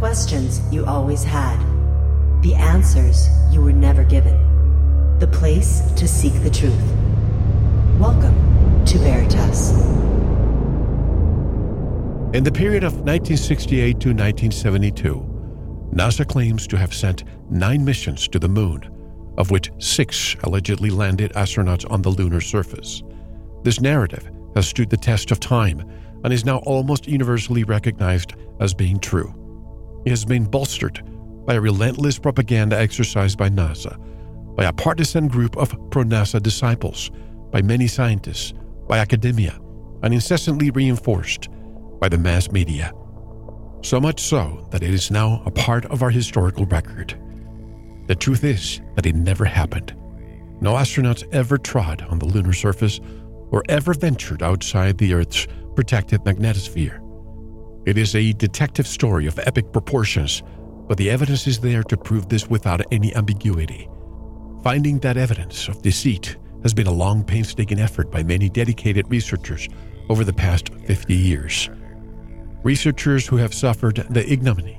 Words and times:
questions 0.00 0.62
you 0.72 0.86
always 0.86 1.22
had, 1.22 1.58
the 2.40 2.54
answers 2.54 3.28
you 3.52 3.60
were 3.60 3.70
never 3.70 4.02
given, 4.02 4.34
the 5.18 5.26
place 5.26 5.82
to 5.92 6.08
seek 6.08 6.32
the 6.42 6.48
truth. 6.48 6.72
Welcome 7.98 8.34
to 8.86 8.96
Veritas. 8.96 9.72
In 12.34 12.44
the 12.44 12.50
period 12.50 12.82
of 12.82 12.94
1968 12.94 14.00
to 14.00 14.08
1972, 14.14 15.90
NASA 15.92 16.26
claims 16.26 16.66
to 16.68 16.78
have 16.78 16.94
sent 16.94 17.24
nine 17.50 17.84
missions 17.84 18.26
to 18.28 18.38
the 18.38 18.48
moon, 18.48 18.82
of 19.36 19.50
which 19.50 19.70
six 19.76 20.34
allegedly 20.44 20.88
landed 20.88 21.30
astronauts 21.34 21.84
on 21.90 22.00
the 22.00 22.08
lunar 22.08 22.40
surface. 22.40 23.02
This 23.64 23.82
narrative 23.82 24.30
has 24.54 24.66
stood 24.66 24.88
the 24.88 24.96
test 24.96 25.30
of 25.30 25.40
time 25.40 25.86
and 26.24 26.32
is 26.32 26.46
now 26.46 26.60
almost 26.60 27.06
universally 27.06 27.64
recognized 27.64 28.32
as 28.60 28.72
being 28.72 28.98
true. 28.98 29.34
It 30.04 30.10
has 30.10 30.24
been 30.24 30.44
bolstered 30.44 31.02
by 31.46 31.54
a 31.54 31.60
relentless 31.60 32.18
propaganda 32.18 32.78
exercised 32.78 33.38
by 33.38 33.48
NASA, 33.48 33.96
by 34.56 34.64
a 34.64 34.72
partisan 34.72 35.28
group 35.28 35.56
of 35.56 35.70
pro 35.90 36.04
NASA 36.04 36.42
disciples, 36.42 37.10
by 37.50 37.62
many 37.62 37.86
scientists, 37.86 38.54
by 38.88 38.98
academia, 38.98 39.58
and 40.02 40.14
incessantly 40.14 40.70
reinforced 40.70 41.48
by 42.00 42.08
the 42.08 42.18
mass 42.18 42.50
media. 42.50 42.92
So 43.82 44.00
much 44.00 44.20
so 44.20 44.66
that 44.70 44.82
it 44.82 44.92
is 44.92 45.10
now 45.10 45.42
a 45.46 45.50
part 45.50 45.86
of 45.86 46.02
our 46.02 46.10
historical 46.10 46.66
record. 46.66 47.18
The 48.06 48.14
truth 48.14 48.44
is 48.44 48.80
that 48.96 49.06
it 49.06 49.14
never 49.14 49.44
happened. 49.44 49.94
No 50.60 50.74
astronauts 50.74 51.26
ever 51.32 51.56
trod 51.58 52.02
on 52.08 52.18
the 52.18 52.26
lunar 52.26 52.52
surface 52.52 53.00
or 53.50 53.62
ever 53.68 53.94
ventured 53.94 54.42
outside 54.42 54.98
the 54.98 55.14
Earth's 55.14 55.46
protected 55.74 56.20
magnetosphere. 56.22 57.00
It 57.86 57.96
is 57.96 58.14
a 58.14 58.34
detective 58.34 58.86
story 58.86 59.26
of 59.26 59.38
epic 59.38 59.72
proportions, 59.72 60.42
but 60.86 60.98
the 60.98 61.08
evidence 61.08 61.46
is 61.46 61.60
there 61.60 61.82
to 61.84 61.96
prove 61.96 62.28
this 62.28 62.46
without 62.46 62.82
any 62.92 63.14
ambiguity. 63.16 63.88
Finding 64.62 64.98
that 64.98 65.16
evidence 65.16 65.66
of 65.66 65.80
deceit 65.80 66.36
has 66.62 66.74
been 66.74 66.86
a 66.86 66.92
long, 66.92 67.24
painstaking 67.24 67.80
effort 67.80 68.10
by 68.10 68.22
many 68.22 68.50
dedicated 68.50 69.10
researchers 69.10 69.66
over 70.10 70.24
the 70.24 70.32
past 70.32 70.68
50 70.86 71.14
years. 71.14 71.70
Researchers 72.62 73.26
who 73.26 73.36
have 73.36 73.54
suffered 73.54 74.06
the 74.10 74.30
ignominy 74.30 74.78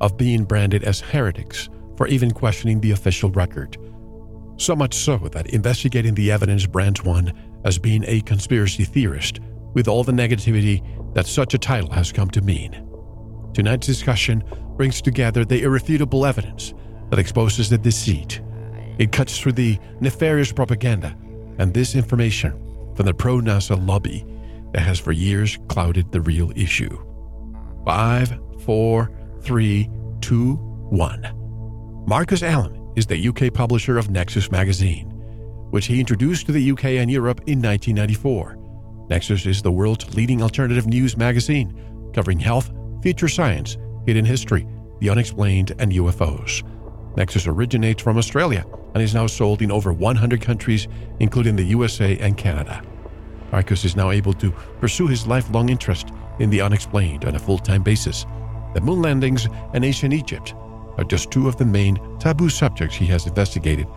of 0.00 0.16
being 0.16 0.42
branded 0.42 0.82
as 0.82 1.00
heretics 1.00 1.68
for 1.96 2.08
even 2.08 2.32
questioning 2.32 2.80
the 2.80 2.90
official 2.90 3.30
record. 3.30 3.76
So 4.56 4.74
much 4.74 4.94
so 4.94 5.18
that 5.18 5.50
investigating 5.50 6.14
the 6.14 6.32
evidence 6.32 6.66
brands 6.66 7.04
one 7.04 7.32
as 7.64 7.78
being 7.78 8.04
a 8.08 8.22
conspiracy 8.22 8.84
theorist 8.84 9.38
with 9.74 9.86
all 9.86 10.02
the 10.02 10.12
negativity 10.12 10.82
that 11.14 11.26
such 11.26 11.54
a 11.54 11.58
title 11.58 11.90
has 11.90 12.12
come 12.12 12.30
to 12.30 12.40
mean. 12.40 12.86
Tonight's 13.52 13.86
discussion 13.86 14.44
brings 14.76 15.02
together 15.02 15.44
the 15.44 15.62
irrefutable 15.62 16.24
evidence 16.24 16.72
that 17.10 17.18
exposes 17.18 17.68
the 17.68 17.78
deceit. 17.78 18.40
It 18.98 19.12
cuts 19.12 19.38
through 19.38 19.52
the 19.52 19.78
nefarious 20.00 20.52
propaganda 20.52 21.16
and 21.58 21.74
this 21.74 21.94
information 21.94 22.52
from 22.94 23.06
the 23.06 23.14
pro 23.14 23.40
NASA 23.40 23.76
lobby 23.86 24.24
that 24.72 24.82
has 24.82 24.98
for 24.98 25.12
years 25.12 25.58
clouded 25.68 26.12
the 26.12 26.20
real 26.20 26.52
issue. 26.54 27.04
Five, 27.84 28.38
four, 28.64 29.10
three, 29.42 29.90
two, 30.20 30.54
one. 30.90 31.34
Marcus 32.06 32.42
Allen 32.42 32.92
is 32.96 33.06
the 33.06 33.28
UK 33.28 33.52
publisher 33.52 33.98
of 33.98 34.10
Nexus 34.10 34.50
magazine, 34.50 35.10
which 35.70 35.86
he 35.86 36.00
introduced 36.00 36.46
to 36.46 36.52
the 36.52 36.70
UK 36.70 36.84
and 36.84 37.10
Europe 37.10 37.40
in 37.46 37.60
1994. 37.60 38.59
Nexus 39.10 39.44
is 39.44 39.60
the 39.60 39.72
world's 39.72 40.14
leading 40.14 40.40
alternative 40.40 40.86
news 40.86 41.16
magazine, 41.16 41.74
covering 42.14 42.38
health, 42.38 42.70
future 43.02 43.26
science, 43.26 43.76
hidden 44.06 44.24
history, 44.24 44.64
the 45.00 45.10
unexplained, 45.10 45.74
and 45.80 45.90
UFOs. 45.90 46.62
Nexus 47.16 47.48
originates 47.48 48.00
from 48.00 48.18
Australia 48.18 48.64
and 48.94 49.02
is 49.02 49.12
now 49.12 49.26
sold 49.26 49.62
in 49.62 49.72
over 49.72 49.92
100 49.92 50.40
countries, 50.40 50.86
including 51.18 51.56
the 51.56 51.64
USA 51.64 52.16
and 52.18 52.36
Canada. 52.36 52.84
Marcus 53.50 53.84
is 53.84 53.96
now 53.96 54.12
able 54.12 54.32
to 54.34 54.52
pursue 54.78 55.08
his 55.08 55.26
lifelong 55.26 55.70
interest 55.70 56.12
in 56.38 56.48
the 56.48 56.60
unexplained 56.60 57.24
on 57.24 57.34
a 57.34 57.38
full 57.40 57.58
time 57.58 57.82
basis. 57.82 58.26
The 58.74 58.80
moon 58.80 59.02
landings 59.02 59.48
and 59.74 59.84
ancient 59.84 60.14
Egypt 60.14 60.54
are 60.98 61.04
just 61.04 61.32
two 61.32 61.48
of 61.48 61.56
the 61.56 61.64
main 61.64 61.98
taboo 62.20 62.48
subjects 62.48 62.94
he 62.94 63.06
has 63.06 63.26
investigated. 63.26 63.88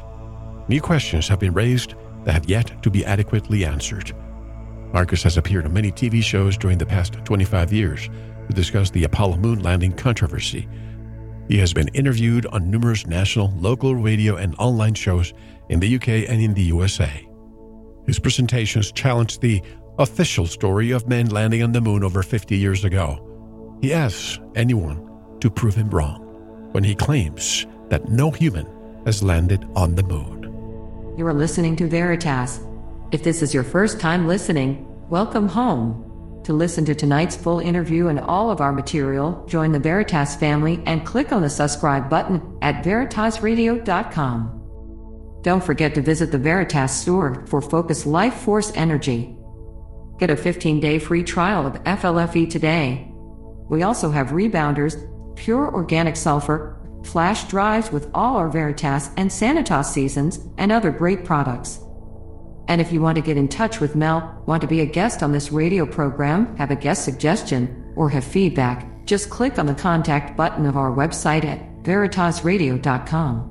New 0.68 0.82
questions 0.82 1.28
have 1.28 1.40
been 1.40 1.54
raised 1.54 1.94
that 2.24 2.34
have 2.34 2.50
yet 2.50 2.82
to 2.82 2.90
be 2.90 3.06
adequately 3.06 3.64
answered. 3.64 4.12
Marcus 4.94 5.24
has 5.24 5.38
appeared 5.38 5.66
on 5.66 5.74
many 5.74 5.92
TV 5.92 6.24
shows 6.24 6.56
during 6.56 6.78
the 6.78 6.86
past 6.86 7.14
25 7.26 7.74
years 7.74 8.09
to 8.48 8.54
discuss 8.54 8.92
the 8.92 9.04
Apollo 9.04 9.38
moon 9.38 9.64
landing 9.64 9.92
controversy. 9.92 10.68
He 11.50 11.58
has 11.58 11.74
been 11.74 11.88
interviewed 11.90 12.46
on 12.48 12.70
numerous 12.70 13.08
national, 13.08 13.52
local 13.58 13.96
radio, 13.96 14.36
and 14.36 14.56
online 14.59 14.94
shows 14.94 15.34
in 15.70 15.80
the 15.80 15.96
UK 15.96 16.30
and 16.30 16.40
in 16.40 16.54
the 16.54 16.62
USA. 16.64 17.28
His 18.06 18.20
presentations 18.20 18.92
challenge 18.92 19.40
the 19.40 19.62
official 19.98 20.46
story 20.46 20.92
of 20.92 21.08
men 21.08 21.30
landing 21.30 21.64
on 21.64 21.72
the 21.72 21.81
moon 21.81 22.04
over 22.04 22.22
50 22.22 22.56
years 22.56 22.84
ago. 22.84 23.78
He 23.81 23.94
asks 23.94 24.40
anyone 24.56 25.10
to 25.42 25.50
prove 25.50 25.75
him 25.75 25.90
wrong 25.90 26.22
when 26.72 26.84
he 26.84 26.96
claims 26.96 27.66
that 27.90 28.10
no 28.10 28.31
human 28.31 28.68
has 29.06 29.24
landed 29.24 29.68
on 29.75 29.96
the 29.96 30.04
moon. 30.04 30.44
You 31.18 31.28
are 31.28 31.34
listening 31.34 31.75
to 31.78 31.88
Veritas. 31.88 32.60
If 33.13 33.24
this 33.24 33.41
is 33.44 33.53
your 33.53 33.63
first 33.63 34.00
time 34.00 34.28
listening, 34.28 34.88
welcome 35.07 35.47
home. 35.47 36.41
To 36.46 36.51
listen 36.51 36.84
to 36.85 36.96
tonight's 36.96 37.35
full 37.35 37.59
interview 37.59 38.07
and 38.07 38.19
all 38.19 38.50
of 38.50 38.59
our 38.59 38.72
material, 38.72 39.46
join 39.46 39.72
the 39.72 39.78
Veritas 39.78 40.35
family 40.35 40.81
and 40.88 41.06
click 41.06 41.31
on 41.31 41.44
the 41.44 41.50
subscribe 41.51 42.09
button 42.09 42.57
at 42.63 42.84
veritasradio.com. 42.84 45.41
Don't 45.44 45.63
forget 45.63 45.94
to 45.94 46.01
visit 46.01 46.31
the 46.31 46.40
Veritas 46.40 46.91
store 46.91 47.46
for 47.46 47.62
Focus 47.62 48.07
Life 48.07 48.34
Force 48.34 48.72
Energy. 48.74 49.38
Get 50.18 50.31
a 50.31 50.35
15 50.35 50.80
day 50.80 50.97
free 50.97 51.24
trial 51.24 51.68
of 51.68 51.84
FLFE 51.84 52.50
today. 52.50 53.12
We 53.69 53.84
also 53.84 54.09
have 54.09 54.30
rebounders, 54.30 54.95
pure 55.35 55.72
organic 55.72 56.16
sulfur, 56.16 56.81
flash 57.03 57.44
drives 57.44 57.91
with 57.91 58.09
all 58.16 58.38
our 58.38 58.50
Veritas 58.50 59.12
and 59.18 59.30
Sanitas 59.30 59.85
seasons, 59.85 60.40
and 60.57 60.72
other 60.72 60.90
great 60.90 61.24
products. 61.24 61.83
And 62.68 62.79
if 62.79 62.91
you 62.91 63.01
want 63.01 63.16
to 63.18 63.22
get 63.22 63.38
in 63.38 63.47
touch 63.47 63.79
with 63.79 63.96
Mel, 63.96 64.44
want 64.46 64.62
to 64.62 64.68
be 64.68 64.81
a 64.81 64.85
guest 64.85 65.22
on 65.22 65.31
this 65.31 65.51
radio 65.51 65.85
program, 65.85 66.56
have 66.57 66.72
a 66.72 66.75
guest 66.75 67.03
suggestion, 67.03 67.94
or 67.96 68.09
have 68.09 68.24
feedback, 68.24 69.06
just 69.06 69.29
click 69.29 69.59
on 69.59 69.66
the 69.66 69.75
contact 69.75 70.38
button 70.38 70.66
of 70.66 70.78
our 70.78 70.91
website 70.91 71.44
at 71.46 71.84
veritasradio.com. 71.84 73.50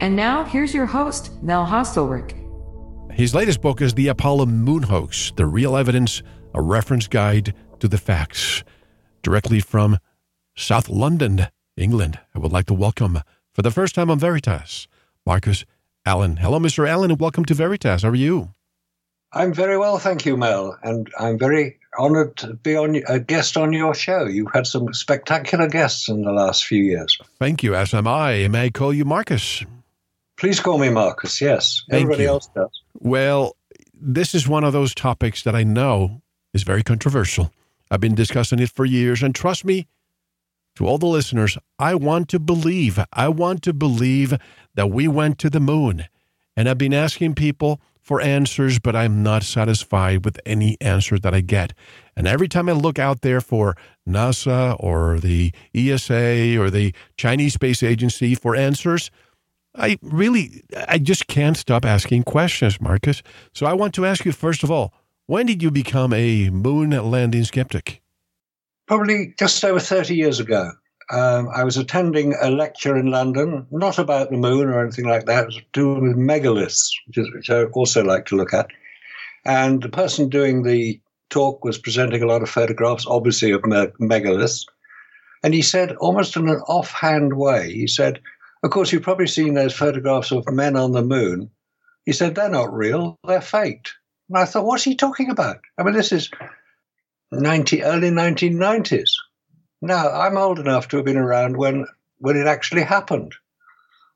And 0.00 0.16
now, 0.16 0.44
here's 0.44 0.74
your 0.74 0.86
host, 0.86 1.30
Mel 1.42 1.66
Hostelrick. 1.66 2.40
His 3.12 3.34
latest 3.34 3.60
book 3.60 3.80
is 3.80 3.94
The 3.94 4.08
Apollo 4.08 4.46
Moon 4.46 4.82
Hoax 4.84 5.32
The 5.36 5.46
Real 5.46 5.76
Evidence, 5.76 6.22
a 6.52 6.60
reference 6.60 7.06
guide 7.06 7.54
to 7.78 7.86
the 7.86 7.98
facts. 7.98 8.64
Directly 9.22 9.60
from 9.60 9.98
South 10.56 10.88
London, 10.88 11.46
England, 11.76 12.18
I 12.34 12.38
would 12.38 12.52
like 12.52 12.66
to 12.66 12.74
welcome, 12.74 13.20
for 13.52 13.62
the 13.62 13.70
first 13.70 13.94
time 13.94 14.10
on 14.10 14.18
Veritas, 14.18 14.88
Marcus 15.24 15.64
Allen. 16.06 16.36
Hello, 16.36 16.58
Mr. 16.58 16.86
Allen, 16.86 17.10
and 17.10 17.18
welcome 17.18 17.46
to 17.46 17.54
Veritas. 17.54 18.02
How 18.02 18.10
are 18.10 18.14
you? 18.14 18.50
I'm 19.32 19.54
very 19.54 19.78
well, 19.78 19.98
thank 19.98 20.26
you, 20.26 20.36
Mel, 20.36 20.78
and 20.82 21.10
I'm 21.18 21.38
very 21.38 21.78
honored 21.98 22.36
to 22.36 22.54
be 22.54 22.76
on 22.76 23.00
a 23.08 23.18
guest 23.18 23.56
on 23.56 23.72
your 23.72 23.94
show. 23.94 24.26
You've 24.26 24.52
had 24.52 24.66
some 24.66 24.92
spectacular 24.92 25.66
guests 25.66 26.10
in 26.10 26.22
the 26.22 26.30
last 26.30 26.66
few 26.66 26.82
years. 26.82 27.18
Thank 27.38 27.62
you, 27.62 27.74
as 27.74 27.94
am 27.94 28.06
I. 28.06 28.46
May 28.48 28.66
I 28.66 28.70
call 28.70 28.92
you 28.92 29.06
Marcus? 29.06 29.64
Please 30.36 30.60
call 30.60 30.76
me 30.76 30.90
Marcus, 30.90 31.40
yes. 31.40 31.82
Thank 31.88 32.02
Everybody 32.02 32.24
you. 32.24 32.28
else 32.28 32.48
does. 32.54 32.82
Well, 33.00 33.56
this 33.94 34.34
is 34.34 34.46
one 34.46 34.62
of 34.62 34.74
those 34.74 34.94
topics 34.94 35.42
that 35.44 35.56
I 35.56 35.62
know 35.62 36.20
is 36.52 36.64
very 36.64 36.82
controversial. 36.82 37.50
I've 37.90 38.00
been 38.00 38.14
discussing 38.14 38.58
it 38.58 38.70
for 38.70 38.84
years, 38.84 39.22
and 39.22 39.34
trust 39.34 39.64
me, 39.64 39.86
to 40.76 40.86
all 40.86 40.98
the 40.98 41.06
listeners, 41.06 41.56
I 41.78 41.94
want 41.94 42.28
to 42.30 42.38
believe, 42.38 42.98
I 43.12 43.28
want 43.28 43.62
to 43.62 43.72
believe 43.72 44.34
that 44.74 44.90
we 44.90 45.08
went 45.08 45.38
to 45.40 45.50
the 45.50 45.60
moon. 45.60 46.06
And 46.56 46.68
I've 46.68 46.78
been 46.78 46.94
asking 46.94 47.34
people 47.34 47.80
for 48.00 48.20
answers, 48.20 48.78
but 48.78 48.94
I'm 48.94 49.22
not 49.22 49.42
satisfied 49.42 50.24
with 50.24 50.38
any 50.44 50.76
answer 50.80 51.18
that 51.18 51.34
I 51.34 51.40
get. 51.40 51.72
And 52.14 52.28
every 52.28 52.48
time 52.48 52.68
I 52.68 52.72
look 52.72 52.98
out 52.98 53.22
there 53.22 53.40
for 53.40 53.76
NASA 54.06 54.76
or 54.78 55.18
the 55.18 55.52
ESA 55.74 56.58
or 56.58 56.70
the 56.70 56.94
Chinese 57.16 57.54
Space 57.54 57.82
Agency 57.82 58.34
for 58.34 58.54
answers, 58.54 59.10
I 59.74 59.98
really, 60.02 60.62
I 60.86 60.98
just 60.98 61.26
can't 61.26 61.56
stop 61.56 61.84
asking 61.84 62.24
questions, 62.24 62.80
Marcus. 62.80 63.22
So 63.54 63.66
I 63.66 63.72
want 63.72 63.94
to 63.94 64.06
ask 64.06 64.24
you, 64.24 64.32
first 64.32 64.62
of 64.62 64.70
all, 64.70 64.92
when 65.26 65.46
did 65.46 65.62
you 65.62 65.70
become 65.70 66.12
a 66.12 66.50
moon 66.50 66.90
landing 66.90 67.44
skeptic? 67.44 68.02
Probably 68.86 69.34
just 69.38 69.64
over 69.64 69.80
30 69.80 70.14
years 70.14 70.40
ago. 70.40 70.70
Um, 71.10 71.48
I 71.54 71.64
was 71.64 71.76
attending 71.76 72.34
a 72.40 72.50
lecture 72.50 72.96
in 72.96 73.10
London, 73.10 73.66
not 73.70 73.98
about 73.98 74.30
the 74.30 74.36
moon 74.36 74.68
or 74.68 74.80
anything 74.80 75.06
like 75.06 75.26
that, 75.26 75.42
it 75.42 75.46
was 75.46 75.56
to 75.56 75.62
do 75.72 75.94
with 75.94 76.16
megaliths, 76.16 76.90
which, 77.06 77.18
is, 77.18 77.32
which 77.34 77.50
I 77.50 77.64
also 77.64 78.02
like 78.02 78.24
to 78.26 78.36
look 78.36 78.54
at. 78.54 78.68
And 79.44 79.82
the 79.82 79.90
person 79.90 80.28
doing 80.30 80.62
the 80.62 80.98
talk 81.28 81.64
was 81.64 81.78
presenting 81.78 82.22
a 82.22 82.26
lot 82.26 82.42
of 82.42 82.48
photographs, 82.48 83.06
obviously 83.06 83.50
of 83.50 83.64
me- 83.66 83.88
megaliths. 84.00 84.64
And 85.42 85.52
he 85.52 85.62
said, 85.62 85.94
almost 85.96 86.36
in 86.36 86.48
an 86.48 86.60
offhand 86.68 87.34
way, 87.34 87.70
he 87.70 87.86
said, 87.86 88.20
Of 88.62 88.70
course, 88.70 88.92
you've 88.92 89.02
probably 89.02 89.26
seen 89.26 89.54
those 89.54 89.74
photographs 89.74 90.32
of 90.32 90.50
men 90.50 90.76
on 90.76 90.92
the 90.92 91.02
moon. 91.02 91.50
He 92.06 92.12
said, 92.12 92.34
They're 92.34 92.48
not 92.48 92.72
real, 92.72 93.18
they're 93.26 93.42
faked. 93.42 93.92
And 94.30 94.38
I 94.38 94.46
thought, 94.46 94.64
What's 94.64 94.84
he 94.84 94.96
talking 94.96 95.28
about? 95.28 95.58
I 95.76 95.82
mean, 95.82 95.94
this 95.94 96.12
is 96.12 96.30
90, 97.40 97.82
early 97.82 98.10
1990s. 98.10 99.10
Now, 99.80 100.10
I'm 100.10 100.36
old 100.36 100.58
enough 100.58 100.88
to 100.88 100.96
have 100.96 101.04
been 101.04 101.16
around 101.16 101.56
when, 101.56 101.86
when 102.18 102.36
it 102.36 102.46
actually 102.46 102.82
happened. 102.82 103.34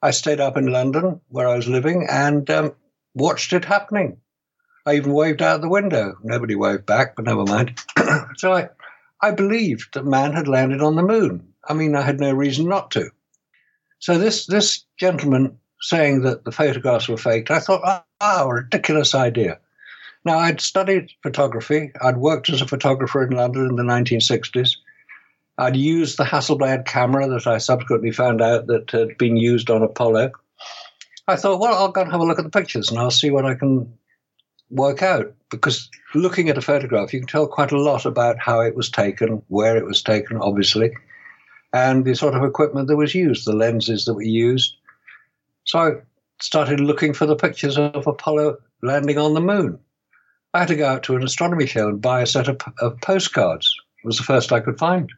I 0.01 0.13
stayed 0.13 0.41
up 0.41 0.57
in 0.57 0.67
London 0.67 1.21
where 1.29 1.49
I 1.49 1.57
was 1.57 1.69
living 1.69 2.07
and 2.09 2.49
um, 2.51 2.75
watched 3.15 3.53
it 3.53 3.65
happening. 3.65 4.19
I 4.87 4.95
even 4.95 5.13
waved 5.13 5.43
out 5.43 5.61
the 5.61 5.69
window. 5.69 6.17
Nobody 6.23 6.55
waved 6.55 6.87
back, 6.87 7.17
but 7.17 7.27
never 7.27 7.45
mind. 7.45 7.79
so 8.37 8.55
I, 8.55 8.69
I 9.21 9.33
believed 9.33 9.95
that 9.95 10.05
man 10.07 10.33
had 10.33 10.49
landed 10.49 10.81
on 10.81 10.97
the 10.97 11.03
moon. 11.03 11.53
I 11.69 11.75
mean, 11.75 11.95
I 11.95 12.03
had 12.03 12.21
no 12.21 12.33
reason 12.33 12.69
not 12.69 12.91
to. 12.93 13.11
So 13.99 14.17
this 14.17 14.47
this 14.47 14.85
gentleman 14.99 15.59
saying 15.81 16.23
that 16.23 16.45
the 16.45 16.53
photographs 16.53 17.09
were 17.09 17.17
faked, 17.17 17.51
I 17.51 17.61
thought, 17.61 17.83
ah, 17.85 18.05
oh, 18.21 18.49
ridiculous 18.49 19.15
idea. 19.15 19.59
Now 20.29 20.41
I'd 20.41 20.61
studied 20.61 21.11
photography. 21.23 21.91
I'd 22.03 22.19
worked 22.19 22.51
as 22.51 22.61
a 22.61 22.67
photographer 22.67 23.25
in 23.25 23.31
London 23.31 23.65
in 23.65 23.77
the 23.77 23.83
1960s. 23.83 24.77
I'd 25.57 25.75
used 25.75 26.19
the 26.19 26.25
Hasselblad 26.25 26.85
camera 26.85 27.27
that 27.29 27.47
I 27.47 27.57
subsequently 27.57 28.11
found 28.11 28.43
out 28.43 28.67
that 28.67 28.91
had 28.91 29.17
been 29.17 29.39
used 29.39 29.71
on 29.71 29.83
Apollo. 29.83 30.33
I 31.29 31.37
thought, 31.37 31.61
well, 31.61 31.73
I'll 31.73 31.93
go 31.93 32.03
and 32.03 32.13
have 32.13 32.21
a 32.21 32.27
look 32.27 32.39
at 32.39 32.45
the 32.45 32.51
pictures 32.51 32.91
and 32.91 32.99
I'll 32.99 33.11
see 33.11 33.31
what 33.31 33.47
I 33.47 33.55
can 33.55 33.91
work 34.69 35.03
out 35.03 35.35
because 35.51 35.89
looking 36.15 36.51
at 36.51 36.59
a 36.59 36.61
photograph, 36.61 37.15
you 37.15 37.21
can 37.21 37.27
tell 37.27 37.47
quite 37.47 37.73
a 37.73 37.81
lot 37.81 38.05
about 38.05 38.39
how 38.39 38.61
it 38.61 38.77
was 38.77 38.91
taken, 38.91 39.43
where 39.49 39.79
it 39.79 39.87
was 39.87 40.03
taken, 40.03 40.37
obviously, 40.37 40.91
and 41.73 42.05
the 42.05 42.15
sort 42.15 42.35
of 42.35 42.45
equipment 42.45 42.89
that 42.89 42.97
was 42.97 43.15
used, 43.15 43.47
the 43.47 43.57
lenses 43.57 44.05
that 44.05 44.13
were 44.13 44.21
used. 44.21 44.77
So 45.65 45.79
I 45.79 45.91
started 46.43 46.81
looking 46.81 47.15
for 47.15 47.25
the 47.25 47.35
pictures 47.35 47.79
of 47.79 48.07
Apollo 48.07 48.59
landing 48.83 49.17
on 49.17 49.33
the 49.33 49.41
moon. 49.41 49.79
I 50.55 50.61
had 50.61 50.69
to 50.69 50.77
go 50.77 50.87
out 50.87 51.03
to 51.05 51.17
an 51.17 51.23
astronomy 51.23 51.67
show 51.67 51.89
and 51.89 52.01
buy 52.01 52.23
a 52.23 52.27
set 52.27 52.49
of, 52.49 52.61
of 52.81 53.01
postcards. 53.01 53.75
It 54.03 54.07
was 54.07 54.17
the 54.17 54.25
first 54.25 54.53
I 54.53 54.61
could 54.61 54.79
find. 54.79 55.11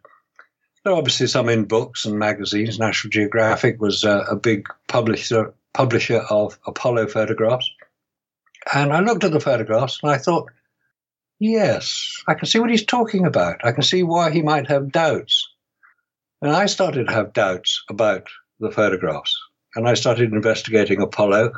There 0.82 0.93
are 0.93 0.97
obviously 0.97 1.27
some 1.27 1.49
in 1.49 1.67
books 1.67 2.05
and 2.05 2.19
magazines. 2.19 2.79
National 2.79 3.11
Geographic 3.11 3.81
was 3.81 4.05
uh, 4.05 4.25
a 4.31 4.35
big 4.35 4.67
publisher 4.88 5.55
publisher 5.73 6.19
of 6.31 6.59
Apollo 6.67 7.09
photographs. 7.09 7.71
And 8.75 8.93
I 8.93 9.00
looked 9.00 9.23
at 9.23 9.31
the 9.31 9.41
photographs 9.41 10.00
and 10.03 10.11
I 10.11 10.19
thought, 10.19 10.50
yes, 11.38 12.23
I 12.27 12.35
can 12.35 12.47
see 12.47 12.59
what 12.59 12.71
he's 12.71 12.85
talking 12.85 13.25
about. 13.25 13.65
I 13.65 13.71
can 13.71 13.85
see 13.85 14.03
why 14.03 14.31
he 14.31 14.43
might 14.43 14.67
have 14.67 14.91
doubts. 14.91 15.49
And 16.43 16.50
I 16.50 16.67
started 16.67 17.06
to 17.06 17.12
have 17.12 17.32
doubts 17.32 17.85
about 17.88 18.27
the 18.59 18.71
photographs. 18.71 19.35
And 19.77 19.88
I 19.88 19.94
started 19.94 20.32
investigating 20.32 21.00
Apollo. 21.00 21.53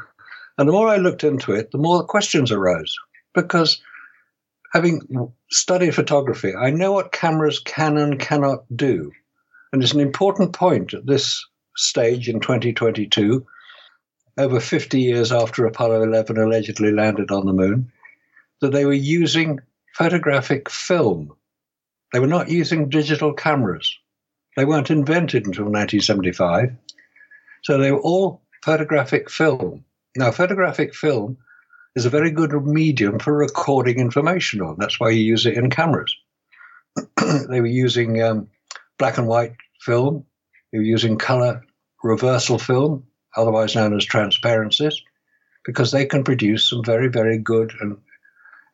And 0.58 0.68
the 0.68 0.72
more 0.72 0.88
I 0.88 0.96
looked 0.96 1.24
into 1.24 1.52
it, 1.52 1.70
the 1.70 1.78
more 1.78 2.04
questions 2.04 2.52
arose. 2.52 2.94
Because 3.34 3.80
having 4.72 5.32
studied 5.50 5.94
photography, 5.94 6.54
I 6.54 6.70
know 6.70 6.92
what 6.92 7.12
cameras 7.12 7.58
can 7.58 7.96
and 7.96 8.18
cannot 8.18 8.64
do. 8.74 9.12
And 9.72 9.82
it's 9.82 9.92
an 9.92 10.00
important 10.00 10.52
point 10.52 10.94
at 10.94 11.06
this 11.06 11.46
stage 11.76 12.28
in 12.28 12.40
2022 12.40 13.46
over 14.38 14.60
50 14.60 15.00
years 15.00 15.32
after 15.32 15.66
Apollo 15.66 16.02
11 16.04 16.38
allegedly 16.38 16.92
landed 16.92 17.30
on 17.30 17.46
the 17.46 17.52
moon, 17.52 17.92
that 18.60 18.72
they 18.72 18.84
were 18.84 18.92
using 18.92 19.60
photographic 19.94 20.70
film. 20.70 21.32
They 22.12 22.18
were 22.18 22.26
not 22.26 22.48
using 22.48 22.88
digital 22.88 23.34
cameras. 23.34 23.98
They 24.56 24.64
weren't 24.64 24.90
invented 24.90 25.46
until 25.46 25.64
1975. 25.64 26.76
So 27.62 27.78
they 27.78 27.92
were 27.92 28.00
all 28.00 28.42
photographic 28.62 29.30
film. 29.30 29.84
Now, 30.16 30.30
photographic 30.30 30.94
film 30.94 31.38
is 31.94 32.06
a 32.06 32.10
very 32.10 32.30
good 32.30 32.52
medium 32.64 33.18
for 33.18 33.34
recording 33.34 33.98
information 33.98 34.62
on. 34.62 34.76
That's 34.78 34.98
why 34.98 35.10
you 35.10 35.22
use 35.22 35.46
it 35.46 35.54
in 35.54 35.70
cameras. 35.70 36.16
they 37.48 37.60
were 37.60 37.66
using 37.66 38.22
um, 38.22 38.48
black 38.98 39.18
and 39.18 39.26
white 39.26 39.54
film, 39.80 40.24
they 40.70 40.78
were 40.78 40.84
using 40.84 41.18
color 41.18 41.62
reversal 42.02 42.58
film, 42.58 43.04
otherwise 43.36 43.74
known 43.74 43.96
as 43.96 44.04
transparencies, 44.04 45.02
because 45.64 45.92
they 45.92 46.06
can 46.06 46.24
produce 46.24 46.68
some 46.68 46.82
very, 46.84 47.08
very 47.08 47.38
good 47.38 47.72
and 47.80 47.98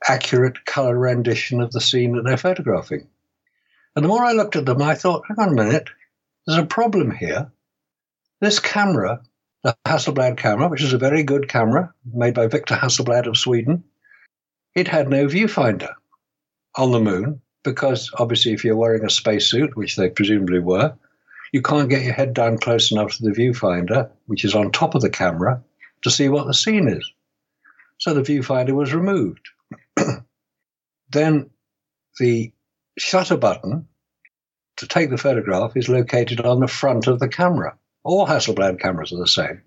accurate 0.07 0.65
color 0.65 0.97
rendition 0.97 1.61
of 1.61 1.73
the 1.73 1.81
scene 1.81 2.15
that 2.15 2.25
they're 2.25 2.37
photographing. 2.37 3.07
And 3.97 4.05
the 4.05 4.09
more 4.09 4.25
I 4.25 4.33
looked 4.33 4.57
at 4.57 4.65
them, 4.65 4.81
I 4.81 4.95
thought, 4.95 5.25
hang 5.27 5.39
on 5.39 5.49
a 5.49 5.65
minute, 5.65 5.89
there's 6.47 6.59
a 6.59 6.67
problem 6.67 7.11
here. 7.11 7.51
This 8.41 8.61
camera, 8.61 9.23
the 9.63 9.77
Hasselblad 9.87 10.37
camera, 10.37 10.69
which 10.69 10.83
is 10.83 10.93
a 10.93 10.99
very 10.99 11.23
good 11.23 11.49
camera 11.49 11.93
made 12.13 12.35
by 12.35 12.47
Victor 12.47 12.75
Hasselblad 12.75 13.27
of 13.27 13.37
Sweden, 13.37 13.85
it 14.75 14.89
had 14.89 15.09
no 15.09 15.27
viewfinder 15.27 15.93
on 16.77 16.93
the 16.93 17.01
moon 17.01 17.41
because 17.65 18.11
obviously, 18.19 18.53
if 18.53 18.65
you're 18.65 18.77
wearing 18.77 19.05
a 19.05 19.11
spacesuit, 19.11 19.77
which 19.77 19.97
they 19.97 20.09
presumably 20.09 20.61
were, 20.61 20.95
you 21.53 21.61
can't 21.61 21.91
get 21.91 22.05
your 22.05 22.15
head 22.15 22.35
down 22.35 22.59
close 22.59 22.93
enough 22.93 23.17
to 23.17 23.25
the 23.25 23.31
viewfinder, 23.31 24.09
which 24.27 24.45
is 24.45 24.55
on 24.55 24.71
top 24.71 24.95
of 24.95 25.03
the 25.03 25.11
camera, 25.11 25.63
to 26.03 26.11
see 26.11 26.29
what 26.29 26.47
the 26.47 26.55
scene 26.55 26.89
is. 26.89 27.11
So 27.99 28.15
the 28.15 28.23
viewfinder 28.23 28.73
was 28.73 28.95
removed. 28.95 29.49
then 31.11 31.51
the 32.19 32.53
shutter 32.97 33.37
button 33.37 33.89
to 34.77 34.87
take 34.87 35.11
the 35.11 35.19
photograph 35.19 35.77
is 35.77 35.89
located 35.89 36.41
on 36.41 36.61
the 36.61 36.69
front 36.69 37.07
of 37.09 37.19
the 37.19 37.29
camera. 37.29 37.77
All 38.09 38.27
Hasselblad 38.27 38.81
cameras 38.81 39.13
are 39.13 39.19
the 39.19 39.27
same. 39.27 39.61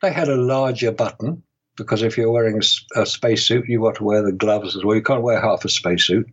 They 0.00 0.10
had 0.10 0.30
a 0.30 0.36
larger 0.36 0.90
button 0.90 1.42
because 1.76 2.00
if 2.00 2.16
you're 2.16 2.30
wearing 2.30 2.58
a, 2.96 3.04
spacesuit, 3.04 3.68
you've 3.68 3.82
got 3.82 3.96
to 3.96 4.04
wear 4.04 4.22
the 4.22 4.32
gloves 4.32 4.74
as 4.74 4.82
well. 4.82 4.96
You 4.96 5.02
can't 5.02 5.20
wear 5.20 5.38
half 5.38 5.62
a 5.66 5.68
spacesuit. 5.68 6.26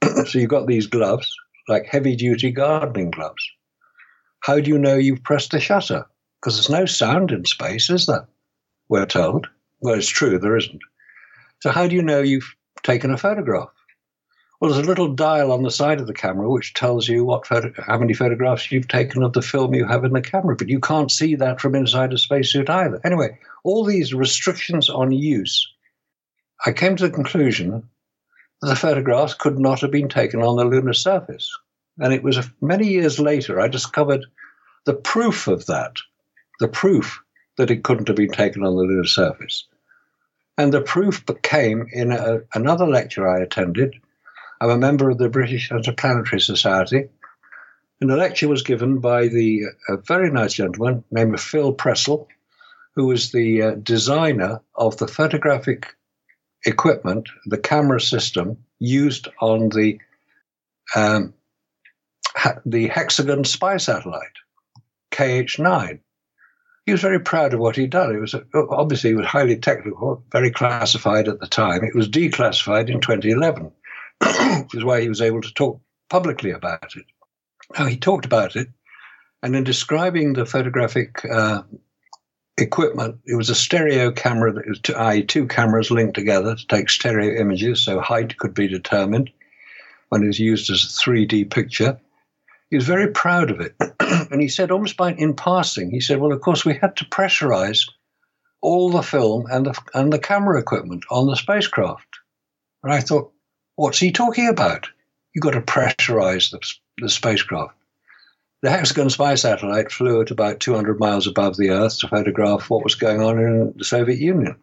so 0.04 0.38
you've 0.38 0.48
got 0.48 0.68
these 0.68 0.86
gloves, 0.86 1.28
like 1.66 1.86
heavy 1.86 2.14
duty 2.14 2.52
gardening 2.52 3.10
gloves. 3.10 3.44
How 4.44 4.60
do 4.60 4.70
you 4.70 4.78
know 4.78 4.94
you've 4.94 5.24
pressed 5.24 5.50
the 5.50 5.58
shutter? 5.58 6.06
Because 6.40 6.54
there's 6.54 6.70
no 6.70 6.86
sound 6.86 7.32
in 7.32 7.44
space, 7.46 7.90
is 7.90 8.06
there? 8.06 8.28
We're 8.88 9.06
told. 9.06 9.48
Well, 9.80 9.98
it's 9.98 10.06
true, 10.06 10.38
there 10.38 10.56
isn't. 10.56 10.82
So, 11.62 11.70
how 11.72 11.88
do 11.88 11.96
you 11.96 12.02
know 12.02 12.20
you've 12.20 12.54
taken 12.84 13.10
a 13.10 13.18
photograph? 13.18 13.70
Well, 14.64 14.72
there's 14.72 14.86
a 14.86 14.88
little 14.88 15.12
dial 15.12 15.52
on 15.52 15.62
the 15.62 15.70
side 15.70 16.00
of 16.00 16.06
the 16.06 16.14
camera 16.14 16.48
which 16.48 16.72
tells 16.72 17.06
you 17.06 17.22
what 17.22 17.46
photo- 17.46 17.74
how 17.82 17.98
many 17.98 18.14
photographs 18.14 18.72
you've 18.72 18.88
taken 18.88 19.22
of 19.22 19.34
the 19.34 19.42
film 19.42 19.74
you 19.74 19.84
have 19.84 20.04
in 20.04 20.14
the 20.14 20.22
camera, 20.22 20.56
but 20.56 20.70
you 20.70 20.80
can't 20.80 21.10
see 21.10 21.34
that 21.34 21.60
from 21.60 21.74
inside 21.74 22.14
a 22.14 22.16
spacesuit 22.16 22.70
either. 22.70 22.98
Anyway, 23.04 23.38
all 23.62 23.84
these 23.84 24.14
restrictions 24.14 24.88
on 24.88 25.12
use, 25.12 25.70
I 26.64 26.72
came 26.72 26.96
to 26.96 27.06
the 27.06 27.12
conclusion 27.12 27.90
that 28.62 28.68
the 28.68 28.74
photographs 28.74 29.34
could 29.34 29.58
not 29.58 29.82
have 29.82 29.90
been 29.90 30.08
taken 30.08 30.40
on 30.40 30.56
the 30.56 30.64
lunar 30.64 30.94
surface. 30.94 31.50
And 31.98 32.14
it 32.14 32.22
was 32.22 32.38
many 32.62 32.88
years 32.88 33.20
later 33.20 33.60
I 33.60 33.68
discovered 33.68 34.24
the 34.86 34.94
proof 34.94 35.46
of 35.46 35.66
that, 35.66 35.96
the 36.58 36.68
proof 36.68 37.20
that 37.58 37.70
it 37.70 37.84
couldn't 37.84 38.08
have 38.08 38.16
been 38.16 38.32
taken 38.32 38.64
on 38.64 38.74
the 38.76 38.82
lunar 38.82 39.04
surface. 39.04 39.68
And 40.56 40.72
the 40.72 40.80
proof 40.80 41.22
came 41.42 41.86
in 41.92 42.12
a, 42.12 42.40
another 42.54 42.86
lecture 42.86 43.28
I 43.28 43.42
attended. 43.42 43.96
I'm 44.60 44.70
a 44.70 44.78
member 44.78 45.10
of 45.10 45.18
the 45.18 45.28
British 45.28 45.70
Interplanetary 45.70 46.40
Society. 46.40 47.08
And 48.00 48.10
the 48.10 48.16
lecture 48.16 48.48
was 48.48 48.62
given 48.62 48.98
by 48.98 49.28
the 49.28 49.64
a 49.88 49.96
very 49.96 50.30
nice 50.30 50.54
gentleman 50.54 51.04
named 51.10 51.40
Phil 51.40 51.72
Pressel, 51.72 52.26
who 52.94 53.06
was 53.06 53.32
the 53.32 53.62
uh, 53.62 53.70
designer 53.76 54.60
of 54.74 54.96
the 54.96 55.08
photographic 55.08 55.94
equipment, 56.64 57.28
the 57.46 57.58
camera 57.58 58.00
system 58.00 58.58
used 58.78 59.28
on 59.40 59.68
the 59.70 59.98
um, 60.94 61.34
the 62.66 62.88
Hexagon 62.88 63.44
spy 63.44 63.76
satellite, 63.76 64.36
KH9. 65.12 66.00
He 66.86 66.92
was 66.92 67.00
very 67.00 67.20
proud 67.20 67.54
of 67.54 67.60
what 67.60 67.76
he'd 67.76 67.90
done. 67.90 68.14
It 68.14 68.20
was 68.20 68.34
obviously 68.54 69.10
it 69.10 69.16
was 69.16 69.26
highly 69.26 69.56
technical, 69.56 70.22
very 70.30 70.50
classified 70.50 71.28
at 71.28 71.40
the 71.40 71.46
time. 71.46 71.82
It 71.82 71.94
was 71.94 72.08
declassified 72.08 72.90
in 72.90 73.00
2011, 73.00 73.72
which 74.20 74.74
is 74.74 74.84
why 74.84 75.00
he 75.00 75.08
was 75.08 75.20
able 75.20 75.40
to 75.40 75.54
talk 75.54 75.80
publicly 76.08 76.50
about 76.50 76.96
it. 76.96 77.04
Now 77.78 77.86
he 77.86 77.96
talked 77.96 78.24
about 78.24 78.56
it, 78.56 78.68
and 79.42 79.56
in 79.56 79.64
describing 79.64 80.32
the 80.32 80.46
photographic 80.46 81.24
uh, 81.24 81.62
equipment, 82.58 83.18
it 83.26 83.36
was 83.36 83.50
a 83.50 83.54
stereo 83.54 84.10
camera 84.10 84.52
that 84.52 84.66
was, 84.66 84.80
i.e., 84.96 85.24
two 85.24 85.46
cameras 85.46 85.90
linked 85.90 86.14
together 86.14 86.54
to 86.54 86.66
take 86.66 86.88
stereo 86.88 87.40
images, 87.40 87.84
so 87.84 88.00
height 88.00 88.36
could 88.38 88.54
be 88.54 88.68
determined 88.68 89.30
when 90.08 90.22
it 90.22 90.26
was 90.26 90.38
used 90.38 90.70
as 90.70 90.84
a 90.84 91.10
3D 91.10 91.50
picture. 91.50 91.98
He 92.70 92.76
was 92.76 92.86
very 92.86 93.08
proud 93.08 93.50
of 93.50 93.60
it. 93.60 93.74
and 94.30 94.40
he 94.40 94.48
said, 94.48 94.70
almost 94.70 94.96
by 94.96 95.12
in 95.12 95.34
passing, 95.34 95.90
he 95.90 96.00
said, 96.00 96.20
Well, 96.20 96.32
of 96.32 96.40
course, 96.40 96.64
we 96.64 96.74
had 96.74 96.96
to 96.96 97.04
pressurize 97.06 97.88
all 98.60 98.90
the 98.90 99.02
film 99.02 99.46
and 99.50 99.66
the, 99.66 99.78
and 99.92 100.12
the 100.12 100.18
camera 100.18 100.58
equipment 100.58 101.04
on 101.10 101.26
the 101.26 101.36
spacecraft. 101.36 102.06
And 102.82 102.92
I 102.92 103.00
thought, 103.00 103.32
What's 103.76 103.98
he 103.98 104.12
talking 104.12 104.48
about? 104.48 104.88
You've 105.34 105.42
got 105.42 105.52
to 105.52 105.60
pressurize 105.60 106.50
the, 106.50 106.60
the 106.98 107.08
spacecraft. 107.08 107.74
the 108.62 108.70
Hexagon 108.70 109.10
Spy 109.10 109.34
satellite 109.34 109.90
flew 109.90 110.22
at 110.22 110.30
about 110.30 110.60
200 110.60 111.00
miles 111.00 111.26
above 111.26 111.56
the 111.56 111.70
Earth 111.70 111.98
to 111.98 112.08
photograph 112.08 112.70
what 112.70 112.84
was 112.84 112.94
going 112.94 113.20
on 113.20 113.38
in 113.38 113.74
the 113.76 113.84
Soviet 113.84 114.18
Union. 114.18 114.56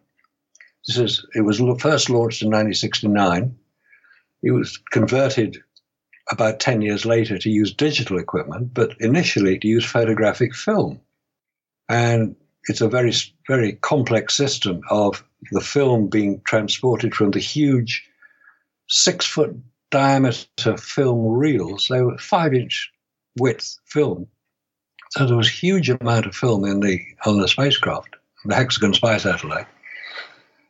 This 0.86 0.96
is, 0.96 1.26
it 1.34 1.42
was 1.42 1.58
first 1.78 2.10
launched 2.10 2.42
in 2.42 2.48
1969. 2.48 3.54
It 4.42 4.50
was 4.50 4.78
converted 4.90 5.62
about 6.30 6.58
10 6.58 6.80
years 6.80 7.04
later 7.04 7.38
to 7.38 7.50
use 7.50 7.72
digital 7.72 8.18
equipment, 8.18 8.72
but 8.72 8.96
initially 9.00 9.58
to 9.58 9.68
use 9.68 9.84
photographic 9.84 10.54
film. 10.54 11.00
And 11.88 12.34
it's 12.68 12.80
a 12.80 12.88
very, 12.88 13.12
very 13.46 13.74
complex 13.74 14.34
system 14.34 14.80
of 14.88 15.22
the 15.50 15.60
film 15.60 16.08
being 16.08 16.40
transported 16.44 17.14
from 17.14 17.32
the 17.32 17.40
huge 17.40 18.08
six 18.88 19.26
foot 19.26 19.56
diameter 19.90 20.76
film 20.76 21.26
reels. 21.26 21.88
They 21.88 22.02
were 22.02 22.18
five 22.18 22.54
inch 22.54 22.90
width 23.38 23.78
film. 23.86 24.26
So 25.10 25.26
there 25.26 25.36
was 25.36 25.48
a 25.48 25.50
huge 25.50 25.90
amount 25.90 26.26
of 26.26 26.34
film 26.34 26.64
in 26.64 26.80
the 26.80 27.00
on 27.26 27.40
the 27.40 27.48
spacecraft, 27.48 28.16
the 28.44 28.54
Hexagon 28.54 28.94
spy 28.94 29.18
satellite. 29.18 29.66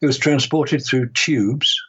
It 0.01 0.07
was 0.07 0.19
transported 0.19 0.85
through 0.85 1.11
tubes, 1.11 1.81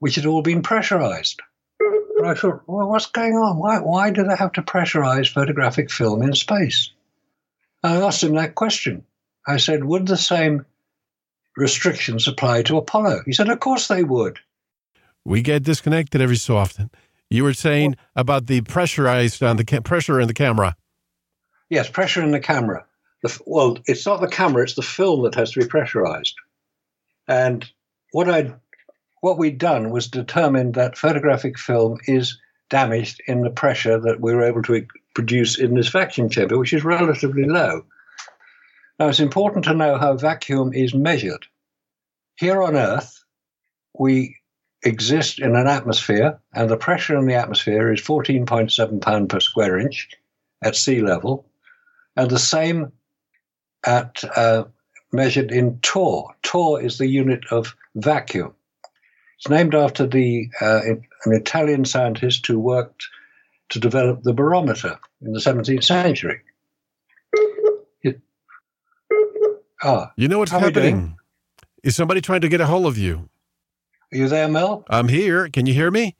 which 0.00 0.16
had 0.16 0.26
all 0.26 0.42
been 0.42 0.62
pressurized. 0.62 1.40
And 1.78 2.26
I 2.26 2.34
thought, 2.34 2.62
well, 2.66 2.88
what's 2.88 3.06
going 3.06 3.34
on? 3.34 3.58
Why, 3.58 3.78
why 3.78 4.10
do 4.10 4.24
they 4.24 4.36
have 4.36 4.52
to 4.52 4.62
pressurize 4.62 5.32
photographic 5.32 5.90
film 5.90 6.22
in 6.22 6.34
space? 6.34 6.90
And 7.82 7.94
I 7.94 8.06
asked 8.06 8.22
him 8.22 8.34
that 8.34 8.56
question. 8.56 9.04
I 9.46 9.56
said, 9.56 9.84
would 9.84 10.06
the 10.06 10.16
same 10.16 10.66
restrictions 11.56 12.28
apply 12.28 12.62
to 12.62 12.76
Apollo? 12.76 13.22
He 13.26 13.32
said, 13.32 13.48
of 13.48 13.60
course 13.60 13.88
they 13.88 14.04
would. 14.04 14.38
We 15.24 15.42
get 15.42 15.62
disconnected 15.62 16.20
every 16.20 16.36
so 16.36 16.56
often. 16.56 16.90
You 17.30 17.44
were 17.44 17.54
saying 17.54 17.96
about 18.14 18.46
the 18.46 18.60
pressurized 18.62 19.42
on 19.42 19.56
the 19.56 19.64
ca- 19.64 19.80
pressure 19.80 20.20
in 20.20 20.28
the 20.28 20.34
camera. 20.34 20.76
Yes, 21.70 21.88
pressure 21.88 22.22
in 22.22 22.32
the 22.32 22.40
camera. 22.40 22.84
The, 23.22 23.40
well, 23.46 23.78
it's 23.86 24.04
not 24.04 24.20
the 24.20 24.28
camera; 24.28 24.64
it's 24.64 24.74
the 24.74 24.82
film 24.82 25.22
that 25.22 25.34
has 25.36 25.52
to 25.52 25.60
be 25.60 25.66
pressurized. 25.66 26.34
And 27.28 27.64
what 28.10 28.28
I, 28.28 28.52
what 29.20 29.38
we'd 29.38 29.58
done 29.58 29.90
was 29.90 30.08
determined 30.08 30.74
that 30.74 30.98
photographic 30.98 31.58
film 31.58 31.98
is 32.06 32.38
damaged 32.68 33.22
in 33.26 33.42
the 33.42 33.50
pressure 33.50 33.98
that 34.00 34.20
we 34.20 34.34
were 34.34 34.44
able 34.44 34.62
to 34.62 34.86
produce 35.14 35.58
in 35.58 35.74
this 35.74 35.88
vacuum 35.88 36.28
chamber, 36.28 36.58
which 36.58 36.72
is 36.72 36.84
relatively 36.84 37.44
low. 37.44 37.84
Now, 38.98 39.08
it's 39.08 39.20
important 39.20 39.64
to 39.66 39.74
know 39.74 39.98
how 39.98 40.16
vacuum 40.16 40.72
is 40.72 40.94
measured. 40.94 41.46
Here 42.36 42.62
on 42.62 42.76
Earth, 42.76 43.22
we 43.98 44.36
exist 44.84 45.38
in 45.38 45.54
an 45.54 45.66
atmosphere, 45.66 46.38
and 46.52 46.68
the 46.68 46.76
pressure 46.76 47.16
in 47.16 47.26
the 47.26 47.34
atmosphere 47.34 47.92
is 47.92 48.00
14.7 48.00 49.00
pound 49.00 49.30
per 49.30 49.40
square 49.40 49.78
inch 49.78 50.10
at 50.62 50.76
sea 50.76 51.00
level, 51.00 51.46
and 52.16 52.30
the 52.30 52.38
same 52.38 52.92
at 53.84 54.22
uh, 54.36 54.64
measured 55.12 55.50
in 55.50 55.78
torr. 55.80 56.34
Torr 56.42 56.80
is 56.80 56.98
the 56.98 57.06
unit 57.06 57.44
of 57.50 57.74
vacuum. 57.94 58.54
It's 59.38 59.48
named 59.48 59.74
after 59.74 60.06
the 60.06 60.48
uh, 60.60 60.80
an 61.24 61.32
Italian 61.32 61.84
scientist 61.84 62.46
who 62.46 62.58
worked 62.58 63.04
to 63.70 63.80
develop 63.80 64.22
the 64.22 64.32
barometer 64.32 64.98
in 65.20 65.32
the 65.32 65.40
17th 65.40 65.84
century. 65.84 66.40
It, 68.02 68.20
ah, 69.82 70.12
you 70.16 70.28
know 70.28 70.38
what's 70.38 70.52
happening? 70.52 71.16
Is 71.82 71.96
somebody 71.96 72.20
trying 72.20 72.42
to 72.42 72.48
get 72.48 72.60
a 72.60 72.66
hold 72.66 72.86
of 72.86 72.96
you? 72.96 73.28
Are 74.12 74.16
you 74.18 74.28
there, 74.28 74.48
Mel? 74.48 74.84
I'm 74.90 75.08
here. 75.08 75.48
Can 75.48 75.64
you 75.64 75.72
hear 75.72 75.90
me? 75.90 76.16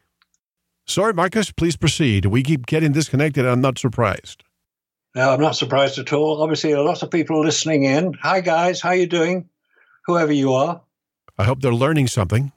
Sorry, 0.87 1.13
Marcus, 1.13 1.53
please 1.53 1.77
proceed. 1.77 2.25
We 2.25 2.43
keep 2.43 2.65
getting 2.65 2.93
disconnected. 2.93 3.45
I'm 3.45 3.61
not 3.61 3.79
surprised. 3.79 4.45
No, 5.15 5.31
I'm 5.31 5.41
not 5.41 5.57
surprised 5.57 5.99
at 5.99 6.13
all. 6.13 6.43
Obviously, 6.43 6.73
a 6.73 6.81
lot 6.81 7.03
of 7.03 7.11
people 7.11 7.45
listening 7.45 7.85
in. 7.85 8.15
Hi, 8.23 8.41
guys. 8.41 8.81
How 8.81 8.91
are 8.91 8.95
you 8.95 9.07
doing? 9.07 9.51
Whoever 10.07 10.33
you 10.33 10.55
are. 10.55 10.81
I 11.37 11.45
hope 11.45 11.61
they're 11.61 11.75
learning 11.75 12.07
something. 12.07 12.51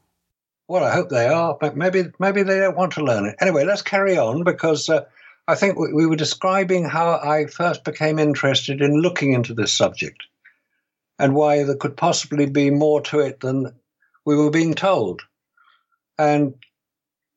Well, 0.69 0.85
I 0.85 0.91
hope 0.91 1.09
they 1.09 1.27
are, 1.27 1.57
but 1.59 1.75
maybe 1.75 2.05
maybe 2.17 2.41
they 2.41 2.59
don't 2.59 2.77
want 2.77 2.93
to 2.93 3.03
learn 3.03 3.25
it. 3.25 3.35
Anyway, 3.39 3.65
let's 3.65 3.81
carry 3.81 4.17
on 4.17 4.43
because 4.43 4.89
uh, 4.89 5.03
I 5.47 5.55
think 5.55 5.77
we, 5.77 5.93
we 5.93 6.05
were 6.07 6.15
describing 6.15 6.85
how 6.85 7.19
I 7.21 7.45
first 7.47 7.83
became 7.83 8.19
interested 8.19 8.81
in 8.81 9.01
looking 9.01 9.33
into 9.33 9.53
this 9.53 9.73
subject 9.73 10.23
and 11.19 11.35
why 11.35 11.63
there 11.63 11.75
could 11.75 11.97
possibly 11.97 12.45
be 12.45 12.71
more 12.71 13.01
to 13.01 13.19
it 13.19 13.41
than 13.41 13.73
we 14.25 14.35
were 14.35 14.49
being 14.49 14.73
told. 14.73 15.21
And 16.17 16.55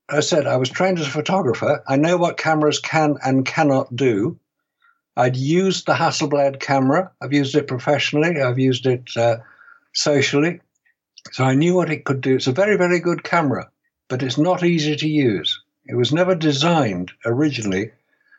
I 0.08 0.20
said, 0.20 0.46
I 0.46 0.56
was 0.56 0.70
trained 0.70 0.98
as 0.98 1.06
a 1.06 1.10
photographer. 1.10 1.82
I 1.86 1.96
know 1.96 2.16
what 2.16 2.38
cameras 2.38 2.80
can 2.80 3.16
and 3.22 3.44
cannot 3.44 3.94
do. 3.94 4.38
I'd 5.16 5.36
used 5.36 5.86
the 5.86 5.94
Hasselblad 5.94 6.60
camera. 6.60 7.10
I've 7.20 7.32
used 7.32 7.54
it 7.54 7.68
professionally. 7.68 8.40
I've 8.40 8.58
used 8.58 8.86
it 8.86 9.10
uh, 9.16 9.38
socially. 9.92 10.60
So 11.32 11.44
I 11.44 11.54
knew 11.54 11.74
what 11.74 11.90
it 11.90 12.04
could 12.04 12.20
do. 12.20 12.36
It's 12.36 12.46
a 12.46 12.52
very, 12.52 12.76
very 12.76 13.00
good 13.00 13.22
camera, 13.24 13.68
but 14.08 14.22
it's 14.22 14.38
not 14.38 14.64
easy 14.64 14.96
to 14.96 15.08
use. 15.08 15.60
It 15.86 15.96
was 15.96 16.12
never 16.12 16.34
designed 16.34 17.12
originally 17.26 17.90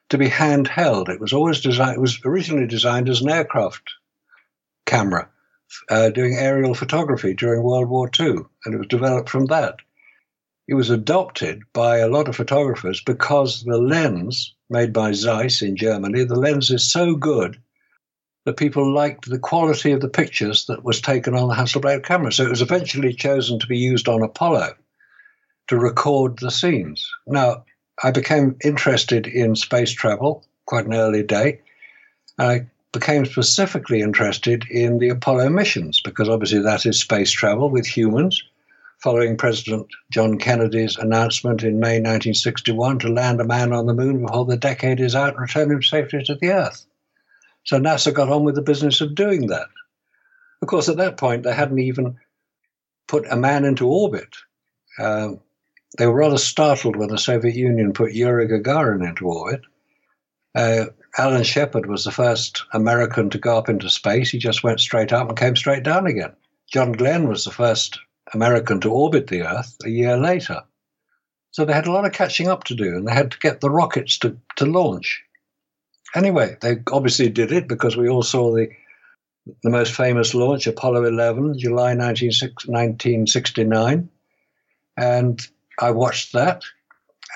to 0.09 0.17
be 0.17 0.29
handheld. 0.29 1.09
It 1.09 1.19
was 1.19 1.33
always 1.33 1.61
designed, 1.61 1.97
it 1.97 2.01
was 2.01 2.19
originally 2.25 2.65
designed 2.65 3.09
as 3.09 3.21
an 3.21 3.29
aircraft 3.29 3.91
camera 4.85 5.29
uh, 5.89 6.09
doing 6.09 6.35
aerial 6.35 6.73
photography 6.73 7.33
during 7.33 7.63
World 7.63 7.89
War 7.89 8.09
II, 8.19 8.37
and 8.65 8.73
it 8.73 8.77
was 8.77 8.87
developed 8.87 9.29
from 9.29 9.45
that. 9.47 9.75
It 10.67 10.75
was 10.75 10.89
adopted 10.89 11.63
by 11.73 11.97
a 11.97 12.07
lot 12.07 12.27
of 12.27 12.35
photographers 12.35 13.01
because 13.01 13.63
the 13.63 13.77
lens 13.77 14.53
made 14.69 14.93
by 14.93 15.13
Zeiss 15.13 15.61
in 15.61 15.75
Germany, 15.75 16.23
the 16.23 16.35
lens 16.35 16.69
is 16.69 16.91
so 16.91 17.15
good 17.15 17.59
that 18.45 18.57
people 18.57 18.93
liked 18.93 19.29
the 19.29 19.39
quality 19.39 19.91
of 19.91 20.01
the 20.01 20.09
pictures 20.09 20.65
that 20.65 20.83
was 20.83 21.01
taken 21.01 21.35
on 21.35 21.49
the 21.49 21.55
Hasselblad 21.55 22.03
camera. 22.03 22.31
So 22.31 22.43
it 22.43 22.49
was 22.49 22.61
eventually 22.61 23.13
chosen 23.13 23.59
to 23.59 23.67
be 23.67 23.77
used 23.77 24.07
on 24.07 24.23
Apollo 24.23 24.75
to 25.67 25.77
record 25.77 26.39
the 26.39 26.51
scenes. 26.51 27.07
Now, 27.27 27.65
I 28.01 28.11
became 28.11 28.57
interested 28.63 29.27
in 29.27 29.55
space 29.55 29.91
travel 29.91 30.45
quite 30.65 30.85
an 30.85 30.93
early 30.93 31.23
day. 31.23 31.61
I 32.37 32.67
became 32.91 33.25
specifically 33.25 34.01
interested 34.01 34.65
in 34.69 34.97
the 34.97 35.09
Apollo 35.09 35.49
missions 35.49 36.01
because 36.01 36.27
obviously 36.27 36.59
that 36.59 36.85
is 36.85 36.99
space 36.99 37.31
travel 37.31 37.69
with 37.69 37.85
humans, 37.85 38.43
following 38.97 39.37
President 39.37 39.87
John 40.11 40.37
Kennedy's 40.37 40.97
announcement 40.97 41.63
in 41.63 41.79
May 41.79 41.99
1961 41.99 42.99
to 42.99 43.09
land 43.09 43.39
a 43.39 43.45
man 43.45 43.73
on 43.73 43.85
the 43.85 43.93
moon 43.93 44.21
before 44.21 44.45
the 44.45 44.57
decade 44.57 44.99
is 44.99 45.15
out 45.15 45.33
and 45.33 45.39
return 45.39 45.71
him 45.71 45.83
safely 45.83 46.23
to 46.23 46.35
the 46.35 46.51
Earth. 46.51 46.85
So 47.63 47.79
NASA 47.79 48.13
got 48.13 48.31
on 48.31 48.43
with 48.43 48.55
the 48.55 48.61
business 48.61 49.01
of 49.01 49.15
doing 49.15 49.47
that. 49.47 49.67
Of 50.61 50.67
course, 50.67 50.89
at 50.89 50.97
that 50.97 51.17
point, 51.17 51.43
they 51.43 51.53
hadn't 51.53 51.79
even 51.79 52.17
put 53.07 53.31
a 53.31 53.35
man 53.35 53.65
into 53.65 53.87
orbit. 53.87 54.35
Uh, 54.97 55.33
they 55.97 56.05
were 56.05 56.13
rather 56.13 56.37
startled 56.37 56.95
when 56.95 57.09
the 57.09 57.17
Soviet 57.17 57.55
Union 57.55 57.93
put 57.93 58.13
Yuri 58.13 58.47
Gagarin 58.47 59.07
into 59.07 59.25
orbit. 59.25 59.61
Uh, 60.55 60.85
Alan 61.17 61.43
Shepard 61.43 61.87
was 61.87 62.03
the 62.03 62.11
first 62.11 62.63
American 62.73 63.29
to 63.31 63.37
go 63.37 63.57
up 63.57 63.69
into 63.69 63.89
space. 63.89 64.29
He 64.29 64.37
just 64.37 64.63
went 64.63 64.79
straight 64.79 65.11
up 65.11 65.27
and 65.27 65.37
came 65.37 65.55
straight 65.55 65.83
down 65.83 66.05
again. 66.05 66.33
John 66.71 66.91
Glenn 66.91 67.27
was 67.27 67.43
the 67.43 67.51
first 67.51 67.99
American 68.33 68.79
to 68.81 68.91
orbit 68.91 69.27
the 69.27 69.43
Earth 69.43 69.75
a 69.83 69.89
year 69.89 70.17
later. 70.17 70.61
So 71.51 71.65
they 71.65 71.73
had 71.73 71.87
a 71.87 71.91
lot 71.91 72.05
of 72.05 72.13
catching 72.13 72.47
up 72.47 72.63
to 72.65 72.75
do, 72.75 72.95
and 72.95 73.07
they 73.07 73.13
had 73.13 73.31
to 73.31 73.39
get 73.39 73.59
the 73.59 73.71
rockets 73.71 74.19
to, 74.19 74.37
to 74.57 74.65
launch. 74.65 75.23
Anyway, 76.15 76.57
they 76.61 76.77
obviously 76.91 77.29
did 77.29 77.51
it 77.51 77.67
because 77.67 77.97
we 77.97 78.07
all 78.07 78.23
saw 78.23 78.53
the 78.53 78.69
the 79.63 79.69
most 79.71 79.95
famous 79.95 80.35
launch, 80.35 80.67
Apollo 80.67 81.05
11, 81.05 81.57
July 81.57 81.95
1969. 81.95 84.09
And 84.95 85.47
I 85.79 85.89
watched 85.89 86.33
that, 86.33 86.61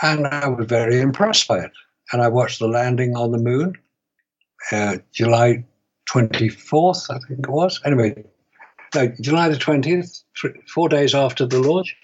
and 0.04 0.28
I 0.28 0.48
was 0.48 0.68
very 0.68 1.00
impressed 1.00 1.48
by 1.48 1.62
it 1.62 1.72
and 2.12 2.22
I 2.22 2.28
watched 2.28 2.60
the 2.60 2.68
landing 2.68 3.16
on 3.16 3.32
the 3.32 3.38
moon, 3.38 3.76
uh, 4.72 4.98
July 5.12 5.66
24th, 6.10 7.10
I 7.10 7.20
think 7.28 7.40
it 7.42 7.50
was. 7.50 7.82
Anyway, 7.86 8.24
no, 8.94 9.08
July 9.22 9.50
the 9.50 9.56
20th, 9.56 10.24
three, 10.40 10.54
four 10.68 10.90
days 10.90 11.16
after 11.16 11.46
the 11.46 11.60
launch, 11.60 11.96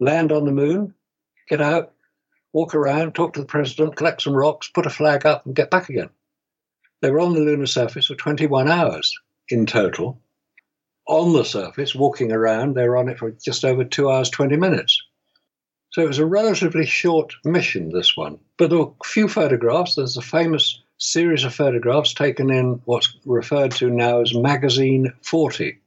land 0.00 0.32
on 0.32 0.44
the 0.44 0.52
moon, 0.52 0.94
get 1.48 1.60
out, 1.60 1.92
walk 2.52 2.74
around, 2.74 3.14
talk 3.14 3.34
to 3.34 3.40
the 3.40 3.46
president, 3.46 3.96
collect 3.96 4.22
some 4.22 4.34
rocks, 4.34 4.68
put 4.68 4.86
a 4.86 4.90
flag 4.90 5.24
up, 5.26 5.46
and 5.46 5.54
get 5.54 5.70
back 5.70 5.88
again. 5.88 6.10
They 7.00 7.10
were 7.10 7.20
on 7.20 7.34
the 7.34 7.40
lunar 7.40 7.66
surface 7.66 8.06
for 8.06 8.14
21 8.14 8.68
hours 8.68 9.14
in 9.48 9.66
total. 9.66 10.20
On 11.06 11.34
the 11.34 11.44
surface, 11.44 11.94
walking 11.94 12.32
around, 12.32 12.74
they 12.74 12.88
were 12.88 12.96
on 12.96 13.10
it 13.10 13.18
for 13.18 13.30
just 13.30 13.64
over 13.64 13.84
two 13.84 14.10
hours, 14.10 14.30
20 14.30 14.56
minutes. 14.56 15.02
So 15.94 16.02
it 16.02 16.08
was 16.08 16.18
a 16.18 16.26
relatively 16.26 16.86
short 16.86 17.34
mission, 17.44 17.90
this 17.90 18.16
one. 18.16 18.40
But 18.56 18.70
there 18.70 18.80
were 18.80 18.90
a 19.00 19.04
few 19.06 19.28
photographs. 19.28 19.94
There's 19.94 20.16
a 20.16 20.22
famous 20.22 20.82
series 20.98 21.44
of 21.44 21.54
photographs 21.54 22.14
taken 22.14 22.50
in 22.50 22.82
what's 22.84 23.16
referred 23.24 23.70
to 23.76 23.88
now 23.88 24.20
as 24.20 24.34
Magazine 24.34 25.12
40. 25.22 25.78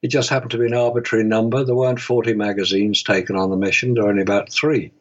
It 0.00 0.08
just 0.08 0.30
happened 0.30 0.52
to 0.52 0.58
be 0.58 0.64
an 0.64 0.72
arbitrary 0.72 1.24
number. 1.24 1.62
There 1.62 1.74
weren't 1.74 2.00
40 2.00 2.32
magazines 2.32 3.02
taken 3.02 3.36
on 3.36 3.50
the 3.50 3.58
mission, 3.58 3.92
there 3.92 4.04
were 4.04 4.08
only 4.08 4.22
about 4.22 4.50
three. 4.50 4.92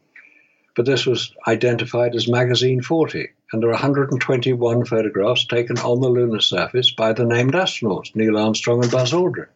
But 0.76 0.86
this 0.86 1.06
was 1.06 1.34
identified 1.48 2.14
as 2.14 2.28
Magazine 2.28 2.82
40. 2.82 3.30
and 3.54 3.64
there 3.64 3.70
are 3.70 3.80
121 3.80 4.84
photographs 4.84 5.46
taken 5.46 5.78
on 5.78 6.02
the 6.02 6.10
lunar 6.10 6.42
surface 6.42 6.92
by 6.92 7.14
the 7.14 7.24
named 7.24 7.54
astronauts, 7.54 8.14
Neil 8.14 8.38
Armstrong 8.38 8.84
and 8.84 8.92
Buzz 8.92 9.14
Aldrin. 9.14 9.48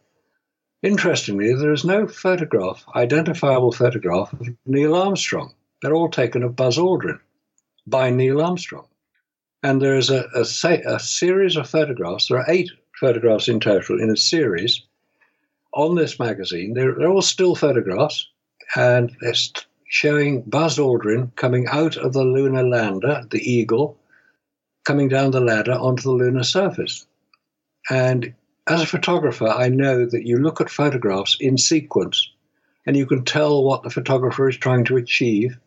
Interestingly, 0.84 1.54
there 1.54 1.74
is 1.74 1.86
no 1.86 2.08
photograph, 2.08 2.84
identifiable 2.96 3.72
photograph 3.72 4.34
of 4.34 4.48
Neil 4.66 4.96
Armstrong. 4.96 5.54
They're 5.82 5.94
all 5.94 6.10
taken 6.10 6.44
of 6.44 6.56
Buzz 6.56 6.78
Aldrin 6.78 7.20
by 7.86 8.10
Neil 8.10 8.42
Armstrong. 8.42 8.88
And 9.62 9.80
there 9.80 9.96
is 9.96 10.10
a, 10.10 10.28
a, 10.34 10.42
a 10.42 11.00
series 11.00 11.56
of 11.56 11.70
photographs, 11.70 12.28
there 12.28 12.40
are 12.40 12.50
eight 12.50 12.72
photographs 13.00 13.48
in 13.48 13.60
total 13.60 14.02
in 14.02 14.10
a 14.10 14.18
series 14.18 14.82
on 15.74 15.96
this 15.96 16.20
magazine. 16.20 16.74
They're, 16.74 16.96
they're 16.96 17.10
all 17.10 17.22
still 17.22 17.56
photographs, 17.56 18.28
and 18.76 19.16
it's 19.22 19.52
showing 19.88 20.42
Buzz 20.44 20.78
Aldrin 20.78 21.36
coming 21.36 21.68
out 21.68 21.98
of 21.98 22.14
the 22.14 22.24
lunar 22.24 22.64
lander, 22.64 23.24
the 23.30 23.40
Eagle, 23.40 23.98
coming 24.84 25.10
down 25.10 25.32
the 25.32 25.42
ladder 25.42 25.74
onto 25.74 26.04
the 26.04 26.12
lunar 26.12 26.44
surface. 26.44 27.06
And 27.90 28.34
as 28.72 28.82
a 28.82 28.88
photographer, 28.88 29.50
I 29.50 29.68
know 29.68 30.06
that 30.06 30.26
you 30.26 30.38
look 30.38 30.62
at 30.62 30.70
photographs 30.70 31.36
in 31.42 31.58
sequence 31.58 32.32
and 32.86 32.96
you 32.96 33.06
can 33.06 33.26
tell 33.26 33.66
what 33.66 33.84
the 33.84 33.90
photographer 33.90 34.48
is 34.48 34.56
trying 34.56 34.86
to 34.86 34.96
achieve 34.96 35.58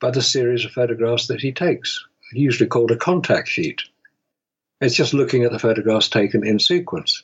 by 0.00 0.10
the 0.10 0.20
series 0.20 0.64
of 0.64 0.72
photographs 0.72 1.28
that 1.28 1.40
he 1.40 1.52
takes, 1.52 2.04
usually 2.32 2.68
called 2.68 2.90
a 2.90 2.96
contact 2.96 3.46
sheet. 3.46 3.82
It's 4.80 4.96
just 4.96 5.14
looking 5.14 5.44
at 5.44 5.52
the 5.52 5.60
photographs 5.60 6.08
taken 6.08 6.44
in 6.44 6.58
sequence. 6.58 7.22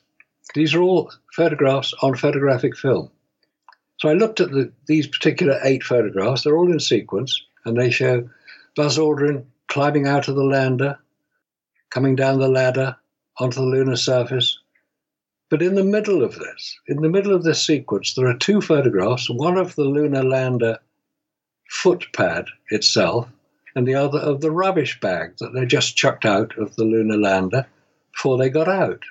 These 0.55 0.75
are 0.75 0.81
all 0.81 1.13
photographs 1.35 1.93
on 2.03 2.15
photographic 2.15 2.77
film. 2.77 3.11
So 3.99 4.09
I 4.09 4.13
looked 4.13 4.39
at 4.39 4.53
the, 4.53 4.73
these 4.87 5.09
particular 5.09 5.59
eight 5.65 5.83
photographs. 5.83 6.45
They're 6.45 6.57
all 6.57 6.71
in 6.71 6.79
sequence, 6.79 7.43
and 7.65 7.77
they 7.77 7.91
show 7.91 8.31
Buzz 8.77 8.97
Aldrin 8.97 9.45
climbing 9.67 10.07
out 10.07 10.29
of 10.29 10.37
the 10.37 10.45
lander, 10.45 11.01
coming 11.91 12.15
down 12.15 12.39
the 12.39 12.49
ladder 12.49 12.97
onto 13.39 13.57
the 13.57 13.67
lunar 13.67 13.97
surface, 13.97 14.60
but 15.51 15.63
in 15.63 15.75
the 15.75 15.85
middle 15.85 16.23
of 16.23 16.37
this, 16.37 16.79
in 16.87 17.03
the 17.03 17.09
middle 17.09 17.35
of 17.35 17.43
this 17.43 17.61
sequence, 17.61 18.15
there 18.15 18.29
are 18.29 18.37
two 18.37 18.61
photographs 18.61 19.29
one 19.29 19.59
of 19.59 19.75
the 19.75 19.85
lunar 19.85 20.23
lander 20.23 20.79
footpad 21.71 22.47
itself, 22.71 23.29
and 23.75 23.87
the 23.87 23.95
other 23.95 24.19
of 24.19 24.41
the 24.41 24.51
rubbish 24.51 24.99
bag 25.01 25.37
that 25.39 25.53
they 25.53 25.67
just 25.67 25.97
chucked 25.97 26.25
out 26.25 26.57
of 26.57 26.75
the 26.77 26.85
lunar 26.85 27.17
lander 27.17 27.67
before 28.13 28.39
they 28.39 28.49
got 28.49 28.69
out. 28.69 29.03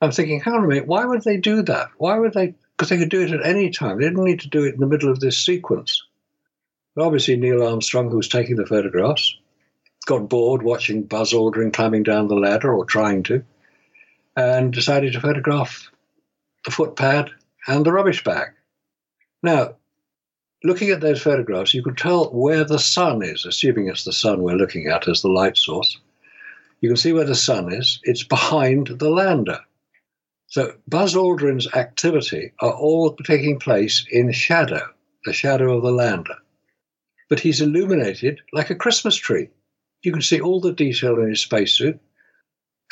I'm 0.00 0.12
thinking, 0.12 0.40
hang 0.40 0.54
on 0.54 0.64
a 0.64 0.66
minute, 0.66 0.86
why 0.86 1.04
would 1.04 1.22
they 1.24 1.36
do 1.36 1.62
that? 1.62 1.88
Why 1.98 2.18
would 2.18 2.32
they? 2.32 2.54
Because 2.76 2.90
they 2.90 2.98
could 2.98 3.08
do 3.08 3.22
it 3.22 3.32
at 3.32 3.44
any 3.44 3.70
time. 3.70 3.98
They 3.98 4.04
didn't 4.04 4.24
need 4.24 4.40
to 4.40 4.48
do 4.48 4.64
it 4.64 4.74
in 4.74 4.80
the 4.80 4.86
middle 4.86 5.10
of 5.10 5.20
this 5.20 5.38
sequence. 5.38 6.02
But 6.94 7.04
obviously, 7.04 7.36
Neil 7.36 7.66
Armstrong, 7.66 8.10
who 8.10 8.16
was 8.16 8.28
taking 8.28 8.56
the 8.56 8.66
photographs, 8.66 9.36
got 10.06 10.28
bored 10.28 10.62
watching 10.62 11.02
Buzz 11.02 11.32
Aldrin 11.32 11.72
climbing 11.72 12.02
down 12.02 12.28
the 12.28 12.34
ladder 12.34 12.74
or 12.74 12.84
trying 12.84 13.22
to 13.24 13.44
and 14.36 14.72
decided 14.72 15.12
to 15.14 15.20
photograph 15.20 15.90
the 16.64 16.70
footpad 16.70 17.30
and 17.66 17.84
the 17.84 17.92
rubbish 17.92 18.22
bag. 18.22 18.48
Now, 19.42 19.76
looking 20.62 20.90
at 20.90 21.00
those 21.00 21.22
photographs, 21.22 21.74
you 21.74 21.82
can 21.82 21.96
tell 21.96 22.26
where 22.32 22.64
the 22.64 22.78
sun 22.78 23.22
is, 23.22 23.46
assuming 23.46 23.88
it's 23.88 24.04
the 24.04 24.12
sun 24.12 24.42
we're 24.42 24.56
looking 24.56 24.88
at 24.88 25.08
as 25.08 25.22
the 25.22 25.28
light 25.28 25.56
source. 25.56 25.98
You 26.80 26.90
can 26.90 26.96
see 26.96 27.12
where 27.12 27.24
the 27.24 27.34
sun 27.34 27.72
is. 27.72 28.00
It's 28.02 28.22
behind 28.22 28.88
the 28.98 29.10
lander. 29.10 29.60
So 30.48 30.74
Buzz 30.86 31.14
Aldrin's 31.14 31.72
activity 31.74 32.52
are 32.60 32.72
all 32.72 33.16
taking 33.16 33.58
place 33.58 34.06
in 34.10 34.30
shadow, 34.32 34.82
the 35.24 35.32
shadow 35.32 35.76
of 35.76 35.82
the 35.82 35.90
lander. 35.90 36.36
But 37.28 37.40
he's 37.40 37.60
illuminated 37.60 38.40
like 38.52 38.70
a 38.70 38.76
Christmas 38.76 39.16
tree. 39.16 39.48
You 40.02 40.12
can 40.12 40.22
see 40.22 40.40
all 40.40 40.60
the 40.60 40.72
detail 40.72 41.18
in 41.18 41.30
his 41.30 41.40
spacesuit 41.40 41.98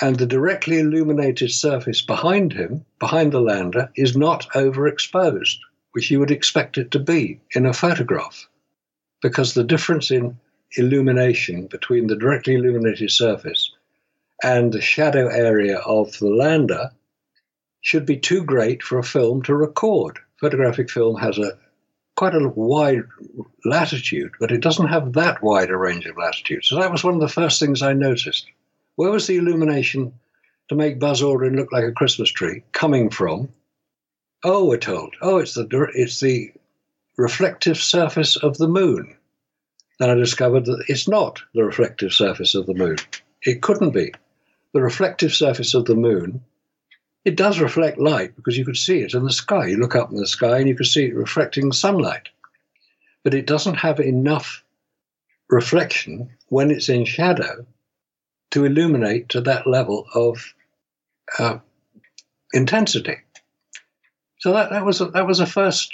and 0.00 0.16
the 0.16 0.26
directly 0.26 0.78
illuminated 0.78 1.50
surface 1.50 2.02
behind 2.02 2.52
him, 2.52 2.85
behind 2.98 3.33
the 3.33 3.40
lander, 3.40 3.90
is 3.96 4.16
not 4.16 4.48
overexposed, 4.54 5.59
which 5.92 6.11
you 6.11 6.18
would 6.18 6.30
expect 6.30 6.78
it 6.78 6.90
to 6.90 6.98
be 6.98 7.40
in 7.52 7.66
a 7.66 7.72
photograph. 7.72 8.48
Because 9.22 9.54
the 9.54 9.64
difference 9.64 10.11
in 10.11 10.38
illumination 10.76 11.66
between 11.66 12.09
the 12.09 12.16
directly 12.16 12.54
illuminated 12.54 13.11
surface 13.11 13.72
and 14.42 14.72
the 14.72 14.80
shadow 14.80 15.28
area 15.28 15.78
of 15.78 16.18
the 16.18 16.28
lander 16.28 16.90
should 17.80 18.04
be 18.04 18.16
too 18.16 18.42
great 18.42 18.83
for 18.83 18.98
a 18.98 19.04
film 19.04 19.42
to 19.42 19.54
record. 19.54 20.18
Photographic 20.40 20.90
film 20.90 21.16
has 21.16 21.38
a 21.38 21.57
quite 22.16 22.35
a 22.35 22.48
wide 22.48 23.04
latitude, 23.64 24.33
but 24.38 24.52
it 24.52 24.61
doesn't 24.61 24.88
have 24.88 25.12
that 25.14 25.42
wide 25.42 25.70
a 25.70 25.76
range 25.76 26.07
of 26.07 26.16
latitude. 26.16 26.64
So 26.64 26.76
that 26.76 26.90
was 26.90 27.02
one 27.02 27.14
of 27.14 27.20
the 27.20 27.28
first 27.28 27.61
things 27.61 27.83
I 27.83 27.92
noticed. 27.92 28.46
Where 28.96 29.11
was 29.11 29.26
the 29.26 29.37
illumination 29.37 30.20
to 30.68 30.76
make 30.76 31.00
Buzz 31.00 31.20
Aldrin 31.20 31.57
look 31.57 31.72
like 31.72 31.85
a 31.85 31.92
Christmas 31.92 32.30
tree 32.30 32.62
coming 32.72 33.11
from? 33.11 33.48
Oh, 34.44 34.66
we're 34.66 34.76
told. 34.76 35.16
Oh, 35.20 35.38
it's 35.38 35.54
the 35.54 35.66
it's 35.94 36.20
the 36.20 36.52
reflective 37.16 37.78
surface 37.78 38.37
of 38.37 38.57
the 38.57 38.68
moon. 38.68 39.16
Then 39.98 40.11
I 40.11 40.14
discovered 40.14 40.66
that 40.66 40.85
it's 40.88 41.09
not 41.09 41.42
the 41.54 41.64
reflective 41.64 42.12
surface 42.12 42.54
of 42.54 42.66
the 42.66 42.74
moon. 42.74 42.96
It 43.42 43.62
couldn't 43.62 43.90
be. 43.90 44.12
The 44.72 44.83
reflective 44.83 45.33
surface 45.33 45.74
of 45.74 45.87
the 45.87 45.94
moon, 45.94 46.44
it 47.24 47.37
does 47.37 47.61
reflect 47.61 47.98
light 47.98 48.37
because 48.37 48.59
you 48.59 48.64
could 48.64 48.76
see 48.76 49.00
it 49.00 49.14
in 49.14 49.24
the 49.24 49.33
sky. 49.33 49.68
You 49.68 49.76
look 49.76 49.96
up 49.96 50.11
in 50.11 50.16
the 50.16 50.26
sky 50.26 50.59
and 50.59 50.68
you 50.68 50.74
can 50.74 50.87
see 50.87 51.07
it 51.07 51.14
reflecting 51.14 51.72
sunlight. 51.72 52.28
But 53.22 53.35
it 53.35 53.46
doesn't 53.46 53.76
have 53.76 53.98
enough 53.98 54.62
reflection 55.48 56.30
when 56.48 56.70
it's 56.70 56.88
in 56.88 57.04
shadow 57.04 57.66
to 58.54 58.64
illuminate 58.64 59.28
to 59.30 59.40
that 59.40 59.66
level 59.66 60.06
of 60.14 60.54
uh, 61.40 61.58
intensity. 62.52 63.16
So 64.38 64.52
that, 64.52 64.70
that 64.70 64.84
was 64.84 65.00
a, 65.00 65.06
that 65.06 65.26
was 65.26 65.40
a 65.40 65.46
first 65.46 65.90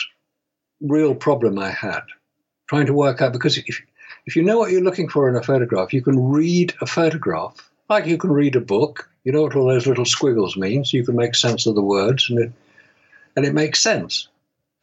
real 0.83 1.15
problem 1.15 1.59
I 1.59 1.71
had, 1.71 2.03
trying 2.69 2.85
to 2.85 2.93
work 2.93 3.23
out 3.23 3.33
because 3.33 3.57
if 3.57 3.81
if 4.27 4.37
you 4.37 4.43
know 4.43 4.59
what 4.59 4.71
you're 4.71 4.83
looking 4.83 5.09
for 5.09 5.27
in 5.27 5.37
a 5.37 5.43
photograph, 5.43 5.95
you 5.95 6.03
can 6.03 6.31
read 6.31 6.75
a 6.83 6.87
photograph 6.87 7.71
like 7.89 8.05
you 8.05 8.19
can 8.19 8.31
read 8.31 8.55
a 8.57 8.61
book. 8.61 9.09
You 9.25 9.33
know 9.33 9.43
what 9.43 9.57
all 9.57 9.69
those 9.69 9.87
little 9.87 10.05
squiggles 10.05 10.55
mean, 10.55 10.85
so 10.85 10.99
you 10.99 11.05
can 11.05 11.17
make 11.17 11.35
sense 11.35 11.65
of 11.65 11.75
the 11.75 11.83
words, 11.83 12.29
and 12.29 12.39
it 12.39 12.53
and 13.37 13.47
it 13.47 13.55
makes 13.55 13.83
sense 13.83 14.29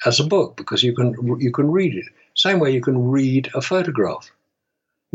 as 0.03 0.19
a 0.19 0.25
book 0.25 0.57
because 0.57 0.81
you 0.81 0.95
can 0.95 1.13
you 1.39 1.51
can 1.51 1.69
read 1.69 1.95
it. 1.95 2.05
Same 2.33 2.59
way 2.59 2.71
you 2.71 2.81
can 2.81 3.11
read 3.11 3.51
a 3.53 3.61
photograph. 3.61 4.31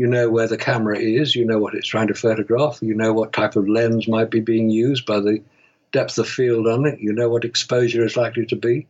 You 0.03 0.09
know 0.09 0.29
where 0.29 0.49
the 0.49 0.57
camera 0.57 0.99
is, 0.99 1.33
you 1.33 1.45
know 1.45 1.59
what 1.59 1.75
it's 1.75 1.87
trying 1.87 2.09
to 2.09 2.13
photograph, 2.13 2.79
you 2.81 2.93
know 2.93 3.13
what 3.13 3.31
type 3.31 3.55
of 3.55 3.69
lens 3.69 4.05
might 4.05 4.29
be 4.29 4.41
being 4.41 4.69
used 4.69 5.05
by 5.05 5.21
the 5.21 5.41
depth 5.93 6.17
of 6.17 6.27
field 6.27 6.67
on 6.67 6.85
it, 6.85 6.99
you 6.99 7.13
know 7.13 7.29
what 7.29 7.45
exposure 7.45 8.05
is 8.05 8.17
likely 8.17 8.45
to 8.47 8.57
be. 8.57 8.85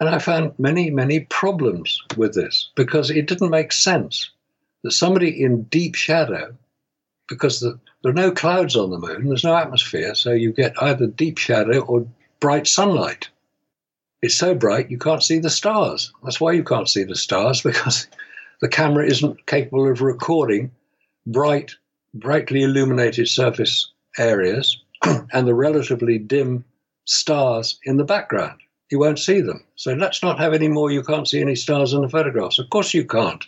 And 0.00 0.08
I 0.08 0.18
found 0.18 0.58
many, 0.58 0.88
many 0.88 1.20
problems 1.20 2.02
with 2.16 2.32
this 2.32 2.70
because 2.74 3.10
it 3.10 3.26
didn't 3.26 3.50
make 3.50 3.70
sense 3.70 4.30
that 4.82 4.92
somebody 4.92 5.42
in 5.42 5.64
deep 5.64 5.94
shadow, 5.94 6.56
because 7.28 7.60
the, 7.60 7.78
there 8.02 8.12
are 8.12 8.14
no 8.14 8.32
clouds 8.32 8.76
on 8.76 8.88
the 8.88 8.98
moon, 8.98 9.28
there's 9.28 9.44
no 9.44 9.54
atmosphere, 9.54 10.14
so 10.14 10.32
you 10.32 10.54
get 10.54 10.82
either 10.82 11.06
deep 11.06 11.36
shadow 11.36 11.80
or 11.80 12.08
bright 12.40 12.66
sunlight. 12.66 13.28
It's 14.22 14.36
so 14.36 14.54
bright 14.54 14.90
you 14.90 14.96
can't 14.96 15.22
see 15.22 15.38
the 15.38 15.50
stars. 15.50 16.14
That's 16.22 16.40
why 16.40 16.52
you 16.52 16.64
can't 16.64 16.88
see 16.88 17.04
the 17.04 17.14
stars 17.14 17.60
because 17.70 18.06
the 18.60 18.68
camera 18.68 19.06
isn't 19.06 19.46
capable 19.46 19.90
of 19.90 20.00
recording 20.00 20.70
bright, 21.26 21.74
brightly 22.14 22.62
illuminated 22.62 23.28
surface 23.28 23.90
areas 24.18 24.82
and 25.04 25.46
the 25.46 25.54
relatively 25.54 26.18
dim 26.18 26.64
stars 27.04 27.78
in 27.84 27.96
the 27.96 28.04
background. 28.04 28.60
You 28.90 28.98
won't 28.98 29.18
see 29.18 29.40
them. 29.40 29.64
So 29.76 29.94
let's 29.94 30.22
not 30.22 30.38
have 30.38 30.54
any 30.54 30.68
more. 30.68 30.90
You 30.90 31.02
can't 31.02 31.28
see 31.28 31.40
any 31.40 31.56
stars 31.56 31.92
in 31.92 32.02
the 32.02 32.08
photographs. 32.08 32.58
Of 32.58 32.70
course, 32.70 32.94
you 32.94 33.04
can't. 33.04 33.44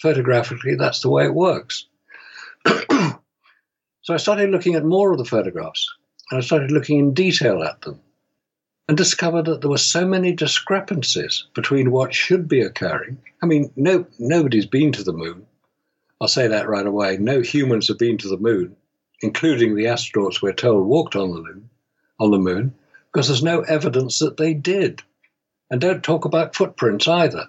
Photographically, 0.00 0.76
that's 0.76 1.00
the 1.00 1.10
way 1.10 1.24
it 1.24 1.34
works. 1.34 1.86
so 2.66 4.14
I 4.14 4.16
started 4.18 4.50
looking 4.50 4.74
at 4.74 4.84
more 4.84 5.10
of 5.10 5.18
the 5.18 5.24
photographs 5.24 5.88
and 6.30 6.38
I 6.38 6.40
started 6.42 6.70
looking 6.70 6.98
in 6.98 7.14
detail 7.14 7.62
at 7.62 7.80
them 7.80 8.00
and 8.88 8.96
discovered 8.96 9.44
that 9.44 9.60
there 9.60 9.70
were 9.70 9.78
so 9.78 10.06
many 10.06 10.32
discrepancies 10.32 11.44
between 11.54 11.90
what 11.90 12.14
should 12.14 12.48
be 12.48 12.62
occurring. 12.62 13.18
I 13.42 13.46
mean, 13.46 13.70
no, 13.76 14.06
nobody's 14.18 14.66
been 14.66 14.92
to 14.92 15.04
the 15.04 15.12
moon. 15.12 15.46
I'll 16.20 16.28
say 16.28 16.48
that 16.48 16.68
right 16.68 16.86
away. 16.86 17.18
No 17.18 17.42
humans 17.42 17.86
have 17.88 17.98
been 17.98 18.16
to 18.18 18.28
the 18.28 18.38
moon, 18.38 18.74
including 19.20 19.74
the 19.74 19.84
astronauts 19.84 20.40
we're 20.40 20.54
told 20.54 20.86
walked 20.86 21.14
on 21.14 21.30
the 21.30 21.40
moon, 21.40 21.68
on 22.18 22.30
the 22.30 22.38
moon, 22.38 22.74
because 23.12 23.28
there's 23.28 23.42
no 23.42 23.60
evidence 23.60 24.18
that 24.18 24.38
they 24.38 24.54
did. 24.54 25.02
And 25.70 25.80
don't 25.80 26.02
talk 26.02 26.24
about 26.24 26.56
footprints 26.56 27.06
either. 27.06 27.46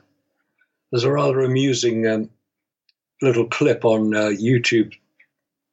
There's 0.91 1.05
a 1.05 1.11
rather 1.11 1.39
amusing 1.41 2.05
um, 2.05 2.29
little 3.21 3.45
clip 3.47 3.85
on 3.85 4.13
uh, 4.13 4.29
YouTube 4.29 4.93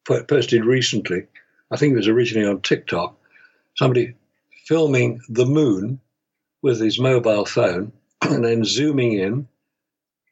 posted 0.07 0.65
recently. 0.65 1.27
I 1.73 1.77
think 1.77 1.93
it 1.93 1.97
was 1.97 2.09
originally 2.09 2.49
on 2.49 2.61
TikTok. 2.61 3.19
Somebody 3.77 4.15
filming 4.67 5.21
the 5.29 5.47
moon 5.47 6.01
with 6.63 6.81
his 6.81 6.99
mobile 6.99 7.45
phone 7.45 7.93
and 8.23 8.45
then 8.45 8.65
zooming 8.65 9.13
in 9.13 9.47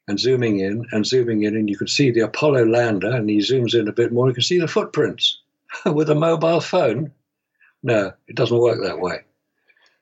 and 0.07 0.19
zooming 0.19 0.59
in 0.59 0.85
and 0.91 1.05
zooming 1.05 1.43
in, 1.43 1.55
and 1.55 1.69
you 1.69 1.77
can 1.77 1.87
see 1.87 2.11
the 2.11 2.21
Apollo 2.21 2.65
lander, 2.65 3.11
and 3.11 3.29
he 3.29 3.39
zooms 3.39 3.73
in 3.73 3.87
a 3.87 3.93
bit 3.93 4.11
more, 4.11 4.27
you 4.27 4.33
can 4.33 4.43
see 4.43 4.59
the 4.59 4.67
footprints. 4.67 5.41
With 5.85 6.09
a 6.09 6.15
mobile 6.15 6.61
phone, 6.61 7.11
no, 7.81 8.13
it 8.27 8.35
doesn't 8.35 8.57
work 8.57 8.81
that 8.83 8.99
way. 8.99 9.21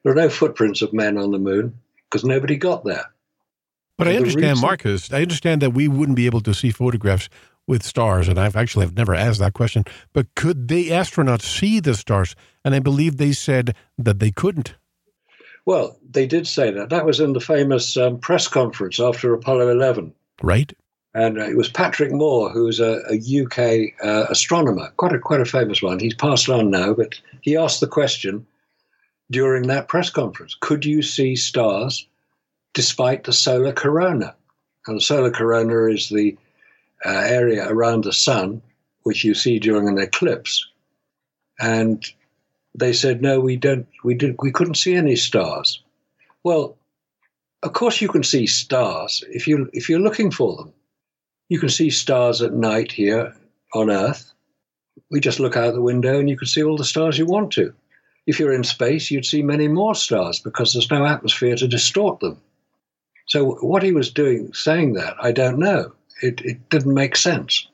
There 0.04 0.12
are 0.12 0.16
no 0.16 0.30
footprints 0.30 0.82
of 0.82 0.92
men 0.92 1.18
on 1.18 1.32
the 1.32 1.40
moon 1.40 1.80
because 2.10 2.26
nobody 2.26 2.58
got 2.58 2.84
there. 2.84 3.06
But 3.98 4.08
I 4.08 4.16
understand, 4.18 4.44
reason, 4.44 4.62
Marcus. 4.62 5.14
I 5.14 5.22
understand 5.22 5.62
that 5.62 5.72
we 5.72 5.88
wouldn't 5.88 6.18
be 6.18 6.26
able 6.26 6.42
to 6.42 6.54
see 6.54 6.72
photographs 6.72 7.30
with 7.68 7.84
stars, 7.84 8.28
and 8.28 8.40
I've 8.40 8.56
actually 8.56 8.86
have 8.86 8.96
never 8.96 9.16
asked 9.16 9.40
that 9.40 9.54
question. 9.54 9.86
But 10.12 10.34
could 10.36 10.68
the 10.68 10.90
astronauts 10.90 11.44
see 11.44 11.80
the 11.80 11.96
stars? 11.96 12.36
And 12.66 12.76
I 12.76 12.80
believe 12.80 13.18
they 13.18 13.32
said 13.32 13.76
that 13.98 14.20
they 14.20 14.32
couldn't. 14.32 14.76
Well, 15.66 15.98
they 16.10 16.26
did 16.26 16.46
say 16.46 16.72
that. 16.72 16.90
That 16.90 17.06
was 17.06 17.20
in 17.20 17.34
the 17.34 17.40
famous 17.40 17.96
um, 17.96 18.20
press 18.20 18.48
conference 18.48 19.00
after 19.00 19.34
Apollo 19.34 19.70
11. 19.70 20.14
Right. 20.42 20.74
And 21.14 21.38
uh, 21.38 21.46
it 21.46 21.56
was 21.56 21.70
Patrick 21.70 22.12
Moore, 22.12 22.50
who 22.50 22.66
was 22.66 22.80
a, 22.80 23.02
a 23.10 23.44
UK 23.44 23.94
uh, 24.04 24.26
astronomer, 24.30 24.90
quite 24.98 25.14
a 25.14 25.20
quite 25.20 25.42
a 25.42 25.46
famous 25.46 25.82
one. 25.82 26.00
He's 26.00 26.16
passed 26.16 26.50
on 26.50 26.72
now, 26.72 26.94
but 26.94 27.20
he 27.42 27.56
asked 27.56 27.80
the 27.80 27.88
question 27.88 28.46
during 29.30 29.68
that 29.68 29.88
press 29.88 30.10
conference: 30.10 30.58
Could 30.60 30.86
you 30.86 31.02
see 31.02 31.36
stars 31.36 32.08
despite 32.74 33.24
the 33.24 33.34
solar 33.34 33.72
corona? 33.72 34.36
And 34.88 34.98
the 34.98 35.02
solar 35.02 35.32
corona 35.32 35.86
is 35.86 36.10
the 36.10 36.36
uh, 37.06 37.10
area 37.10 37.68
around 37.68 38.04
the 38.04 38.14
sun 38.14 38.62
which 39.04 39.24
you 39.24 39.34
see 39.34 39.60
during 39.60 39.88
an 39.88 39.98
eclipse. 39.98 40.66
And 41.60 42.06
they 42.74 42.94
said, 42.94 43.22
no, 43.22 43.40
we 43.40 43.58
don't, 43.58 43.88
we 44.04 44.16
did, 44.16 44.36
we 44.40 44.52
couldn't 44.52 44.76
see 44.76 44.96
any 44.96 45.16
stars. 45.16 45.84
Well, 46.44 46.78
of 47.62 47.74
course 47.74 48.02
you 48.02 48.10
can 48.10 48.24
see 48.24 48.46
stars 48.46 49.24
if 49.30 49.48
you 49.48 49.70
if 49.72 49.88
you're 49.88 50.00
looking 50.00 50.32
for 50.32 50.56
them. 50.58 50.74
You 51.50 51.60
can 51.60 51.70
see 51.70 51.90
stars 51.90 52.42
at 52.42 52.54
night 52.54 52.92
here 52.92 53.36
on 53.74 53.90
Earth. 53.90 54.34
We 55.10 55.20
just 55.20 55.40
look 55.40 55.56
out 55.56 55.74
the 55.74 55.82
window 55.82 56.20
and 56.20 56.30
you 56.30 56.38
can 56.38 56.48
see 56.48 56.64
all 56.64 56.78
the 56.78 56.84
stars 56.84 57.18
you 57.18 57.26
want 57.26 57.52
to. 57.54 57.74
If 58.26 58.40
you're 58.40 58.54
in 58.54 58.64
space, 58.64 59.12
you'd 59.12 59.26
see 59.26 59.44
many 59.44 59.68
more 59.68 59.96
stars 59.96 60.40
because 60.40 60.74
there's 60.74 60.92
no 60.92 61.06
atmosphere 61.06 61.56
to 61.56 61.68
distort 61.68 62.20
them. 62.20 62.42
So 63.28 63.56
what 63.62 63.84
he 63.84 63.92
was 63.92 64.12
doing, 64.12 64.54
saying 64.54 64.94
that, 64.94 65.16
I 65.22 65.32
don't 65.32 65.60
know. 65.60 65.94
It, 66.24 66.42
it 66.42 66.70
didn't 66.70 66.94
make 66.94 67.18
sense. 67.18 67.68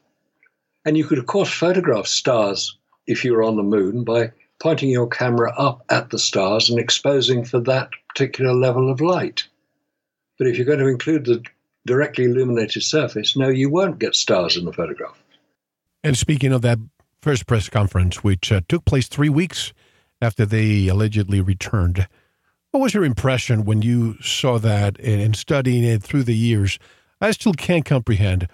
And 0.83 0.97
you 0.97 1.05
could, 1.05 1.19
of 1.19 1.27
course, 1.27 1.53
photograph 1.53 2.07
stars 2.07 2.75
if 3.05 3.23
you 3.23 3.33
were 3.33 3.43
on 3.43 3.57
the 3.57 3.63
moon 3.63 4.03
by 4.03 4.31
pointing 4.59 4.89
your 4.89 5.07
camera 5.07 5.53
up 5.55 5.85
at 5.89 6.09
the 6.09 6.17
stars 6.17 6.69
and 6.69 6.79
exposing 6.79 7.45
for 7.45 7.59
that 7.59 7.89
particular 8.09 8.53
level 8.53 8.91
of 8.91 9.01
light. 9.01 9.47
But 10.39 10.47
if 10.47 10.57
you're 10.57 10.65
going 10.65 10.79
to 10.79 10.87
include 10.87 11.25
the 11.25 11.43
directly 11.85 12.25
illuminated 12.25 12.81
surface, 12.81 13.37
no, 13.37 13.49
you 13.49 13.69
won't 13.69 13.99
get 13.99 14.15
stars 14.15 14.57
in 14.57 14.65
the 14.65 14.73
photograph. 14.73 15.21
And 16.03 16.17
speaking 16.17 16.51
of 16.51 16.63
that 16.63 16.79
first 17.21 17.45
press 17.45 17.69
conference, 17.69 18.23
which 18.23 18.51
uh, 18.51 18.61
took 18.67 18.83
place 18.85 19.07
three 19.07 19.29
weeks 19.29 19.73
after 20.21 20.45
they 20.45 20.87
allegedly 20.87 21.39
returned, 21.39 22.07
what 22.71 22.81
was 22.81 22.93
your 22.93 23.05
impression 23.05 23.65
when 23.65 23.81
you 23.81 24.19
saw 24.21 24.57
that 24.59 24.99
and, 24.99 25.21
and 25.21 25.35
studying 25.35 25.83
it 25.83 26.01
through 26.01 26.23
the 26.23 26.35
years? 26.35 26.79
I 27.21 27.31
still 27.31 27.53
can't 27.53 27.85
comprehend 27.85 28.47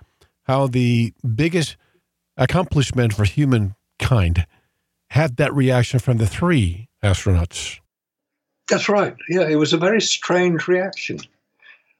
how 0.43 0.67
the 0.67 1.13
biggest 1.36 1.78
accomplishment 2.38 3.13
for 3.13 3.23
humankind 3.23 4.45
had 5.10 5.38
that 5.38 5.54
reaction 5.54 5.99
from 5.99 6.17
the 6.17 6.28
three 6.28 6.89
astronauts. 7.04 7.80
That's 8.69 8.89
right. 8.89 9.15
Yeah, 9.30 9.47
it 9.47 9.56
was 9.56 9.73
a 9.73 9.78
very 9.78 10.01
strange 10.01 10.67
reaction. 10.67 11.19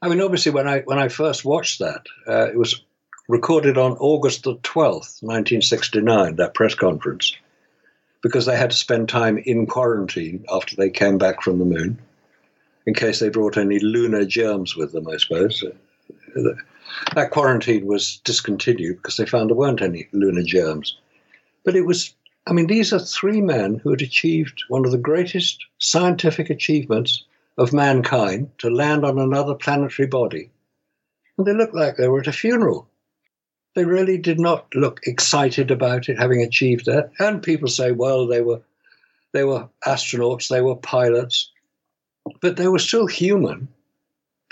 I 0.02 0.10
mean, 0.10 0.22
obviously, 0.22 0.52
when 0.52 0.68
I 0.68 0.80
when 0.82 1.00
I 1.00 1.08
first 1.08 1.46
watched 1.46 1.80
that, 1.80 2.06
uh, 2.28 2.48
it 2.48 2.58
was 2.58 2.84
recorded 3.28 3.78
on 3.78 3.94
August 3.94 4.44
the 4.44 4.56
twelfth, 4.64 5.20
nineteen 5.22 5.62
sixty 5.62 6.02
nine. 6.02 6.36
That 6.36 6.56
press 6.56 6.76
conference, 6.76 7.36
because 8.22 8.46
they 8.46 8.58
had 8.58 8.72
to 8.72 8.76
spend 8.78 9.08
time 9.08 9.38
in 9.38 9.68
quarantine 9.68 10.44
after 10.52 10.76
they 10.76 10.90
came 10.90 11.18
back 11.18 11.42
from 11.42 11.60
the 11.60 11.66
moon, 11.66 12.00
in 12.86 12.94
case 12.94 13.20
they 13.20 13.30
brought 13.30 13.58
any 13.58 13.80
lunar 13.80 14.26
germs 14.26 14.76
with 14.76 14.92
them. 14.92 15.08
I 15.08 15.18
suppose 15.18 15.64
that 17.16 17.32
quarantine 17.32 17.86
was 17.86 18.22
discontinued 18.24 18.98
because 18.98 19.18
they 19.18 19.26
found 19.26 19.50
there 19.50 19.58
weren't 19.58 19.82
any 19.82 20.08
lunar 20.12 20.44
germs. 20.44 20.98
But 21.64 21.76
it 21.76 21.86
was 21.86 22.14
I 22.48 22.54
mean, 22.54 22.68
these 22.68 22.94
are 22.94 23.00
three 23.00 23.42
men 23.42 23.76
who 23.76 23.90
had 23.90 24.04
achieved 24.04 24.64
one 24.68 24.86
of 24.86 24.92
the 24.92 25.00
greatest 25.00 25.66
scientific 25.80 26.52
achievements 26.52 27.24
of 27.58 27.74
mankind 27.74 28.52
to 28.60 28.70
land 28.70 29.04
on 29.04 29.18
another 29.18 29.56
planetary 29.56 30.08
body. 30.08 30.52
And 31.38 31.48
they 31.48 31.54
looked 31.54 31.74
like 31.74 31.98
they 31.98 32.08
were 32.08 32.20
at 32.20 32.28
a 32.28 32.32
funeral. 32.32 32.88
They 33.74 33.84
really 33.84 34.18
did 34.18 34.40
not 34.40 34.74
look 34.76 35.02
excited 35.06 35.72
about 35.72 36.08
it, 36.08 36.20
having 36.20 36.42
achieved 36.42 36.86
that. 36.86 37.12
And 37.20 37.42
people 37.42 37.68
say, 37.68 37.92
well, 37.92 38.28
they 38.28 38.42
were 38.42 38.62
they 39.34 39.44
were 39.44 39.68
astronauts, 39.86 40.48
they 40.48 40.62
were 40.62 40.78
pilots, 40.78 41.52
but 42.42 42.56
they 42.56 42.70
were 42.70 42.80
still 42.80 43.06
human. 43.06 43.68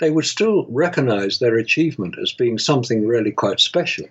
They 0.00 0.10
would 0.10 0.24
still 0.24 0.66
recognize 0.68 1.38
their 1.38 1.56
achievement 1.56 2.16
as 2.20 2.32
being 2.32 2.58
something 2.58 3.06
really 3.06 3.30
quite 3.30 3.60
special. 3.60 4.06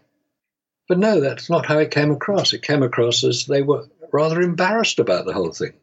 But 0.88 1.00
no, 1.00 1.20
that's 1.20 1.50
not 1.50 1.66
how 1.66 1.78
it 1.80 1.92
came 1.92 2.12
across. 2.12 2.54
It 2.54 2.62
came 2.62 2.84
across 2.84 3.24
as 3.24 3.46
they 3.46 3.62
were 3.62 3.88
rather 4.12 4.42
embarrassed 4.42 5.00
about 5.00 5.26
the 5.26 5.34
whole 5.34 5.52
thing. 5.52 5.74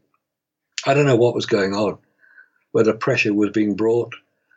I 0.87 0.95
don't 0.95 1.07
know 1.07 1.17
what 1.17 1.35
was 1.35 1.47
going 1.47 1.75
on, 1.75 1.99
whether 2.73 2.93
pressure 2.93 3.35
was 3.35 3.51
being 3.51 3.75
brought, 3.75 4.15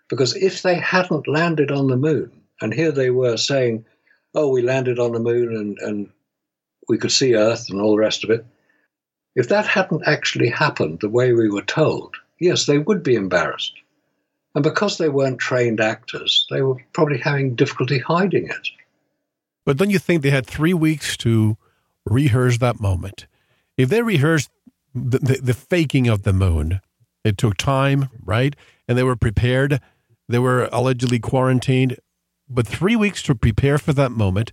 because 0.09 0.35
if 0.35 0.61
they 0.61 0.75
hadn't 0.75 1.27
landed 1.27 1.71
on 1.71 1.87
the 1.87 1.97
moon, 1.97 2.31
and 2.61 2.73
here 2.73 2.91
they 2.91 3.09
were 3.09 3.35
saying, 3.35 3.85
oh, 4.35 4.49
we 4.49 4.61
landed 4.61 4.99
on 4.99 5.11
the 5.11 5.19
moon 5.19 5.55
and, 5.55 5.77
and 5.79 6.09
we 6.87 6.97
could 6.97 7.11
see 7.11 7.35
Earth 7.35 7.69
and 7.69 7.81
all 7.81 7.91
the 7.91 7.97
rest 8.01 8.23
of 8.23 8.29
it, 8.29 8.45
if 9.35 9.49
that 9.49 9.65
hadn't 9.65 10.03
actually 10.05 10.49
happened 10.49 10.99
the 10.99 11.09
way 11.09 11.33
we 11.33 11.49
were 11.49 11.63
told, 11.63 12.15
yes, 12.39 12.65
they 12.65 12.77
would 12.77 13.03
be 13.03 13.15
embarrassed. 13.15 13.73
And 14.55 14.63
because 14.63 14.97
they 14.97 15.09
weren't 15.09 15.39
trained 15.39 15.79
actors, 15.79 16.45
they 16.49 16.61
were 16.61 16.75
probably 16.93 17.17
having 17.17 17.55
difficulty 17.55 17.99
hiding 17.99 18.47
it. 18.47 18.69
But 19.65 19.77
then 19.77 19.89
you 19.89 19.99
think 19.99 20.21
they 20.21 20.29
had 20.29 20.45
three 20.45 20.73
weeks 20.73 21.17
to 21.17 21.57
rehearse 22.05 22.57
that 22.59 22.79
moment. 22.79 23.27
If 23.77 23.89
they 23.89 24.01
rehearsed 24.01 24.51
the, 24.93 25.19
the, 25.19 25.39
the 25.41 25.53
faking 25.53 26.07
of 26.07 26.23
the 26.23 26.33
moon, 26.33 26.81
it 27.23 27.37
took 27.37 27.57
time, 27.57 28.09
right? 28.23 28.55
And 28.87 28.97
they 28.97 29.03
were 29.03 29.15
prepared. 29.15 29.79
They 30.27 30.39
were 30.39 30.69
allegedly 30.71 31.19
quarantined. 31.19 31.97
But 32.49 32.67
three 32.67 32.95
weeks 32.95 33.23
to 33.23 33.35
prepare 33.35 33.77
for 33.77 33.93
that 33.93 34.11
moment. 34.11 34.51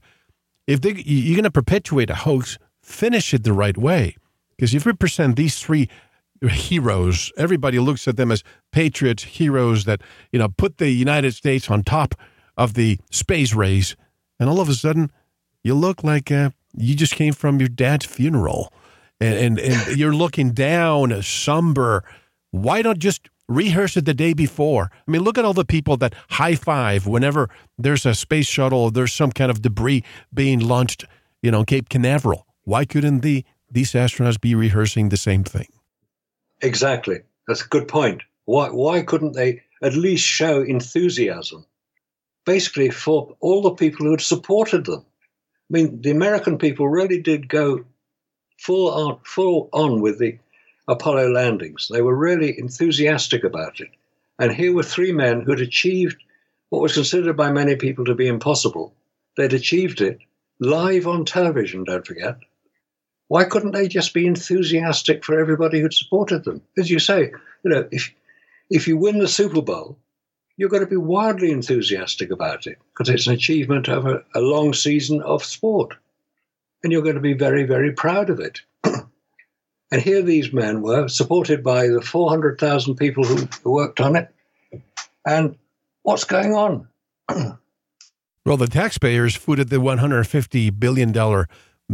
If 0.66 0.80
they, 0.80 0.92
you're 0.92 1.36
going 1.36 1.44
to 1.44 1.50
perpetuate 1.50 2.10
a 2.10 2.14
hoax, 2.14 2.58
finish 2.80 3.34
it 3.34 3.42
the 3.42 3.52
right 3.52 3.76
way. 3.76 4.16
Because 4.56 4.74
if 4.74 4.86
you 4.86 4.94
present 4.94 5.36
these 5.36 5.58
three 5.58 5.88
heroes, 6.48 7.32
everybody 7.36 7.78
looks 7.78 8.06
at 8.06 8.16
them 8.16 8.30
as 8.30 8.44
patriots, 8.72 9.24
heroes 9.24 9.84
that 9.84 10.00
you 10.32 10.38
know 10.38 10.48
put 10.48 10.78
the 10.78 10.90
United 10.90 11.34
States 11.34 11.70
on 11.70 11.82
top 11.82 12.14
of 12.56 12.74
the 12.74 12.98
space 13.10 13.54
race 13.54 13.96
and 14.38 14.48
all 14.48 14.60
of 14.60 14.68
a 14.68 14.74
sudden 14.74 15.10
you 15.62 15.74
look 15.74 16.02
like 16.02 16.30
uh, 16.30 16.50
you 16.74 16.94
just 16.94 17.14
came 17.14 17.32
from 17.32 17.60
your 17.60 17.68
dad's 17.68 18.06
funeral. 18.06 18.72
And, 19.20 19.34
and, 19.34 19.58
and 19.58 19.96
you're 19.98 20.14
looking 20.14 20.52
down 20.52 21.22
somber. 21.22 22.04
Why 22.50 22.82
not 22.82 22.98
just 22.98 23.28
rehearse 23.48 23.96
it 23.96 24.06
the 24.06 24.14
day 24.14 24.32
before? 24.32 24.90
I 25.06 25.10
mean 25.10 25.22
look 25.22 25.38
at 25.38 25.44
all 25.44 25.52
the 25.52 25.64
people 25.64 25.96
that 25.98 26.14
high 26.30 26.54
five 26.54 27.06
whenever 27.06 27.50
there's 27.78 28.06
a 28.06 28.14
space 28.14 28.46
shuttle 28.46 28.84
or 28.84 28.90
there's 28.90 29.12
some 29.12 29.32
kind 29.32 29.50
of 29.50 29.62
debris 29.62 30.04
being 30.32 30.60
launched 30.60 31.04
you 31.42 31.50
know 31.50 31.64
cape 31.64 31.88
canaveral. 31.88 32.46
Why 32.64 32.84
couldn't 32.84 33.20
the 33.20 33.44
these 33.70 33.92
astronauts 33.92 34.40
be 34.40 34.54
rehearsing 34.54 35.10
the 35.10 35.16
same 35.16 35.44
thing? 35.44 35.68
Exactly. 36.60 37.20
That's 37.46 37.64
a 37.64 37.68
good 37.68 37.88
point 37.88 38.22
why 38.44 38.68
why 38.68 39.02
couldn't 39.02 39.32
they 39.32 39.62
at 39.82 39.94
least 39.94 40.24
show 40.24 40.62
enthusiasm 40.62 41.64
basically 42.44 42.90
for 42.90 43.36
all 43.40 43.62
the 43.62 43.74
people 43.74 44.06
who 44.06 44.12
had 44.12 44.20
supported 44.20 44.84
them. 44.84 45.04
I 45.04 45.70
mean, 45.70 46.02
the 46.02 46.10
American 46.10 46.58
people 46.58 46.88
really 46.88 47.20
did 47.20 47.48
go 47.48 47.84
full 48.58 48.90
on, 48.90 49.18
full 49.24 49.68
on 49.72 50.00
with 50.00 50.18
the 50.18 50.38
Apollo 50.88 51.30
landings. 51.30 51.88
They 51.90 52.02
were 52.02 52.16
really 52.16 52.58
enthusiastic 52.58 53.44
about 53.44 53.80
it. 53.80 53.88
And 54.38 54.52
here 54.52 54.72
were 54.72 54.82
three 54.82 55.12
men 55.12 55.42
who 55.42 55.52
had 55.52 55.60
achieved 55.60 56.16
what 56.70 56.82
was 56.82 56.94
considered 56.94 57.36
by 57.36 57.52
many 57.52 57.76
people 57.76 58.04
to 58.06 58.14
be 58.14 58.26
impossible. 58.26 58.94
They'd 59.36 59.52
achieved 59.52 60.00
it 60.00 60.18
live 60.58 61.06
on 61.06 61.24
television, 61.24 61.84
don't 61.84 62.06
forget. 62.06 62.36
Why 63.28 63.44
couldn't 63.44 63.72
they 63.72 63.86
just 63.86 64.12
be 64.12 64.26
enthusiastic 64.26 65.24
for 65.24 65.38
everybody 65.38 65.80
who'd 65.80 65.94
supported 65.94 66.44
them? 66.44 66.62
As 66.76 66.90
you 66.90 66.98
say, 66.98 67.30
you 67.62 67.70
know, 67.70 67.88
if 67.92 68.12
if 68.70 68.86
you 68.86 68.96
win 68.96 69.18
the 69.18 69.28
Super 69.28 69.60
Bowl, 69.60 69.98
you're 70.56 70.68
going 70.68 70.84
to 70.84 70.88
be 70.88 70.96
wildly 70.96 71.50
enthusiastic 71.50 72.30
about 72.30 72.66
it 72.66 72.78
because 72.92 73.08
it's 73.08 73.26
an 73.26 73.34
achievement 73.34 73.88
of 73.88 74.06
a, 74.06 74.22
a 74.34 74.40
long 74.40 74.72
season 74.72 75.20
of 75.22 75.44
sport. 75.44 75.96
And 76.82 76.92
you're 76.92 77.02
going 77.02 77.16
to 77.16 77.20
be 77.20 77.34
very, 77.34 77.64
very 77.64 77.92
proud 77.92 78.30
of 78.30 78.40
it. 78.40 78.60
and 78.84 80.00
here 80.00 80.22
these 80.22 80.52
men 80.52 80.80
were, 80.82 81.08
supported 81.08 81.62
by 81.62 81.88
the 81.88 82.00
400,000 82.00 82.94
people 82.96 83.24
who, 83.24 83.48
who 83.62 83.72
worked 83.72 84.00
on 84.00 84.16
it. 84.16 84.30
And 85.26 85.56
what's 86.02 86.24
going 86.24 86.54
on? 86.54 86.88
Well, 88.46 88.56
the 88.56 88.68
taxpayers 88.68 89.36
footed 89.36 89.68
the 89.68 89.76
$150 89.76 90.80
billion 90.80 91.46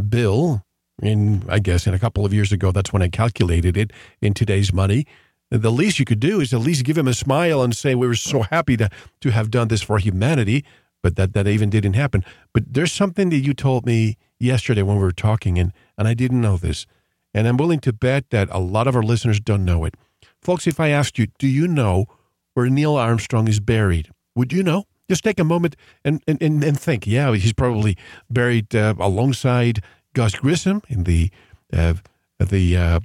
bill 0.09 0.63
in, 1.03 1.45
I 1.49 1.59
guess, 1.59 1.89
in 1.89 1.93
a 1.93 1.99
couple 1.99 2.25
of 2.25 2.33
years 2.33 2.53
ago. 2.53 2.71
That's 2.71 2.93
when 2.93 3.03
I 3.03 3.09
calculated 3.09 3.77
it 3.77 3.93
in 4.23 4.33
today's 4.33 4.73
money. 4.73 5.07
The 5.51 5.71
least 5.71 5.99
you 5.99 6.05
could 6.05 6.21
do 6.21 6.41
is 6.41 6.53
at 6.53 6.61
least 6.61 6.85
give 6.85 6.99
him 6.99 7.07
a 7.07 7.15
smile 7.15 7.63
and 7.63 7.75
say, 7.75 7.95
We 7.95 8.07
were 8.07 8.15
so 8.15 8.43
happy 8.43 8.77
to, 8.77 8.91
to 9.21 9.31
have 9.31 9.51
done 9.51 9.69
this 9.69 9.83
for 9.83 9.99
humanity. 9.99 10.65
But 11.03 11.17
that, 11.17 11.35
that 11.35 11.47
even 11.47 11.71
didn't 11.71 11.93
happen. 11.93 12.25
But 12.53 12.73
there's 12.73 12.93
something 12.93 13.31
that 13.31 13.37
you 13.39 13.55
told 13.55 13.87
me 13.87 14.17
yesterday 14.41 14.83
when 14.83 14.97
we 14.97 15.03
were 15.03 15.13
talking, 15.13 15.57
and, 15.57 15.73
and 15.97 16.09
I 16.09 16.15
didn't 16.15 16.41
know 16.41 16.57
this. 16.57 16.87
And 17.33 17.47
I'm 17.47 17.57
willing 17.57 17.81
to 17.81 17.93
bet 17.93 18.31
that 18.31 18.49
a 18.51 18.59
lot 18.59 18.89
of 18.89 18.97
our 18.97 19.03
listeners 19.03 19.39
don't 19.39 19.65
know 19.65 19.85
it. 19.85 19.95
Folks, 20.43 20.67
if 20.67 20.81
I 20.81 20.89
asked 20.89 21.19
you, 21.19 21.29
do 21.39 21.47
you 21.47 21.69
know 21.69 22.07
where 22.55 22.69
Neil 22.69 22.97
Armstrong 22.97 23.47
is 23.47 23.61
buried? 23.61 24.11
Would 24.35 24.53
you 24.53 24.63
know? 24.63 24.85
Just 25.09 25.23
take 25.23 25.39
a 25.39 25.45
moment 25.45 25.77
and, 26.05 26.23
and, 26.27 26.43
and 26.43 26.81
think. 26.81 27.07
Yeah, 27.07 27.33
he's 27.35 27.53
probably 27.53 27.97
buried 28.29 28.75
uh, 28.75 28.95
alongside 28.99 29.85
Gus 30.15 30.35
Grissom 30.35 30.83
in 30.89 31.05
the 31.05 31.31
uh, 31.73 31.95
the 32.39 32.77
uh, 32.77 33.01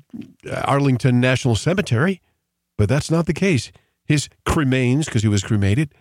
Arlington 0.63 1.19
National 1.19 1.55
Cemetery, 1.55 2.21
but 2.81 2.89
that's 2.89 3.11
not 3.11 3.27
the 3.27 3.33
case. 3.33 3.71
His 4.05 4.27
cremains, 4.43 5.05
because 5.05 5.21
he 5.21 5.27
was 5.27 5.43
cremated, 5.43 5.93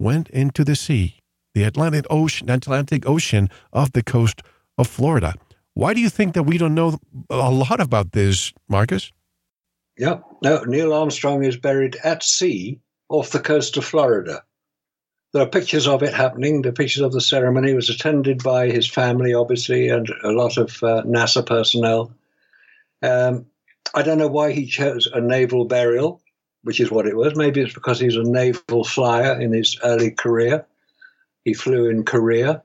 went 0.00 0.28
into 0.30 0.64
the 0.64 0.74
sea, 0.74 1.20
the 1.54 1.62
Atlantic 1.62 2.04
Ocean, 2.10 2.50
Atlantic 2.50 3.08
Ocean 3.08 3.48
off 3.72 3.92
the 3.92 4.02
coast 4.02 4.42
of 4.76 4.88
Florida. 4.88 5.34
Why 5.74 5.94
do 5.94 6.00
you 6.00 6.08
think 6.08 6.34
that 6.34 6.42
we 6.42 6.58
don't 6.58 6.74
know 6.74 6.98
a 7.30 7.48
lot 7.52 7.78
about 7.78 8.10
this, 8.10 8.52
Marcus? 8.68 9.12
Yeah, 9.96 10.18
no, 10.42 10.64
Neil 10.64 10.92
Armstrong 10.92 11.44
is 11.44 11.56
buried 11.56 11.94
at 12.02 12.24
sea 12.24 12.80
off 13.08 13.30
the 13.30 13.38
coast 13.38 13.76
of 13.76 13.84
Florida. 13.84 14.42
There 15.32 15.44
are 15.44 15.48
pictures 15.48 15.86
of 15.86 16.02
it 16.02 16.12
happening. 16.12 16.62
The 16.62 16.72
pictures 16.72 17.04
of 17.04 17.12
the 17.12 17.20
ceremony 17.20 17.72
was 17.72 17.88
attended 17.88 18.42
by 18.42 18.68
his 18.68 18.88
family, 18.88 19.32
obviously, 19.32 19.90
and 19.90 20.12
a 20.24 20.32
lot 20.32 20.56
of 20.56 20.70
uh, 20.82 21.04
NASA 21.04 21.46
personnel. 21.46 22.10
Um, 23.00 23.46
I 23.94 24.02
don't 24.02 24.18
know 24.18 24.28
why 24.28 24.52
he 24.52 24.66
chose 24.66 25.08
a 25.12 25.20
naval 25.20 25.64
burial, 25.64 26.22
which 26.62 26.80
is 26.80 26.90
what 26.90 27.06
it 27.06 27.16
was. 27.16 27.34
Maybe 27.36 27.60
it's 27.60 27.74
because 27.74 27.98
he's 27.98 28.16
a 28.16 28.22
naval 28.22 28.84
flyer 28.84 29.40
in 29.40 29.52
his 29.52 29.78
early 29.82 30.10
career. 30.10 30.66
He 31.44 31.54
flew 31.54 31.88
in 31.88 32.04
Korea 32.04 32.62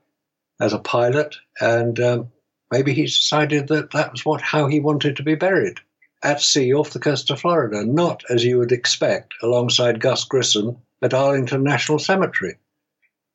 as 0.60 0.74
a 0.74 0.80
pilot, 0.80 1.36
and 1.60 2.00
um, 2.00 2.32
maybe 2.72 2.94
he 2.94 3.04
decided 3.04 3.68
that 3.70 3.92
that 3.92 4.12
was 4.12 4.26
what 4.26 4.42
how 4.42 4.68
he 4.68 4.80
wanted 4.80 5.18
to 5.18 5.24
be 5.24 5.36
buried 5.36 5.80
at 6.24 6.42
sea 6.42 6.74
off 6.74 6.92
the 6.92 7.00
coast 7.00 7.30
of 7.30 7.40
Florida, 7.40 7.86
not 7.86 8.24
as 8.30 8.44
you 8.44 8.58
would 8.58 8.72
expect 8.72 9.34
alongside 9.42 10.00
Gus 10.00 10.24
Grissom 10.26 10.78
at 11.02 11.14
Arlington 11.14 11.64
National 11.64 12.00
Cemetery, 12.00 12.56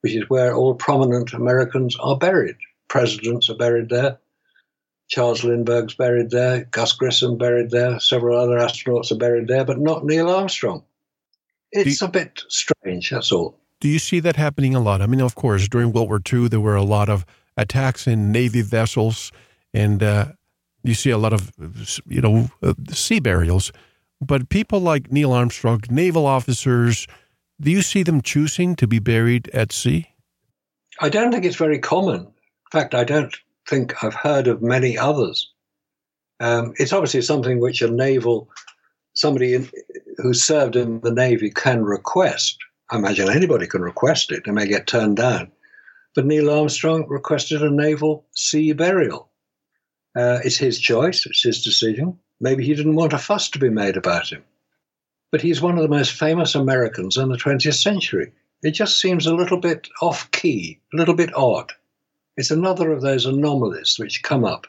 which 0.01 0.15
is 0.15 0.29
where 0.29 0.55
all 0.55 0.75
prominent 0.75 1.33
Americans 1.33 1.97
are 2.01 2.17
buried. 2.17 2.57
Presidents 2.89 3.49
are 3.49 3.55
buried 3.57 3.89
there. 3.89 4.19
Charles 5.11 5.43
Lindbergh's 5.43 5.95
buried 5.95 6.31
there. 6.31 6.65
Gus 6.71 6.93
Grissom 6.93 7.37
buried 7.37 7.71
there. 7.71 7.99
Several 7.99 8.39
other 8.39 8.59
astronauts 8.59 9.11
are 9.11 9.17
buried 9.17 9.49
there, 9.49 9.65
but 9.65 9.79
not 9.79 10.05
Neil 10.05 10.31
Armstrong. 10.31 10.85
It's 11.73 12.01
you, 12.01 12.07
a 12.07 12.11
bit 12.11 12.43
strange, 12.49 13.11
that's 13.11 13.33
all. 13.33 13.59
Do 13.81 13.89
you 13.89 13.99
see 13.99 14.21
that 14.21 14.37
happening 14.37 14.75
a 14.75 14.81
lot? 14.81 15.03
I 15.03 15.07
mean, 15.07 15.21
of 15.21 15.35
course, 15.35 15.69
during 15.69 15.93
World 15.93 16.09
War 16.09 16.21
II, 16.33 16.49
there 16.49 16.61
were 16.61 16.77
a 16.77 16.85
lot 16.85 17.09
of 17.09 17.27
attacks 17.57 18.07
in 18.07 18.31
Navy 18.31 18.63
vessels, 18.63 19.33
and 19.75 20.01
uh, 20.01 20.27
you 20.85 20.95
see 20.95 21.11
a 21.11 21.19
lot 21.19 21.33
of, 21.33 21.51
you 22.07 22.21
know, 22.21 22.49
uh, 22.63 22.75
sea 22.91 23.19
burials. 23.19 23.73
But 24.21 24.49
people 24.49 24.79
like 24.79 25.11
Neil 25.11 25.33
Armstrong, 25.33 25.81
naval 25.91 26.27
officers, 26.27 27.09
do 27.61 27.71
you 27.73 27.83
see 27.83 28.05
them 28.05 28.23
choosing 28.23 28.77
to 28.77 28.87
be 28.87 29.01
buried 29.01 29.49
at 29.49 29.73
sea? 29.73 30.07
I 31.01 31.09
don't 31.09 31.33
think 31.33 31.45
it's 31.45 31.57
very 31.57 31.81
common. 31.81 32.21
In 32.21 32.71
fact, 32.71 32.95
I 32.95 33.03
don't 33.03 33.35
think 33.69 34.03
I've 34.03 34.15
heard 34.15 34.49
of 34.49 34.63
many 34.63 34.99
others. 34.99 35.51
Um, 36.41 36.73
it's 36.79 36.93
obviously 36.93 37.23
something 37.23 37.61
which 37.61 37.83
a 37.83 37.91
naval, 37.91 38.49
somebody 39.15 39.55
in, 39.55 39.71
who 40.17 40.33
served 40.33 40.77
in 40.77 41.01
the 41.01 41.13
Navy 41.13 41.51
can 41.51 41.85
request. 41.85 42.59
I 42.91 42.97
imagine 42.97 43.29
anybody 43.29 43.67
can 43.67 43.83
request 43.83 44.33
it. 44.33 44.45
They 44.45 44.53
may 44.53 44.67
get 44.67 44.87
turned 44.87 45.17
down. 45.17 45.53
But 46.15 46.27
Neil 46.27 46.51
Armstrong 46.51 47.07
requested 47.09 47.63
a 47.63 47.71
naval 47.71 48.27
sea 48.35 48.73
burial. 48.73 49.31
Uh, 50.17 50.41
it's 50.45 50.57
his 50.57 50.81
choice, 50.81 51.25
it's 51.27 51.43
his 51.43 51.63
decision. 51.63 52.19
Maybe 52.41 52.65
he 52.65 52.75
didn't 52.75 52.97
want 52.97 53.13
a 53.13 53.19
fuss 53.19 53.49
to 53.51 53.59
be 53.59 53.69
made 53.69 53.97
about 53.97 54.29
him. 54.29 54.43
But 55.31 55.43
he's 55.43 55.61
one 55.61 55.77
of 55.77 55.83
the 55.83 55.89
most 55.89 56.13
famous 56.13 56.55
Americans 56.55 57.17
in 57.17 57.29
the 57.29 57.37
20th 57.37 57.81
century. 57.81 58.33
It 58.63 58.73
just 58.73 59.01
seems 59.01 59.27
a 59.27 59.35
little 59.35 59.59
bit 59.59 59.89
off 60.03 60.31
key, 60.33 60.81
a 60.93 60.97
little 60.97 61.15
bit 61.15 61.35
odd. 61.35 61.73
It's 62.37 62.51
another 62.51 62.93
of 62.93 63.03
those 63.03 63.27
anomalies 63.27 63.97
which 63.99 64.23
come 64.23 64.45
up. 64.45 64.67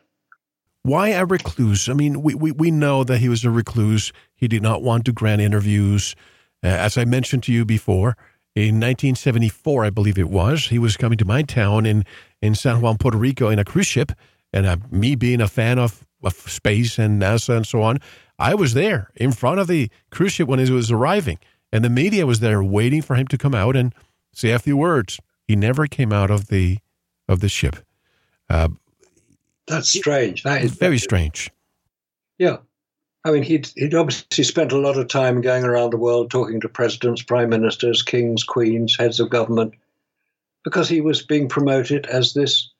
Why 0.84 1.10
a 1.10 1.26
recluse? 1.26 1.90
I 1.90 1.94
mean, 1.94 2.24
we, 2.24 2.34
we, 2.34 2.52
we 2.52 2.72
know 2.72 3.04
that 3.04 3.20
he 3.20 3.30
was 3.30 3.46
a 3.46 3.52
recluse. 3.52 4.12
He 4.34 4.48
did 4.48 4.64
not 4.64 4.82
want 4.82 5.06
to 5.06 5.12
grant 5.12 5.42
interviews. 5.42 6.16
Uh, 6.64 6.68
as 6.68 6.98
I 6.98 7.06
mentioned 7.06 7.44
to 7.44 7.54
you 7.54 7.66
before, 7.66 8.18
in 8.56 8.76
1974, 8.76 9.86
I 9.86 9.90
believe 9.92 10.18
it 10.18 10.30
was, 10.30 10.68
he 10.68 10.80
was 10.80 10.98
coming 10.98 11.18
to 11.20 11.26
my 11.26 11.44
town 11.44 11.86
in, 11.86 12.04
in 12.42 12.56
San 12.56 12.82
Juan, 12.82 12.98
Puerto 12.98 13.18
Rico, 13.18 13.50
in 13.50 13.60
a 13.60 13.64
cruise 13.64 13.88
ship. 13.88 14.12
And 14.52 14.66
uh, 14.66 14.78
me 14.90 15.16
being 15.16 15.40
a 15.40 15.48
fan 15.48 15.80
of, 15.80 16.06
of 16.24 16.34
space 16.34 16.98
and 16.98 17.22
NASA 17.22 17.56
and 17.56 17.66
so 17.66 17.82
on, 17.84 18.00
I 18.40 18.56
was 18.56 18.74
there 18.74 19.12
in 19.16 19.32
front 19.32 19.60
of 19.60 19.68
the 19.68 19.90
cruise 20.10 20.34
ship 20.34 20.48
when 20.48 20.60
it 20.60 20.70
was 20.70 20.92
arriving. 20.92 21.38
And 21.72 21.86
the 21.86 21.90
media 21.90 22.26
was 22.26 22.40
there 22.40 22.62
waiting 22.64 23.02
for 23.02 23.16
him 23.16 23.28
to 23.28 23.38
come 23.38 23.56
out 23.56 23.76
and 23.76 23.94
say 24.34 24.52
a 24.52 24.60
few 24.60 24.76
words. 24.76 25.20
He 25.48 25.56
never 25.56 25.88
came 25.88 26.12
out 26.12 26.32
of 26.32 26.48
the 26.48 26.80
of 27.28 27.40
the 27.40 27.50
ship. 27.50 27.78
Uh, 28.50 28.70
That's 29.68 29.90
strange. 29.90 30.44
That 30.44 30.64
is 30.64 30.74
very 30.74 30.98
strange. 30.98 31.50
Yeah. 32.38 32.58
I 33.24 33.32
mean, 33.32 33.44
he'd, 33.44 33.70
he'd 33.76 33.94
obviously 33.94 34.44
spent 34.44 34.72
a 34.72 34.80
lot 34.80 34.98
of 34.98 35.08
time 35.08 35.42
going 35.42 35.64
around 35.64 35.92
the 35.92 35.98
world 35.98 36.32
talking 36.32 36.60
to 36.62 36.70
presidents, 36.70 37.22
prime 37.22 37.50
ministers, 37.50 38.02
kings, 38.02 38.44
queens, 38.44 38.98
heads 38.98 39.20
of 39.20 39.30
government, 39.30 39.76
because 40.64 40.90
he 40.90 41.02
was 41.02 41.22
being 41.22 41.48
promoted 41.48 42.08
as 42.08 42.34
this 42.34 42.72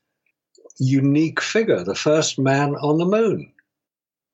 unique 0.80 1.40
figure, 1.40 1.84
the 1.84 1.96
first 1.96 2.40
man 2.40 2.76
on 2.76 2.98
the 2.98 3.06
moon. 3.06 3.52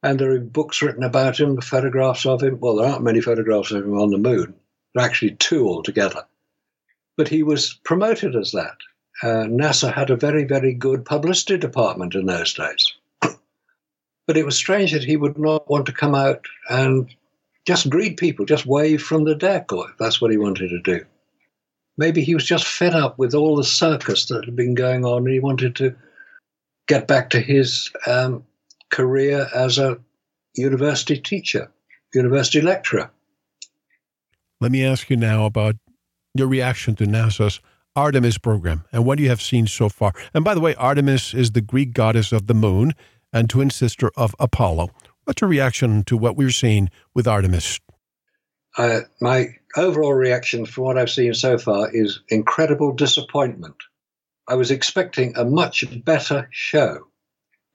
And 0.02 0.18
there 0.18 0.32
are 0.32 0.40
books 0.40 0.82
written 0.82 1.04
about 1.04 1.40
him, 1.40 1.60
photographs 1.60 2.26
of 2.26 2.42
him. 2.42 2.60
Well, 2.60 2.78
there 2.78 2.88
aren't 2.88 3.04
many 3.04 3.20
photographs 3.20 3.72
of 3.72 3.84
him 3.84 4.00
on 4.00 4.12
the 4.12 4.18
moon. 4.18 4.54
There 4.94 5.04
are 5.04 5.06
actually 5.06 5.32
two 5.32 5.68
altogether. 5.68 6.24
But 7.18 7.28
he 7.28 7.44
was 7.44 7.74
promoted 7.84 8.36
as 8.36 8.52
that 8.54 8.78
uh, 9.24 9.46
NASA 9.46 9.94
had 9.94 10.10
a 10.10 10.16
very, 10.16 10.44
very 10.44 10.74
good 10.74 11.06
publicity 11.06 11.58
department 11.58 12.16
in 12.16 12.26
those 12.26 12.54
days. 12.54 12.94
but 14.28 14.38
it 14.38 14.46
was 14.46 14.56
strange 14.56 14.92
that 14.92 15.04
he 15.04 15.18
would 15.18 15.38
not 15.38 15.70
want 15.70 15.86
to 15.88 15.92
come 15.92 16.16
out 16.16 16.46
and 16.70 17.14
just 17.66 17.90
greet 17.90 18.18
people, 18.18 18.46
just 18.46 18.66
wave 18.66 19.02
from 19.02 19.26
the 19.26 19.36
deck, 19.36 19.72
or 19.74 19.90
if 19.90 19.98
that's 19.98 20.22
what 20.22 20.32
he 20.32 20.38
wanted 20.38 20.70
to 20.70 20.82
do. 20.82 21.06
Maybe 21.98 22.24
he 22.24 22.36
was 22.36 22.46
just 22.46 22.68
fed 22.68 22.94
up 22.94 23.18
with 23.18 23.34
all 23.34 23.56
the 23.56 23.64
circus 23.64 24.26
that 24.28 24.46
had 24.46 24.56
been 24.56 24.76
going 24.76 25.04
on 25.04 25.24
and 25.24 25.34
he 25.34 25.40
wanted 25.40 25.76
to 25.78 25.96
get 26.88 27.08
back 27.08 27.32
to 27.32 27.40
his 27.40 27.92
um, 28.06 28.46
career 28.90 29.48
as 29.54 29.78
a 29.78 29.98
university 30.54 31.20
teacher, 31.20 31.72
university 32.14 32.62
lecturer. 32.62 33.10
Let 34.62 34.72
me 34.72 34.86
ask 34.86 35.10
you 35.10 35.18
now 35.18 35.46
about 35.46 35.76
your 36.34 36.48
reaction 36.48 36.96
to 36.96 37.06
NASA's 37.06 37.60
Artemis 37.98 38.38
program 38.38 38.84
and 38.92 39.06
what 39.06 39.18
you 39.18 39.28
have 39.28 39.42
seen 39.42 39.66
so 39.66 39.90
far. 39.90 40.14
And 40.34 40.46
by 40.46 40.54
the 40.54 40.62
way, 40.62 40.76
Artemis 40.76 41.34
is 41.34 41.52
the 41.52 41.62
Greek 41.62 41.94
goddess 41.94 42.32
of 42.32 42.46
the 42.46 42.54
moon 42.54 42.94
and 43.34 43.50
twin 43.50 43.72
sister 43.72 44.12
of 44.16 44.36
Apollo. 44.40 44.92
What's 45.24 45.42
your 45.42 45.50
reaction 45.50 46.04
to 46.04 46.16
what 46.16 46.38
we're 46.38 46.52
seeing 46.52 46.92
with 47.16 47.28
Artemis? 47.28 47.80
Uh, 48.78 49.02
my 49.20 49.48
overall 49.76 50.14
reaction 50.14 50.68
from 50.68 50.84
what 50.84 50.98
I've 50.98 51.10
seen 51.10 51.34
so 51.34 51.58
far 51.58 51.90
is 51.92 52.22
incredible 52.30 52.94
disappointment. 52.94 53.76
I 54.48 54.54
was 54.54 54.70
expecting 54.70 55.36
a 55.36 55.44
much 55.44 55.84
better 56.06 56.48
show. 56.52 57.00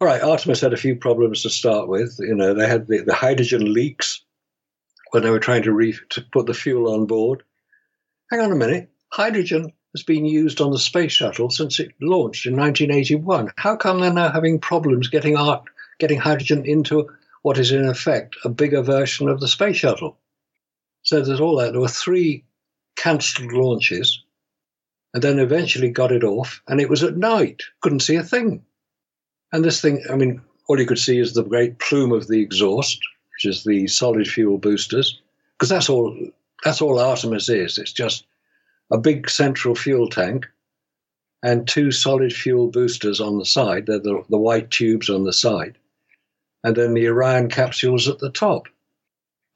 All 0.01 0.07
right, 0.07 0.23
Artemis 0.23 0.61
had 0.61 0.73
a 0.73 0.77
few 0.79 0.95
problems 0.95 1.43
to 1.43 1.51
start 1.51 1.89
with. 1.89 2.17
You 2.21 2.35
know, 2.35 2.55
they 2.55 2.69
had 2.69 2.87
the, 2.87 3.03
the 3.03 3.15
hydrogen 3.15 3.73
leaks 3.73 4.25
when 5.11 5.25
they 5.25 5.31
were 5.31 5.41
trying 5.41 5.65
to, 5.65 5.73
re- 5.73 5.99
to 6.11 6.25
put 6.33 6.47
the 6.47 6.55
fuel 6.55 6.95
on 6.95 7.07
board. 7.07 7.43
Hang 8.31 8.41
on 8.41 8.53
a 8.53 8.57
minute. 8.57 8.89
Hydrogen 9.13 9.73
has 9.95 10.03
been 10.03 10.25
used 10.25 10.61
on 10.61 10.71
the 10.71 10.79
space 10.79 11.13
shuttle 11.13 11.51
since 11.51 11.79
it 11.79 11.93
launched 12.01 12.47
in 12.47 12.57
1981. 12.57 13.53
How 13.57 13.77
come 13.77 14.01
they're 14.01 14.13
now 14.13 14.31
having 14.33 14.59
problems 14.59 15.09
getting 15.09 15.37
art, 15.37 15.65
getting 15.99 16.19
hydrogen 16.19 16.65
into 16.65 17.09
what 17.43 17.59
is 17.59 17.73
in 17.73 17.87
effect 17.87 18.37
a 18.45 18.49
bigger 18.49 18.83
version 18.83 19.29
of 19.29 19.41
the 19.41 19.49
space 19.49 19.77
shuttle? 19.77 20.17
So 21.03 21.21
there's 21.21 21.41
all 21.41 21.57
that. 21.57 21.73
There 21.73 21.81
were 21.81 21.89
three 21.89 22.45
cancelled 22.97 23.53
launches, 23.53 24.23
and 25.13 25.23
then 25.23 25.39
eventually 25.39 25.91
got 25.91 26.13
it 26.13 26.25
off, 26.25 26.63
and 26.69 26.81
it 26.81 26.89
was 26.89 27.03
at 27.03 27.17
night. 27.17 27.63
Couldn't 27.81 28.01
see 28.01 28.17
a 28.17 28.23
thing. 28.23 28.65
And 29.53 29.65
this 29.65 29.81
thing, 29.83 30.03
I 30.11 30.17
mean, 30.17 30.41
all 30.69 30.81
you 30.81 30.87
could 30.87 30.99
see 30.99 31.19
is 31.19 31.35
the 31.35 31.43
great 31.43 31.79
plume 31.79 32.13
of 32.13 32.29
the 32.29 32.41
exhaust, 32.41 32.99
which 33.35 33.45
is 33.45 33.65
the 33.65 33.87
solid 33.89 34.27
fuel 34.27 34.59
boosters, 34.59 35.21
because 35.59 35.69
that's 35.69 35.91
all. 35.91 36.17
That's 36.65 36.81
all 36.81 37.01
Artemis 37.01 37.49
is. 37.49 37.77
It's 37.77 37.93
just 37.93 38.25
a 38.93 38.99
big 38.99 39.29
central 39.29 39.75
fuel 39.75 40.09
tank 40.09 40.47
and 41.43 41.67
two 41.67 41.91
solid 41.91 42.33
fuel 42.33 42.69
boosters 42.69 43.21
on 43.21 43.39
the 43.39 43.45
side. 43.45 43.87
They're 43.87 43.99
the, 43.99 44.23
the 44.29 44.39
white 44.39 44.71
tubes 44.71 45.09
on 45.11 45.25
the 45.25 45.33
side. 45.33 45.77
And 46.63 46.77
then 46.77 46.95
the 46.95 47.09
Orion 47.09 47.49
capsules 47.49 48.09
at 48.09 48.21
the 48.21 48.31
top. 48.31 48.69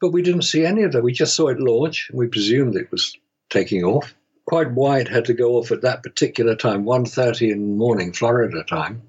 But 0.01 0.09
we 0.09 0.21
didn't 0.21 0.41
see 0.41 0.65
any 0.65 0.83
of 0.83 0.91
that. 0.91 1.03
We 1.03 1.13
just 1.13 1.35
saw 1.35 1.47
it 1.47 1.59
launch. 1.59 2.09
And 2.09 2.19
we 2.19 2.27
presumed 2.27 2.75
it 2.75 2.91
was 2.91 3.15
taking 3.49 3.83
off. 3.83 4.13
Quite 4.45 4.71
why 4.71 4.99
it 4.99 5.07
had 5.07 5.25
to 5.25 5.33
go 5.33 5.57
off 5.57 5.71
at 5.71 5.81
that 5.81 6.03
particular 6.03 6.55
time, 6.55 6.83
1.30 6.83 7.51
in 7.51 7.59
the 7.61 7.75
morning, 7.75 8.13
Florida 8.13 8.63
time. 8.63 9.03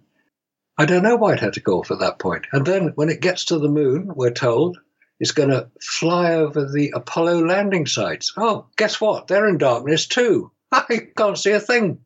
I 0.77 0.85
don't 0.85 1.03
know 1.03 1.17
why 1.17 1.33
it 1.33 1.41
had 1.41 1.55
to 1.55 1.61
go 1.61 1.81
off 1.81 1.91
at 1.91 2.01
that 2.01 2.19
point. 2.19 2.47
And 2.53 2.67
then 2.67 2.93
when 2.95 3.09
it 3.09 3.21
gets 3.21 3.47
to 3.47 3.59
the 3.59 3.69
moon, 3.69 4.13
we're 4.15 4.31
told, 4.31 4.79
it's 5.21 5.33
going 5.33 5.51
to 5.51 5.69
fly 5.81 6.35
over 6.35 6.71
the 6.71 6.93
Apollo 6.95 7.45
landing 7.47 7.87
sites. 7.87 8.33
Oh, 8.37 8.67
guess 8.77 9.01
what? 9.01 9.27
They're 9.27 9.49
in 9.49 9.59
darkness 9.59 10.07
too. 10.07 10.53
I 10.73 11.09
can't 11.17 11.39
see 11.39 11.53
a 11.53 11.61
thing. 11.61 12.01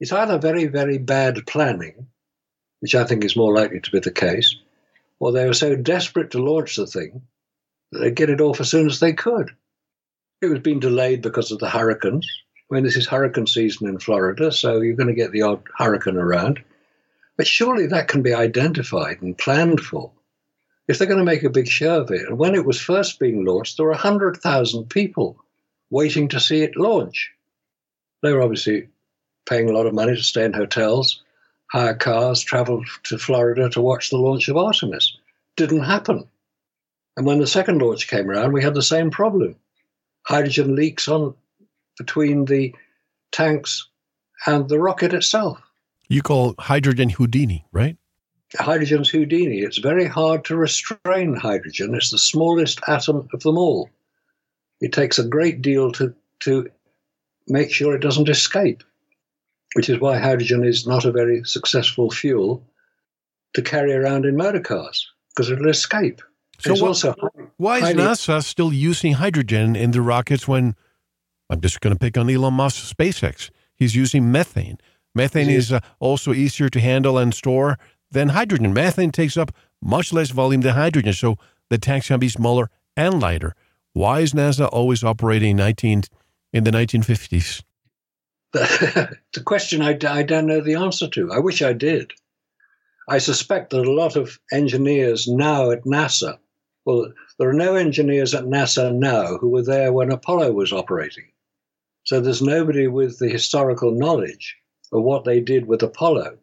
It's 0.00 0.12
either 0.12 0.38
very, 0.38 0.66
very 0.66 0.98
bad 0.98 1.46
planning, 1.46 2.06
which 2.80 2.94
I 2.94 3.04
think 3.04 3.24
is 3.24 3.36
more 3.36 3.54
likely 3.54 3.80
to 3.80 3.90
be 3.90 3.98
the 3.98 4.12
case, 4.12 4.54
or 5.18 5.32
they 5.32 5.46
were 5.46 5.54
so 5.54 5.74
desperate 5.74 6.30
to 6.32 6.42
launch 6.42 6.76
the 6.76 6.86
thing 6.86 7.22
that 7.90 8.00
they'd 8.00 8.14
get 8.14 8.30
it 8.30 8.40
off 8.40 8.60
as 8.60 8.70
soon 8.70 8.86
as 8.86 9.00
they 9.00 9.12
could. 9.12 9.50
It 10.40 10.46
was 10.46 10.60
being 10.60 10.78
delayed 10.78 11.22
because 11.22 11.50
of 11.50 11.58
the 11.58 11.70
hurricanes. 11.70 12.28
I 12.70 12.74
mean, 12.74 12.84
this 12.84 12.96
is 12.96 13.06
hurricane 13.06 13.46
season 13.46 13.88
in 13.88 13.98
Florida, 13.98 14.52
so 14.52 14.80
you're 14.80 14.94
going 14.94 15.08
to 15.08 15.14
get 15.14 15.32
the 15.32 15.42
odd 15.42 15.62
hurricane 15.76 16.18
around. 16.18 16.62
But 17.36 17.46
surely 17.46 17.86
that 17.86 18.08
can 18.08 18.22
be 18.22 18.34
identified 18.34 19.22
and 19.22 19.36
planned 19.36 19.80
for 19.80 20.12
if 20.88 20.98
they're 20.98 21.06
going 21.06 21.18
to 21.18 21.24
make 21.24 21.44
a 21.44 21.50
big 21.50 21.68
show 21.68 22.00
of 22.00 22.10
it. 22.10 22.26
And 22.26 22.38
when 22.38 22.54
it 22.54 22.64
was 22.64 22.80
first 22.80 23.20
being 23.20 23.44
launched, 23.44 23.76
there 23.76 23.86
were 23.86 23.92
100,000 23.92 24.88
people 24.88 25.36
waiting 25.90 26.28
to 26.28 26.40
see 26.40 26.62
it 26.62 26.76
launch. 26.76 27.30
They 28.22 28.32
were 28.32 28.42
obviously 28.42 28.88
paying 29.48 29.68
a 29.68 29.72
lot 29.72 29.86
of 29.86 29.94
money 29.94 30.16
to 30.16 30.22
stay 30.22 30.44
in 30.44 30.52
hotels, 30.52 31.22
hire 31.70 31.94
cars, 31.94 32.42
travel 32.42 32.82
to 33.04 33.18
Florida 33.18 33.68
to 33.70 33.80
watch 33.80 34.10
the 34.10 34.16
launch 34.16 34.48
of 34.48 34.56
Artemis. 34.56 35.16
Didn't 35.56 35.84
happen. 35.84 36.26
And 37.16 37.26
when 37.26 37.38
the 37.38 37.46
second 37.46 37.80
launch 37.82 38.08
came 38.08 38.30
around, 38.30 38.52
we 38.52 38.62
had 38.62 38.74
the 38.74 38.82
same 38.82 39.10
problem. 39.10 39.56
Hydrogen 40.22 40.74
leaks 40.74 41.08
on 41.08 41.34
between 41.98 42.44
the 42.46 42.74
tanks 43.32 43.88
and 44.46 44.68
the 44.68 44.78
rocket 44.78 45.12
itself. 45.12 45.58
You 46.08 46.22
call 46.22 46.54
hydrogen 46.58 47.10
Houdini, 47.10 47.66
right? 47.72 47.96
Hydrogen's 48.56 49.10
Houdini. 49.10 49.60
It's 49.60 49.78
very 49.78 50.06
hard 50.06 50.44
to 50.46 50.56
restrain 50.56 51.34
hydrogen. 51.34 51.94
It's 51.94 52.10
the 52.10 52.18
smallest 52.18 52.80
atom 52.88 53.28
of 53.32 53.40
them 53.40 53.58
all. 53.58 53.90
It 54.80 54.92
takes 54.92 55.18
a 55.18 55.26
great 55.26 55.60
deal 55.60 55.92
to, 55.92 56.14
to 56.40 56.70
make 57.48 57.70
sure 57.70 57.94
it 57.94 58.00
doesn't 58.00 58.28
escape, 58.28 58.82
which 59.74 59.88
is 59.88 60.00
why 60.00 60.18
hydrogen 60.18 60.64
is 60.64 60.86
not 60.86 61.04
a 61.04 61.12
very 61.12 61.44
successful 61.44 62.10
fuel 62.10 62.64
to 63.54 63.62
carry 63.62 63.92
around 63.92 64.24
in 64.24 64.36
motor 64.36 64.60
cars 64.60 65.10
because 65.30 65.50
it'll 65.50 65.68
escape. 65.68 66.22
So 66.60 66.72
it's 66.72 66.80
what- 66.80 66.88
also 66.88 67.14
Why 67.56 67.78
is 67.78 67.96
NASA 67.96 68.42
still 68.44 68.72
using 68.72 69.14
hydrogen 69.14 69.76
in 69.76 69.90
the 69.90 70.02
rockets 70.02 70.48
when 70.48 70.74
I'm 71.50 71.60
just 71.60 71.80
going 71.80 71.94
to 71.94 71.98
pick 71.98 72.16
on 72.16 72.28
Elon 72.30 72.54
Musk's 72.54 72.92
SpaceX? 72.92 73.50
He's 73.74 73.94
using 73.94 74.32
methane. 74.32 74.78
Methane 75.14 75.50
is 75.50 75.72
uh, 75.72 75.80
also 76.00 76.32
easier 76.32 76.68
to 76.68 76.80
handle 76.80 77.18
and 77.18 77.32
store 77.32 77.78
than 78.10 78.30
hydrogen. 78.30 78.72
Methane 78.72 79.12
takes 79.12 79.36
up 79.36 79.52
much 79.82 80.12
less 80.12 80.30
volume 80.30 80.62
than 80.62 80.74
hydrogen, 80.74 81.12
so 81.12 81.36
the 81.70 81.78
tanks 81.78 82.08
can 82.08 82.20
be 82.20 82.28
smaller 82.28 82.70
and 82.96 83.20
lighter. 83.20 83.54
Why 83.92 84.20
is 84.20 84.32
NASA 84.32 84.68
always 84.72 85.04
operating 85.04 85.56
19 85.56 86.04
in 86.52 86.64
the 86.64 86.70
1950s? 86.70 87.62
the 88.52 89.42
question 89.44 89.82
I, 89.82 89.98
I 90.08 90.22
don't 90.22 90.46
know 90.46 90.60
the 90.60 90.76
answer 90.76 91.08
to. 91.08 91.32
I 91.32 91.38
wish 91.38 91.60
I 91.62 91.72
did. 91.72 92.12
I 93.08 93.18
suspect 93.18 93.70
that 93.70 93.86
a 93.86 93.92
lot 93.92 94.16
of 94.16 94.38
engineers 94.52 95.26
now 95.26 95.70
at 95.70 95.84
NASA, 95.84 96.38
well, 96.84 97.12
there 97.38 97.48
are 97.48 97.54
no 97.54 97.74
engineers 97.74 98.34
at 98.34 98.44
NASA 98.44 98.94
now 98.94 99.36
who 99.38 99.48
were 99.48 99.62
there 99.62 99.92
when 99.92 100.10
Apollo 100.10 100.52
was 100.52 100.72
operating. 100.72 101.24
So 102.04 102.20
there's 102.20 102.40
nobody 102.40 102.86
with 102.86 103.18
the 103.18 103.28
historical 103.28 103.92
knowledge 103.92 104.56
of 104.92 105.02
what 105.02 105.24
they 105.24 105.40
did 105.40 105.66
with 105.66 105.82
Apollo. 105.82 106.38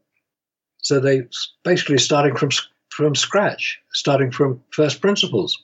So 0.86 1.00
they 1.00 1.24
basically 1.64 1.98
starting 1.98 2.36
from 2.36 2.52
from 2.90 3.16
scratch, 3.16 3.80
starting 3.92 4.30
from 4.30 4.62
first 4.70 5.02
principles. 5.02 5.58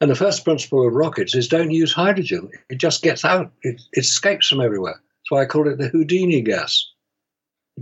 And 0.00 0.10
the 0.10 0.14
first 0.14 0.44
principle 0.44 0.88
of 0.88 0.94
rockets 0.94 1.34
is 1.34 1.46
don't 1.46 1.70
use 1.70 1.92
hydrogen. 1.92 2.50
It 2.70 2.78
just 2.78 3.02
gets 3.02 3.22
out. 3.22 3.52
It, 3.60 3.82
it 3.92 4.00
escapes 4.00 4.48
from 4.48 4.62
everywhere. 4.62 4.94
That's 4.94 5.30
why 5.30 5.42
I 5.42 5.44
call 5.44 5.68
it 5.68 5.76
the 5.76 5.88
Houdini 5.88 6.40
gas. 6.40 6.88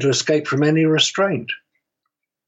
To 0.00 0.08
escape 0.08 0.48
from 0.48 0.64
any 0.64 0.84
restraint. 0.84 1.52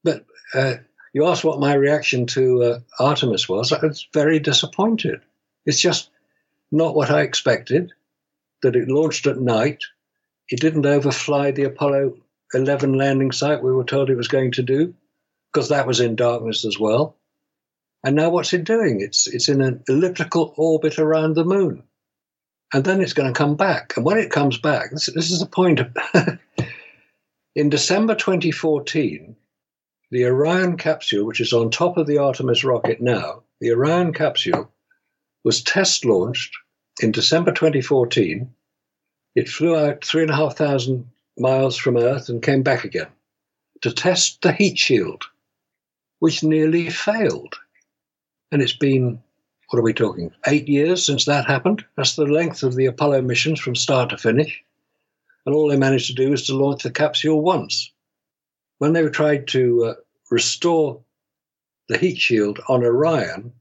But 0.03 0.25
uh, 0.53 0.75
you 1.13 1.25
asked 1.25 1.45
what 1.45 1.61
my 1.61 1.73
reaction 1.73 2.25
to 2.27 2.63
uh, 2.63 2.79
Artemis 2.99 3.47
was. 3.47 3.71
I 3.71 3.85
was 3.85 4.05
very 4.13 4.39
disappointed. 4.39 5.21
It's 5.65 5.79
just 5.79 6.09
not 6.69 6.95
what 6.95 7.09
I 7.09 7.21
expected. 7.21 7.93
That 8.61 8.75
it 8.75 8.89
launched 8.89 9.25
at 9.25 9.39
night. 9.39 9.83
It 10.49 10.59
didn't 10.59 10.85
overfly 10.85 11.51
the 11.51 11.63
Apollo 11.63 12.17
11 12.53 12.93
landing 12.93 13.31
site 13.31 13.63
we 13.63 13.71
were 13.71 13.83
told 13.83 14.09
it 14.09 14.15
was 14.15 14.27
going 14.27 14.51
to 14.53 14.63
do, 14.63 14.93
because 15.51 15.69
that 15.69 15.87
was 15.87 15.99
in 15.99 16.15
darkness 16.15 16.65
as 16.65 16.79
well. 16.79 17.17
And 18.03 18.15
now 18.15 18.29
what's 18.29 18.53
it 18.53 18.65
doing? 18.65 18.99
It's, 19.01 19.27
it's 19.27 19.47
in 19.47 19.61
an 19.61 19.83
elliptical 19.87 20.53
orbit 20.57 20.99
around 20.99 21.35
the 21.35 21.45
moon. 21.45 21.83
And 22.73 22.83
then 22.83 23.01
it's 23.01 23.13
going 23.13 23.31
to 23.31 23.37
come 23.37 23.55
back. 23.55 23.93
And 23.95 24.05
when 24.05 24.17
it 24.17 24.31
comes 24.31 24.57
back, 24.57 24.91
this, 24.91 25.05
this 25.13 25.31
is 25.31 25.39
the 25.39 25.45
point. 25.45 25.79
In 27.55 27.69
December 27.69 28.15
2014, 28.15 29.35
the 30.09 30.25
Orion 30.25 30.75
capsule, 30.75 31.25
which 31.25 31.39
is 31.39 31.53
on 31.53 31.69
top 31.69 31.97
of 31.97 32.07
the 32.07 32.17
Artemis 32.17 32.63
rocket 32.63 32.99
now, 32.99 33.43
the 33.61 33.71
Orion 33.71 34.11
capsule 34.11 34.71
was 35.43 35.61
test 35.61 36.03
launched 36.03 36.55
in 36.99 37.11
December 37.11 37.51
2014. 37.51 38.51
It 39.35 39.49
flew 39.49 39.75
out 39.75 40.03
3,500 40.03 41.05
miles 41.37 41.77
from 41.77 41.97
Earth 41.97 42.29
and 42.29 42.41
came 42.41 42.63
back 42.63 42.83
again 42.83 43.07
to 43.81 43.91
test 43.91 44.41
the 44.41 44.53
heat 44.53 44.77
shield, 44.77 45.23
which 46.19 46.43
nearly 46.43 46.89
failed. 46.89 47.55
And 48.51 48.61
it's 48.61 48.75
been, 48.75 49.21
what 49.69 49.79
are 49.79 49.83
we 49.83 49.93
talking, 49.93 50.31
eight 50.47 50.67
years 50.67 51.05
since 51.05 51.25
that 51.25 51.45
happened? 51.45 51.83
That's 51.97 52.15
the 52.15 52.25
length 52.25 52.63
of 52.63 52.75
the 52.75 52.85
Apollo 52.85 53.23
missions 53.23 53.59
from 53.59 53.75
start 53.75 54.09
to 54.11 54.17
finish. 54.17 54.63
And 55.45 55.53
all 55.53 55.67
they 55.67 55.77
managed 55.77 56.07
to 56.07 56.13
do 56.13 56.29
was 56.29 56.45
to 56.47 56.55
launch 56.55 56.83
the 56.83 56.91
capsule 56.91 57.41
once. 57.41 57.91
When 58.77 58.93
they 58.93 59.07
tried 59.09 59.47
to 59.49 59.85
uh, 59.85 59.93
restore 60.31 61.01
the 61.89 61.97
heat 61.97 62.17
shield 62.17 62.59
on 62.69 62.83
Orion, 62.83 63.51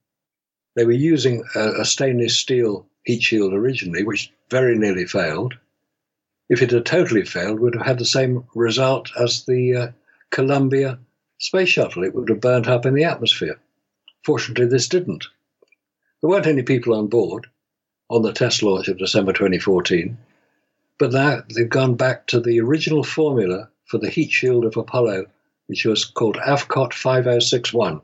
they 0.76 0.84
were 0.84 0.92
using 0.92 1.44
a, 1.54 1.80
a 1.80 1.84
stainless 1.84 2.36
steel 2.36 2.86
heat 3.04 3.22
shield 3.22 3.52
originally, 3.52 4.04
which 4.04 4.32
very 4.50 4.78
nearly 4.78 5.06
failed. 5.06 5.54
If 6.52 6.60
it 6.60 6.70
had 6.70 6.84
totally 6.84 7.24
failed, 7.24 7.60
would 7.60 7.76
have 7.76 7.86
had 7.86 7.98
the 7.98 8.04
same 8.04 8.44
result 8.54 9.10
as 9.18 9.46
the 9.46 9.74
uh, 9.74 9.88
Columbia 10.28 10.98
space 11.38 11.70
shuttle. 11.70 12.04
It 12.04 12.14
would 12.14 12.28
have 12.28 12.42
burnt 12.42 12.68
up 12.68 12.84
in 12.84 12.92
the 12.92 13.04
atmosphere. 13.04 13.58
Fortunately, 14.22 14.66
this 14.66 14.86
didn't. 14.86 15.24
There 16.20 16.28
weren't 16.28 16.46
any 16.46 16.60
people 16.60 16.92
on 16.92 17.06
board 17.06 17.46
on 18.10 18.20
the 18.20 18.34
test 18.34 18.62
launch 18.62 18.88
of 18.88 18.98
December 18.98 19.32
2014, 19.32 20.18
but 20.98 21.12
now 21.12 21.42
they've 21.48 21.66
gone 21.66 21.94
back 21.94 22.26
to 22.26 22.38
the 22.38 22.60
original 22.60 23.02
formula 23.02 23.70
for 23.86 23.96
the 23.96 24.10
heat 24.10 24.30
shield 24.30 24.66
of 24.66 24.76
Apollo, 24.76 25.24
which 25.68 25.86
was 25.86 26.04
called 26.04 26.36
Avcoat 26.36 26.92
5061, 26.92 28.02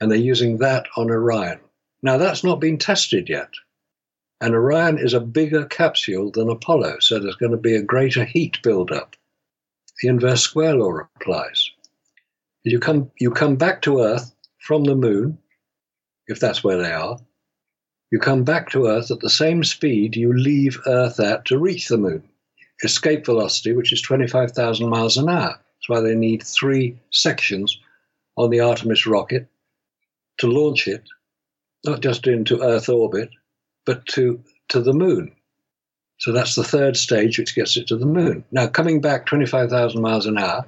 and 0.00 0.12
they're 0.12 0.16
using 0.16 0.58
that 0.58 0.86
on 0.96 1.10
Orion. 1.10 1.58
Now, 2.02 2.18
that's 2.18 2.44
not 2.44 2.60
been 2.60 2.78
tested 2.78 3.28
yet. 3.28 3.50
And 4.40 4.54
Orion 4.54 4.98
is 4.98 5.14
a 5.14 5.20
bigger 5.20 5.64
capsule 5.64 6.30
than 6.30 6.48
Apollo, 6.48 7.00
so 7.00 7.18
there's 7.18 7.36
going 7.36 7.52
to 7.52 7.58
be 7.58 7.74
a 7.74 7.82
greater 7.82 8.24
heat 8.24 8.62
buildup. 8.62 9.16
The 10.00 10.08
inverse 10.08 10.42
square 10.42 10.76
law 10.76 11.08
applies. 11.16 11.70
You 12.62 12.78
come, 12.78 13.10
you 13.18 13.30
come 13.30 13.56
back 13.56 13.82
to 13.82 14.00
Earth 14.00 14.32
from 14.58 14.84
the 14.84 14.94
moon, 14.94 15.38
if 16.28 16.38
that's 16.38 16.62
where 16.62 16.80
they 16.80 16.92
are. 16.92 17.18
You 18.10 18.18
come 18.18 18.44
back 18.44 18.70
to 18.70 18.86
Earth 18.86 19.10
at 19.10 19.20
the 19.20 19.30
same 19.30 19.64
speed 19.64 20.16
you 20.16 20.32
leave 20.32 20.78
Earth 20.86 21.18
at 21.18 21.44
to 21.46 21.58
reach 21.58 21.88
the 21.88 21.98
moon. 21.98 22.22
Escape 22.82 23.26
velocity, 23.26 23.72
which 23.72 23.92
is 23.92 24.00
25,000 24.02 24.88
miles 24.88 25.16
an 25.16 25.28
hour. 25.28 25.58
That's 25.58 25.88
why 25.88 26.00
they 26.00 26.14
need 26.14 26.42
three 26.42 26.96
sections 27.10 27.76
on 28.36 28.50
the 28.50 28.60
Artemis 28.60 29.06
rocket 29.06 29.48
to 30.38 30.46
launch 30.46 30.86
it, 30.86 31.02
not 31.84 32.00
just 32.00 32.26
into 32.26 32.62
Earth 32.62 32.88
orbit, 32.88 33.30
but 33.88 34.04
to, 34.04 34.38
to 34.68 34.82
the 34.82 34.92
moon. 34.92 35.32
So 36.18 36.30
that's 36.30 36.56
the 36.56 36.62
third 36.62 36.94
stage 36.94 37.38
which 37.38 37.54
gets 37.54 37.74
it 37.78 37.86
to 37.86 37.96
the 37.96 38.04
moon. 38.04 38.44
Now, 38.52 38.66
coming 38.66 39.00
back 39.00 39.24
25,000 39.24 40.02
miles 40.02 40.26
an 40.26 40.36
hour, 40.36 40.66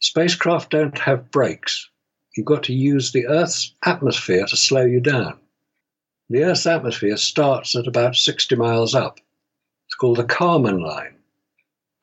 spacecraft 0.00 0.70
don't 0.70 0.98
have 0.98 1.30
brakes. 1.30 1.90
You've 2.34 2.46
got 2.46 2.62
to 2.62 2.72
use 2.72 3.12
the 3.12 3.26
Earth's 3.26 3.74
atmosphere 3.84 4.46
to 4.46 4.56
slow 4.56 4.80
you 4.80 4.98
down. 4.98 5.38
The 6.30 6.44
Earth's 6.44 6.64
atmosphere 6.64 7.18
starts 7.18 7.76
at 7.76 7.86
about 7.86 8.16
60 8.16 8.56
miles 8.56 8.94
up. 8.94 9.20
It's 9.86 9.96
called 9.96 10.16
the 10.16 10.24
Kármán 10.24 10.82
line. 10.82 11.16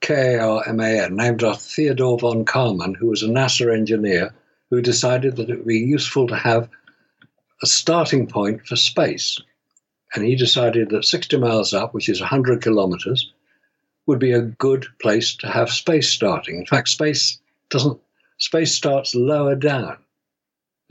K 0.02 0.36
A 0.36 0.46
R 0.46 0.64
M 0.68 0.80
A 0.80 1.06
N, 1.06 1.16
named 1.16 1.44
after 1.44 1.60
Theodore 1.60 2.20
von 2.20 2.46
Karman, 2.46 2.96
who 2.96 3.08
was 3.08 3.24
a 3.24 3.28
NASA 3.28 3.76
engineer 3.76 4.32
who 4.70 4.80
decided 4.80 5.38
that 5.38 5.50
it 5.50 5.58
would 5.58 5.68
be 5.68 5.80
useful 5.80 6.28
to 6.28 6.36
have 6.36 6.70
a 7.64 7.66
starting 7.66 8.28
point 8.28 8.68
for 8.68 8.76
space. 8.76 9.42
And 10.14 10.26
he 10.26 10.36
decided 10.36 10.90
that 10.90 11.06
60 11.06 11.38
miles 11.38 11.74
up, 11.74 11.94
which 11.94 12.10
is 12.10 12.20
100 12.20 12.62
kilometers, 12.62 13.32
would 14.06 14.20
be 14.20 14.32
a 14.32 14.42
good 14.42 14.86
place 15.02 15.36
to 15.38 15.48
have 15.48 15.70
space 15.70 16.10
starting. 16.10 16.58
In 16.58 16.66
fact, 16.66 16.90
space 16.90 17.40
doesn't 17.70 18.00
space 18.38 18.74
starts 18.74 19.16
lower 19.16 19.56
down 19.56 19.98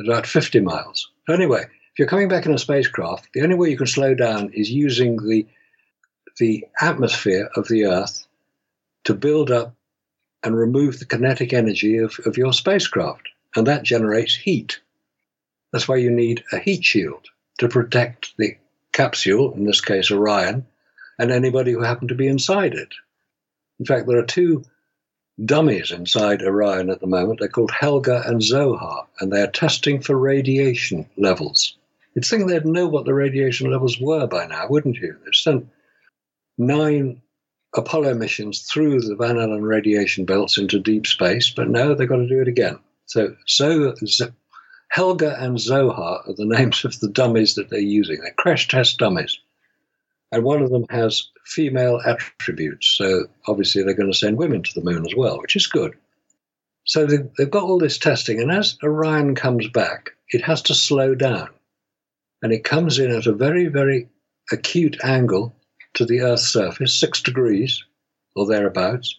at 0.00 0.06
about 0.06 0.26
50 0.26 0.60
miles. 0.60 1.10
Anyway, 1.28 1.62
if 1.62 1.98
you're 1.98 2.08
coming 2.08 2.28
back 2.28 2.46
in 2.46 2.52
a 2.52 2.58
spacecraft, 2.58 3.28
the 3.32 3.42
only 3.42 3.54
way 3.54 3.70
you 3.70 3.76
can 3.76 3.86
slow 3.86 4.14
down 4.14 4.50
is 4.52 4.70
using 4.70 5.16
the 5.16 5.46
the 6.38 6.64
atmosphere 6.80 7.48
of 7.54 7.68
the 7.68 7.86
Earth 7.86 8.26
to 9.04 9.14
build 9.14 9.52
up 9.52 9.74
and 10.42 10.56
remove 10.56 10.98
the 10.98 11.04
kinetic 11.04 11.52
energy 11.52 11.98
of, 11.98 12.18
of 12.26 12.36
your 12.36 12.52
spacecraft. 12.52 13.28
And 13.54 13.66
that 13.68 13.84
generates 13.84 14.34
heat. 14.34 14.80
That's 15.72 15.86
why 15.86 15.96
you 15.96 16.10
need 16.10 16.42
a 16.52 16.58
heat 16.58 16.84
shield 16.84 17.28
to 17.58 17.68
protect 17.68 18.36
the 18.36 18.56
capsule, 18.94 19.52
in 19.52 19.64
this 19.64 19.82
case 19.82 20.10
Orion, 20.10 20.64
and 21.18 21.30
anybody 21.30 21.72
who 21.72 21.82
happened 21.82 22.08
to 22.08 22.14
be 22.14 22.26
inside 22.26 22.72
it. 22.72 22.88
In 23.78 23.84
fact, 23.84 24.06
there 24.06 24.18
are 24.18 24.24
two 24.24 24.64
dummies 25.44 25.90
inside 25.90 26.42
Orion 26.42 26.90
at 26.90 27.00
the 27.00 27.06
moment. 27.06 27.40
They're 27.40 27.48
called 27.48 27.72
Helga 27.72 28.22
and 28.26 28.42
Zohar, 28.42 29.06
and 29.20 29.32
they're 29.32 29.50
testing 29.50 30.00
for 30.00 30.16
radiation 30.16 31.06
levels. 31.18 31.76
You'd 32.14 32.24
think 32.24 32.48
they'd 32.48 32.64
know 32.64 32.86
what 32.86 33.04
the 33.04 33.14
radiation 33.14 33.70
levels 33.70 34.00
were 34.00 34.26
by 34.26 34.46
now, 34.46 34.68
wouldn't 34.68 34.96
you? 34.96 35.16
They've 35.24 35.34
sent 35.34 35.68
nine 36.56 37.20
Apollo 37.74 38.14
missions 38.14 38.62
through 38.62 39.00
the 39.00 39.16
Van 39.16 39.36
Allen 39.36 39.64
radiation 39.64 40.24
belts 40.24 40.56
into 40.56 40.78
deep 40.78 41.06
space, 41.06 41.50
but 41.50 41.68
no, 41.68 41.94
they've 41.94 42.08
got 42.08 42.16
to 42.16 42.28
do 42.28 42.40
it 42.40 42.48
again. 42.48 42.78
So, 43.06 43.34
so 43.46 43.94
Helga 44.94 45.36
and 45.42 45.58
Zohar 45.58 46.22
are 46.24 46.34
the 46.34 46.44
names 46.56 46.84
of 46.84 47.00
the 47.00 47.08
dummies 47.08 47.56
that 47.56 47.68
they're 47.68 47.80
using. 47.80 48.20
They're 48.20 48.32
crash 48.34 48.68
test 48.68 48.96
dummies. 48.98 49.40
And 50.30 50.44
one 50.44 50.62
of 50.62 50.70
them 50.70 50.86
has 50.88 51.30
female 51.44 52.00
attributes. 52.06 52.94
So 52.96 53.26
obviously 53.48 53.82
they're 53.82 53.94
going 53.94 54.12
to 54.12 54.16
send 54.16 54.36
women 54.36 54.62
to 54.62 54.72
the 54.72 54.84
moon 54.84 55.04
as 55.04 55.16
well, 55.16 55.40
which 55.40 55.56
is 55.56 55.66
good. 55.66 55.94
So 56.84 57.06
they've 57.06 57.50
got 57.50 57.64
all 57.64 57.80
this 57.80 57.98
testing. 57.98 58.40
And 58.40 58.52
as 58.52 58.78
Orion 58.84 59.34
comes 59.34 59.68
back, 59.68 60.12
it 60.28 60.42
has 60.42 60.62
to 60.62 60.76
slow 60.76 61.16
down. 61.16 61.48
And 62.40 62.52
it 62.52 62.62
comes 62.62 63.00
in 63.00 63.10
at 63.10 63.26
a 63.26 63.32
very, 63.32 63.66
very 63.66 64.08
acute 64.52 64.96
angle 65.02 65.56
to 65.94 66.04
the 66.04 66.20
Earth's 66.20 66.46
surface, 66.46 66.94
six 66.94 67.20
degrees 67.20 67.82
or 68.36 68.46
thereabouts. 68.46 69.18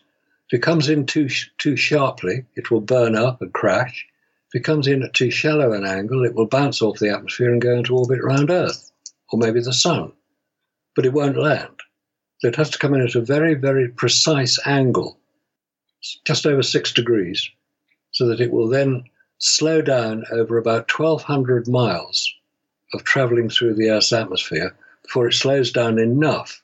If 0.50 0.60
it 0.60 0.64
comes 0.64 0.88
in 0.88 1.06
too, 1.06 1.28
too 1.58 1.76
sharply, 1.76 2.46
it 2.56 2.72
will 2.72 2.82
burn 2.82 3.18
up 3.18 3.42
and 3.42 3.52
crash. 3.52 4.08
It 4.56 4.64
comes 4.64 4.88
in 4.88 5.04
at 5.04 5.14
too 5.14 5.32
shallow 5.32 5.74
an 5.74 5.86
angle, 5.86 6.24
it 6.24 6.34
will 6.34 6.46
bounce 6.46 6.82
off 6.82 6.98
the 6.98 7.10
atmosphere 7.10 7.52
and 7.52 7.62
go 7.62 7.76
into 7.76 7.94
orbit 7.94 8.20
around 8.22 8.50
Earth, 8.50 8.90
or 9.30 9.38
maybe 9.38 9.60
the 9.60 9.74
Sun. 9.74 10.14
But 10.96 11.06
it 11.06 11.12
won't 11.12 11.36
land. 11.36 11.82
So 12.40 12.48
it 12.48 12.56
has 12.56 12.70
to 12.70 12.78
come 12.78 12.94
in 12.94 13.02
at 13.02 13.16
a 13.16 13.22
very, 13.22 13.56
very 13.56 13.90
precise 13.90 14.58
angle, 14.66 15.20
just 16.24 16.48
over 16.48 16.64
six 16.64 16.94
degrees, 16.94 17.50
so 18.12 18.28
that 18.28 18.40
it 18.40 18.50
will 18.50 18.70
then 18.70 19.04
slow 19.40 19.82
down 19.82 20.24
over 20.32 20.58
about 20.58 20.90
1,200 20.90 21.68
miles 21.68 22.34
of 22.94 23.04
traveling 23.04 23.50
through 23.50 23.74
the 23.74 23.90
Earth's 23.90 24.14
atmosphere 24.14 24.74
before 25.04 25.28
it 25.28 25.34
slows 25.34 25.70
down 25.70 26.00
enough 26.00 26.64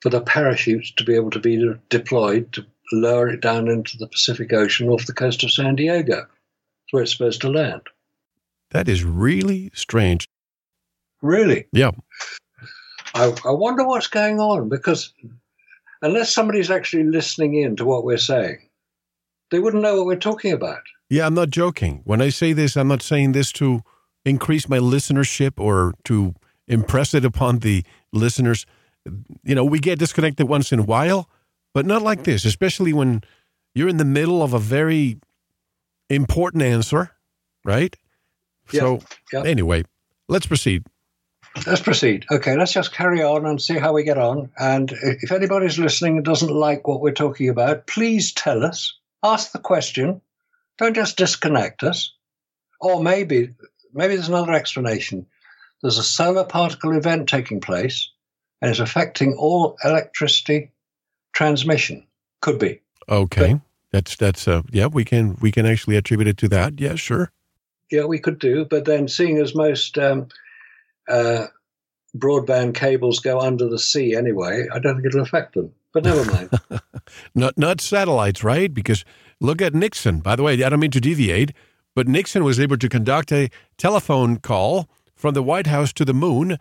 for 0.00 0.08
the 0.08 0.22
parachutes 0.22 0.90
to 0.92 1.04
be 1.04 1.16
able 1.16 1.30
to 1.32 1.38
be 1.38 1.70
deployed 1.90 2.50
to 2.54 2.64
lower 2.92 3.28
it 3.28 3.42
down 3.42 3.68
into 3.68 3.98
the 3.98 4.06
Pacific 4.06 4.54
Ocean 4.54 4.88
off 4.88 5.04
the 5.04 5.12
coast 5.12 5.44
of 5.44 5.52
San 5.52 5.76
Diego. 5.76 6.26
That's 6.90 6.92
where 6.92 7.02
it's 7.02 7.12
supposed 7.12 7.40
to 7.42 7.48
land. 7.48 7.82
That 8.70 8.88
is 8.88 9.04
really 9.04 9.70
strange. 9.74 10.28
Really? 11.22 11.66
Yeah. 11.72 11.90
I, 13.14 13.34
I 13.44 13.50
wonder 13.50 13.86
what's 13.86 14.06
going 14.06 14.40
on 14.40 14.68
because 14.68 15.12
unless 16.02 16.32
somebody's 16.32 16.70
actually 16.70 17.04
listening 17.04 17.54
in 17.54 17.76
to 17.76 17.84
what 17.84 18.04
we're 18.04 18.18
saying, 18.18 18.58
they 19.50 19.58
wouldn't 19.58 19.82
know 19.82 19.96
what 19.96 20.06
we're 20.06 20.16
talking 20.16 20.52
about. 20.52 20.82
Yeah, 21.08 21.26
I'm 21.26 21.34
not 21.34 21.50
joking. 21.50 22.02
When 22.04 22.22
I 22.22 22.28
say 22.28 22.52
this, 22.52 22.76
I'm 22.76 22.88
not 22.88 23.02
saying 23.02 23.32
this 23.32 23.50
to 23.52 23.82
increase 24.24 24.68
my 24.68 24.78
listenership 24.78 25.58
or 25.58 25.94
to 26.04 26.34
impress 26.68 27.14
it 27.14 27.24
upon 27.24 27.58
the 27.58 27.84
listeners 28.12 28.64
you 29.42 29.54
know, 29.54 29.64
we 29.64 29.78
get 29.78 29.98
disconnected 29.98 30.48
once 30.48 30.72
in 30.72 30.78
a 30.78 30.84
while, 30.84 31.28
but 31.74 31.86
not 31.86 32.02
like 32.02 32.24
this, 32.24 32.44
especially 32.44 32.92
when 32.92 33.22
you're 33.74 33.88
in 33.88 33.96
the 33.96 34.04
middle 34.04 34.42
of 34.42 34.52
a 34.52 34.58
very 34.58 35.18
important 36.10 36.62
answer, 36.62 37.12
right? 37.64 37.94
Yeah, 38.72 38.80
so, 38.80 39.00
yeah. 39.32 39.44
anyway, 39.44 39.84
let's 40.28 40.46
proceed. 40.46 40.84
Let's 41.66 41.80
proceed. 41.80 42.26
Okay, 42.30 42.56
let's 42.56 42.72
just 42.72 42.92
carry 42.92 43.22
on 43.22 43.44
and 43.44 43.60
see 43.60 43.78
how 43.78 43.92
we 43.92 44.04
get 44.04 44.18
on. 44.18 44.50
And 44.58 44.92
if 45.02 45.32
anybody's 45.32 45.78
listening 45.78 46.16
and 46.16 46.24
doesn't 46.24 46.52
like 46.52 46.86
what 46.86 47.00
we're 47.00 47.12
talking 47.12 47.48
about, 47.48 47.86
please 47.86 48.32
tell 48.32 48.64
us. 48.64 48.96
Ask 49.22 49.52
the 49.52 49.58
question. 49.58 50.20
Don't 50.78 50.94
just 50.94 51.16
disconnect 51.16 51.82
us. 51.82 52.12
Or 52.80 53.02
maybe, 53.02 53.50
maybe 53.92 54.14
there's 54.14 54.28
another 54.28 54.52
explanation. 54.52 55.26
There's 55.82 55.98
a 55.98 56.04
solar 56.04 56.44
particle 56.44 56.96
event 56.96 57.28
taking 57.28 57.60
place 57.60 58.10
and 58.62 58.70
it's 58.70 58.80
affecting 58.80 59.34
all 59.34 59.76
electricity 59.84 60.70
transmission. 61.32 62.06
Could 62.40 62.58
be. 62.58 62.80
Okay. 63.08 63.54
But, 63.54 63.62
that's 63.92 64.16
that's 64.16 64.46
uh 64.46 64.62
yeah, 64.70 64.86
we 64.86 65.04
can 65.04 65.36
we 65.40 65.50
can 65.52 65.66
actually 65.66 65.96
attribute 65.96 66.28
it 66.28 66.36
to 66.38 66.48
that. 66.48 66.80
Yeah, 66.80 66.94
sure. 66.94 67.32
Yeah, 67.90 68.04
we 68.04 68.18
could 68.18 68.38
do, 68.38 68.64
but 68.64 68.84
then 68.84 69.08
seeing 69.08 69.38
as 69.38 69.54
most 69.54 69.98
um, 69.98 70.28
uh, 71.08 71.46
broadband 72.16 72.74
cables 72.74 73.18
go 73.18 73.40
under 73.40 73.68
the 73.68 73.80
sea 73.80 74.14
anyway, 74.14 74.66
I 74.72 74.78
don't 74.78 74.94
think 74.94 75.06
it'll 75.06 75.22
affect 75.22 75.54
them. 75.54 75.72
But 75.92 76.04
never 76.04 76.24
mind. 76.30 76.50
not 77.34 77.58
not 77.58 77.80
satellites, 77.80 78.44
right? 78.44 78.72
Because 78.72 79.04
look 79.40 79.60
at 79.60 79.74
Nixon. 79.74 80.20
By 80.20 80.36
the 80.36 80.44
way, 80.44 80.62
I 80.62 80.68
don't 80.68 80.78
mean 80.78 80.92
to 80.92 81.00
deviate, 81.00 81.52
but 81.96 82.06
Nixon 82.06 82.44
was 82.44 82.60
able 82.60 82.76
to 82.78 82.88
conduct 82.88 83.32
a 83.32 83.50
telephone 83.76 84.36
call 84.36 84.88
from 85.16 85.34
the 85.34 85.42
White 85.42 85.66
House 85.66 85.92
to 85.94 86.04
the 86.04 86.14
moon 86.14 86.58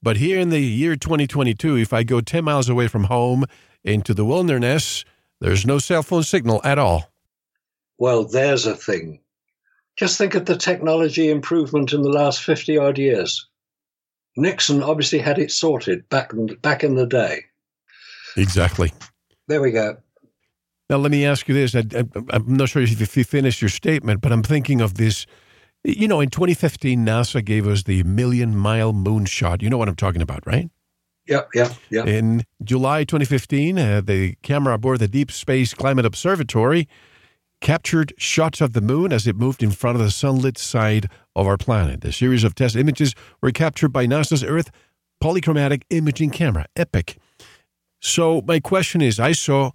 but 0.00 0.18
here 0.18 0.38
in 0.38 0.50
the 0.50 0.60
year 0.60 0.94
2022, 0.94 1.76
if 1.76 1.92
I 1.92 2.04
go 2.04 2.20
10 2.20 2.44
miles 2.44 2.68
away 2.68 2.86
from 2.86 3.04
home 3.04 3.44
into 3.82 4.14
the 4.14 4.24
wilderness, 4.24 5.04
there's 5.40 5.66
no 5.66 5.78
cell 5.78 6.02
phone 6.02 6.22
signal 6.22 6.60
at 6.64 6.78
all. 6.78 7.10
Well, 7.98 8.24
there's 8.24 8.66
a 8.66 8.76
thing. 8.76 9.20
Just 9.96 10.18
think 10.18 10.34
of 10.34 10.46
the 10.46 10.56
technology 10.56 11.30
improvement 11.30 11.92
in 11.92 12.02
the 12.02 12.08
last 12.10 12.42
50 12.42 12.78
odd 12.78 12.98
years. 12.98 13.46
Nixon 14.36 14.82
obviously 14.82 15.18
had 15.18 15.38
it 15.38 15.50
sorted 15.50 16.08
back 16.08 16.32
in, 16.32 16.46
back 16.62 16.84
in 16.84 16.94
the 16.94 17.06
day. 17.06 17.44
Exactly. 18.36 18.92
There 19.48 19.60
we 19.60 19.72
go. 19.72 19.96
Now, 20.88 20.98
let 20.98 21.10
me 21.10 21.26
ask 21.26 21.48
you 21.48 21.54
this. 21.54 21.74
I, 21.74 21.82
am 22.32 22.56
not 22.56 22.68
sure 22.68 22.82
if 22.82 23.16
you 23.16 23.24
finished 23.24 23.60
your 23.60 23.68
statement, 23.68 24.20
but 24.20 24.32
I'm 24.32 24.44
thinking 24.44 24.80
of 24.80 24.94
this 24.94 25.26
you 25.84 26.08
know, 26.08 26.20
in 26.20 26.30
2015, 26.30 27.04
NASA 27.04 27.44
gave 27.44 27.66
us 27.66 27.84
the 27.84 28.02
million 28.02 28.56
mile 28.56 28.92
moonshot. 28.92 29.62
You 29.62 29.70
know 29.70 29.78
what 29.78 29.88
I'm 29.88 29.96
talking 29.96 30.22
about, 30.22 30.46
right? 30.46 30.70
Yeah, 31.28 31.42
yeah, 31.54 31.74
yeah. 31.90 32.06
In 32.06 32.44
July 32.64 33.04
2015, 33.04 33.78
uh, 33.78 34.00
the 34.00 34.34
camera 34.42 34.74
aboard 34.74 35.00
the 35.00 35.08
Deep 35.08 35.30
Space 35.30 35.74
Climate 35.74 36.06
Observatory 36.06 36.88
captured 37.60 38.14
shots 38.16 38.60
of 38.60 38.72
the 38.72 38.80
moon 38.80 39.12
as 39.12 39.26
it 39.26 39.36
moved 39.36 39.62
in 39.62 39.70
front 39.70 39.96
of 39.96 40.02
the 40.02 40.10
sunlit 40.10 40.56
side 40.56 41.06
of 41.36 41.46
our 41.46 41.58
planet. 41.58 42.00
The 42.00 42.12
series 42.12 42.44
of 42.44 42.54
test 42.54 42.76
images 42.76 43.14
were 43.42 43.50
captured 43.50 43.90
by 43.90 44.06
NASA's 44.06 44.42
Earth 44.42 44.70
Polychromatic 45.22 45.82
Imaging 45.90 46.30
Camera, 46.30 46.66
EPIC. 46.76 47.18
So, 48.00 48.42
my 48.46 48.60
question 48.60 49.02
is 49.02 49.20
I 49.20 49.32
saw 49.32 49.72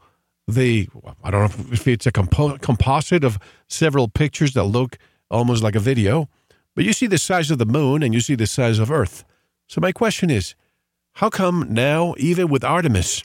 the, 0.47 0.89
I 1.23 1.29
don't 1.29 1.41
know 1.41 1.73
if 1.73 1.87
it's 1.87 2.07
a 2.07 2.11
compo- 2.11 2.57
composite 2.57 3.23
of 3.23 3.37
several 3.67 4.07
pictures 4.07 4.53
that 4.53 4.63
look 4.63 4.97
almost 5.29 5.61
like 5.61 5.75
a 5.75 5.79
video, 5.79 6.29
but 6.75 6.85
you 6.85 6.93
see 6.93 7.07
the 7.07 7.17
size 7.17 7.51
of 7.51 7.57
the 7.57 7.65
moon 7.65 8.01
and 8.01 8.13
you 8.13 8.21
see 8.21 8.35
the 8.35 8.47
size 8.47 8.79
of 8.79 8.89
Earth. 8.89 9.23
So 9.67 9.81
my 9.81 9.91
question 9.91 10.29
is, 10.29 10.55
how 11.13 11.29
come 11.29 11.67
now, 11.69 12.15
even 12.17 12.47
with 12.47 12.63
Artemis, 12.63 13.23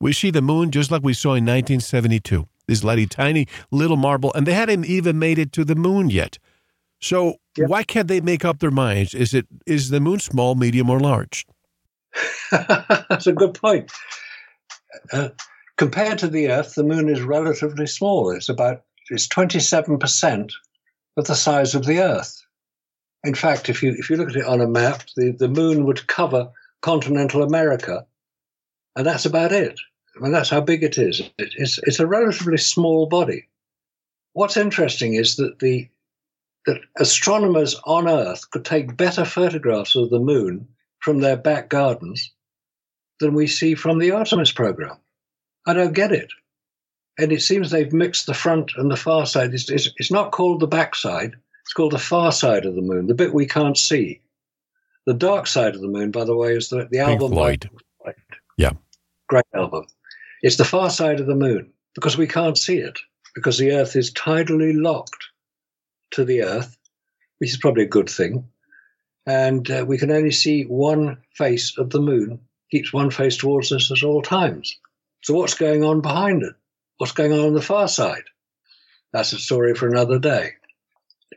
we 0.00 0.12
see 0.12 0.30
the 0.30 0.42
moon 0.42 0.70
just 0.70 0.90
like 0.90 1.02
we 1.02 1.12
saw 1.12 1.30
in 1.30 1.44
1972? 1.44 2.48
This 2.66 2.82
little 2.82 3.06
tiny 3.06 3.46
little 3.70 3.96
marble, 3.96 4.32
and 4.34 4.46
they 4.46 4.54
hadn't 4.54 4.86
even 4.86 5.18
made 5.18 5.38
it 5.38 5.52
to 5.52 5.64
the 5.64 5.76
moon 5.76 6.10
yet. 6.10 6.38
So 7.00 7.36
yep. 7.56 7.68
why 7.68 7.84
can't 7.84 8.08
they 8.08 8.20
make 8.20 8.44
up 8.44 8.58
their 8.58 8.70
minds? 8.70 9.14
Is 9.14 9.34
it 9.34 9.46
is 9.66 9.90
the 9.90 10.00
moon 10.00 10.18
small, 10.18 10.54
medium, 10.54 10.90
or 10.90 10.98
large? 10.98 11.46
That's 12.50 13.26
a 13.26 13.32
good 13.32 13.54
point. 13.54 13.92
Uh, 15.12 15.28
compared 15.76 16.18
to 16.18 16.28
the 16.28 16.48
Earth, 16.50 16.74
the 16.74 16.82
moon 16.82 17.08
is 17.08 17.20
relatively 17.22 17.86
small. 17.86 18.30
It's 18.30 18.48
about 18.48 18.82
it's 19.10 19.28
twenty 19.28 19.60
seven 19.60 19.98
percent 19.98 20.52
of 21.16 21.26
the 21.26 21.36
size 21.36 21.74
of 21.74 21.86
the 21.86 22.00
Earth. 22.00 22.42
In 23.22 23.34
fact, 23.34 23.68
if 23.68 23.82
you 23.82 23.94
if 23.96 24.10
you 24.10 24.16
look 24.16 24.30
at 24.30 24.36
it 24.36 24.44
on 24.44 24.60
a 24.60 24.66
map, 24.66 25.04
the, 25.16 25.30
the 25.30 25.48
moon 25.48 25.84
would 25.84 26.06
cover 26.08 26.50
continental 26.82 27.42
America, 27.42 28.06
and 28.94 29.06
that's 29.06 29.26
about 29.26 29.52
it. 29.52 29.78
I 30.16 30.22
mean, 30.22 30.32
that's 30.32 30.50
how 30.50 30.60
big 30.60 30.82
it 30.82 30.98
is. 30.98 31.22
It's, 31.38 31.78
it's 31.82 32.00
a 32.00 32.06
relatively 32.06 32.56
small 32.56 33.06
body. 33.06 33.48
What's 34.32 34.56
interesting 34.56 35.14
is 35.14 35.36
that 35.36 35.58
the 35.58 35.88
that 36.66 36.80
astronomers 36.98 37.76
on 37.84 38.08
Earth 38.08 38.50
could 38.50 38.64
take 38.64 38.96
better 38.96 39.24
photographs 39.24 39.94
of 39.94 40.10
the 40.10 40.18
moon 40.18 40.66
from 40.98 41.20
their 41.20 41.36
back 41.36 41.68
gardens 41.68 42.32
than 43.20 43.34
we 43.34 43.46
see 43.46 43.74
from 43.74 43.98
the 43.98 44.10
Artemis 44.10 44.50
program. 44.50 44.96
I 45.64 45.74
don't 45.74 45.94
get 45.94 46.12
it. 46.12 46.32
And 47.18 47.32
it 47.32 47.40
seems 47.42 47.70
they've 47.70 47.92
mixed 47.92 48.26
the 48.26 48.34
front 48.34 48.72
and 48.76 48.90
the 48.90 48.96
far 48.96 49.26
side. 49.26 49.54
It's, 49.54 49.70
it's, 49.70 49.88
it's 49.96 50.10
not 50.10 50.32
called 50.32 50.60
the 50.60 50.66
back 50.66 50.94
side, 50.94 51.34
it's 51.62 51.72
called 51.72 51.92
the 51.92 51.98
far 51.98 52.32
side 52.32 52.66
of 52.66 52.74
the 52.74 52.82
moon, 52.82 53.06
the 53.06 53.14
bit 53.14 53.32
we 53.32 53.46
can't 53.46 53.78
see. 53.78 54.20
The 55.06 55.14
dark 55.14 55.46
side 55.46 55.74
of 55.74 55.80
the 55.80 55.88
moon, 55.88 56.10
by 56.10 56.24
the 56.24 56.36
way, 56.36 56.56
is 56.56 56.68
the, 56.68 56.88
the 56.90 56.98
album. 56.98 57.32
Floyd. 57.32 57.70
By, 58.04 58.14
yeah. 58.58 58.72
Great 59.28 59.44
album. 59.54 59.86
It's 60.42 60.56
the 60.56 60.64
far 60.64 60.90
side 60.90 61.20
of 61.20 61.26
the 61.26 61.34
moon 61.34 61.72
because 61.94 62.18
we 62.18 62.26
can't 62.26 62.58
see 62.58 62.78
it, 62.78 62.98
because 63.34 63.58
the 63.58 63.72
Earth 63.72 63.96
is 63.96 64.12
tidally 64.12 64.72
locked 64.74 65.28
to 66.12 66.24
the 66.24 66.42
Earth, 66.42 66.76
which 67.38 67.50
is 67.50 67.56
probably 67.56 67.84
a 67.84 67.88
good 67.88 68.10
thing. 68.10 68.48
And 69.26 69.68
uh, 69.70 69.84
we 69.86 69.98
can 69.98 70.10
only 70.10 70.30
see 70.30 70.64
one 70.64 71.18
face 71.34 71.78
of 71.78 71.90
the 71.90 72.00
moon, 72.00 72.40
keeps 72.70 72.92
one 72.92 73.10
face 73.10 73.36
towards 73.36 73.72
us 73.72 73.90
at 73.90 74.02
all 74.02 74.22
times. 74.22 74.76
So, 75.22 75.34
what's 75.34 75.54
going 75.54 75.82
on 75.82 76.00
behind 76.00 76.42
it? 76.42 76.54
What's 76.98 77.12
going 77.12 77.32
on 77.32 77.40
on 77.40 77.54
the 77.54 77.62
far 77.62 77.88
side? 77.88 78.24
That's 79.12 79.32
a 79.32 79.38
story 79.38 79.74
for 79.74 79.88
another 79.88 80.18
day. 80.18 80.52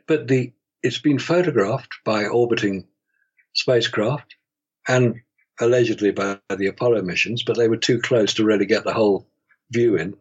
But 0.06 0.28
the 0.28 0.52
it's 0.82 0.98
been 0.98 1.18
photographed 1.18 1.92
by 2.04 2.26
orbiting 2.26 2.86
spacecraft 3.54 4.36
and 4.88 5.20
allegedly 5.60 6.10
by 6.10 6.38
the 6.56 6.66
Apollo 6.66 7.02
missions, 7.02 7.42
but 7.42 7.56
they 7.56 7.68
were 7.68 7.76
too 7.76 8.00
close 8.00 8.34
to 8.34 8.44
really 8.44 8.66
get 8.66 8.84
the 8.84 8.94
whole 8.94 9.26
view 9.70 9.96
in. 9.96 10.16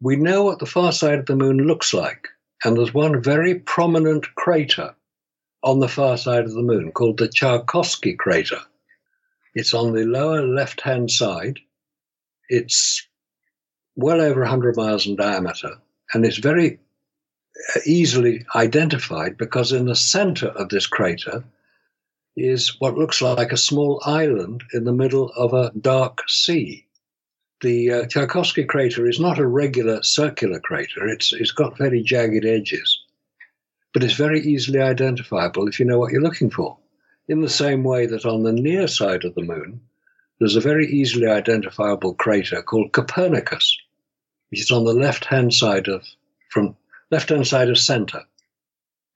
We 0.00 0.16
know 0.16 0.44
what 0.44 0.58
the 0.58 0.66
far 0.66 0.92
side 0.92 1.18
of 1.18 1.26
the 1.26 1.36
moon 1.36 1.58
looks 1.58 1.92
like, 1.94 2.28
and 2.64 2.76
there's 2.76 2.94
one 2.94 3.22
very 3.22 3.56
prominent 3.56 4.34
crater 4.34 4.94
on 5.62 5.80
the 5.80 5.88
far 5.88 6.16
side 6.16 6.44
of 6.44 6.52
the 6.52 6.62
moon 6.62 6.92
called 6.92 7.18
the 7.18 7.28
Tsiolkovsky 7.28 8.16
crater. 8.16 8.60
It's 9.54 9.74
on 9.74 9.94
the 9.94 10.04
lower 10.04 10.46
left 10.46 10.80
hand 10.82 11.10
side. 11.10 11.58
It's 12.48 13.06
well 13.96 14.20
over 14.20 14.40
100 14.40 14.76
miles 14.76 15.06
in 15.06 15.16
diameter, 15.16 15.78
and 16.12 16.24
it's 16.24 16.36
very 16.36 16.78
uh, 17.74 17.80
easily 17.86 18.44
identified 18.54 19.36
because 19.38 19.72
in 19.72 19.86
the 19.86 19.96
center 19.96 20.48
of 20.48 20.68
this 20.68 20.86
crater 20.86 21.42
is 22.36 22.78
what 22.80 22.98
looks 22.98 23.22
like 23.22 23.52
a 23.52 23.56
small 23.56 24.00
island 24.04 24.62
in 24.72 24.84
the 24.84 24.92
middle 24.92 25.30
of 25.36 25.54
a 25.54 25.72
dark 25.80 26.22
sea. 26.28 26.86
The 27.62 27.90
uh, 27.90 28.02
Tsiolkovsky 28.04 28.68
crater 28.68 29.08
is 29.08 29.18
not 29.18 29.38
a 29.38 29.46
regular 29.46 30.02
circular 30.02 30.60
crater, 30.60 31.08
it's, 31.08 31.32
it's 31.32 31.52
got 31.52 31.78
very 31.78 32.02
jagged 32.02 32.44
edges, 32.44 32.98
but 33.94 34.04
it's 34.04 34.14
very 34.14 34.42
easily 34.42 34.80
identifiable 34.80 35.66
if 35.66 35.80
you 35.80 35.86
know 35.86 35.98
what 35.98 36.12
you're 36.12 36.20
looking 36.20 36.50
for. 36.50 36.76
In 37.28 37.40
the 37.40 37.48
same 37.48 37.82
way 37.82 38.06
that 38.06 38.26
on 38.26 38.42
the 38.42 38.52
near 38.52 38.86
side 38.86 39.24
of 39.24 39.34
the 39.34 39.42
moon, 39.42 39.80
there's 40.38 40.56
a 40.56 40.60
very 40.60 40.86
easily 40.86 41.26
identifiable 41.26 42.14
crater 42.14 42.62
called 42.62 42.92
Copernicus, 42.92 43.78
which 44.50 44.60
is 44.60 44.70
on 44.70 44.84
the 44.84 44.92
left 44.92 45.24
hand 45.24 45.54
side 45.54 45.88
of 45.88 46.04
from 46.50 46.76
left 47.10 47.30
hand 47.30 47.46
side 47.46 47.70
of 47.70 47.78
center. 47.78 48.22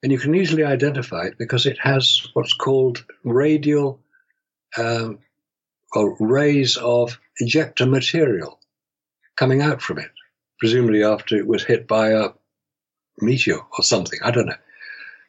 And 0.03 0.11
you 0.11 0.17
can 0.17 0.35
easily 0.35 0.63
identify 0.63 1.25
it 1.25 1.37
because 1.37 1.65
it 1.65 1.77
has 1.79 2.27
what's 2.33 2.53
called 2.53 3.05
radial 3.23 3.99
um, 4.77 5.19
or 5.93 6.15
rays 6.19 6.77
of 6.77 7.19
ejecta 7.41 7.87
material 7.87 8.59
coming 9.35 9.61
out 9.61 9.81
from 9.81 9.99
it, 9.99 10.09
presumably 10.59 11.03
after 11.03 11.35
it 11.35 11.47
was 11.47 11.63
hit 11.63 11.87
by 11.87 12.09
a 12.09 12.29
meteor 13.19 13.59
or 13.77 13.83
something. 13.83 14.19
I 14.23 14.31
don't 14.31 14.47
know. 14.47 14.55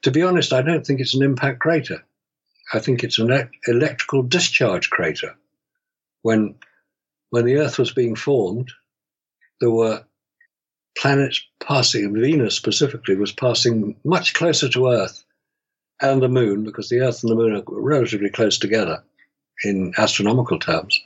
To 0.02 0.10
be 0.10 0.22
honest, 0.22 0.52
I 0.52 0.62
don't 0.62 0.86
think 0.86 1.00
it's 1.00 1.14
an 1.14 1.22
impact 1.22 1.60
crater. 1.60 2.02
I 2.72 2.78
think 2.78 3.04
it's 3.04 3.18
an 3.18 3.50
electrical 3.66 4.22
discharge 4.22 4.90
crater. 4.90 5.34
When, 6.22 6.54
when 7.30 7.44
the 7.44 7.56
Earth 7.56 7.78
was 7.78 7.92
being 7.92 8.16
formed, 8.16 8.70
there 9.60 9.70
were 9.70 10.04
planets 10.97 11.45
passing, 11.61 12.14
Venus 12.14 12.55
specifically, 12.55 13.16
was 13.16 13.32
passing 13.32 13.97
much 14.05 14.34
closer 14.34 14.68
to 14.68 14.88
Earth 14.88 15.24
and 16.01 16.22
the 16.22 16.28
Moon, 16.28 16.64
because 16.64 16.88
the 16.88 17.01
Earth 17.01 17.22
and 17.22 17.30
the 17.30 17.36
Moon 17.36 17.57
are 17.57 17.62
relatively 17.66 18.30
close 18.30 18.59
together 18.59 19.03
in 19.64 19.95
astronomical 19.99 20.59
terms. 20.59 21.01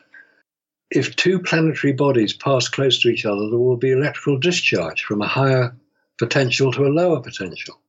If 0.91 1.17
two 1.17 1.41
planetary 1.41 1.93
bodies 1.93 2.33
pass 2.33 2.69
close 2.69 3.01
to 3.03 3.09
each 3.09 3.27
other, 3.27 3.49
there 3.51 3.59
will 3.59 3.77
be 3.77 3.91
electrical 3.91 4.39
discharge 4.39 5.03
from 5.03 5.21
a 5.21 5.27
higher 5.27 5.77
potential 6.19 6.73
to 6.73 6.87
a 6.87 6.89
lower 6.89 7.21
potential. 7.21 7.81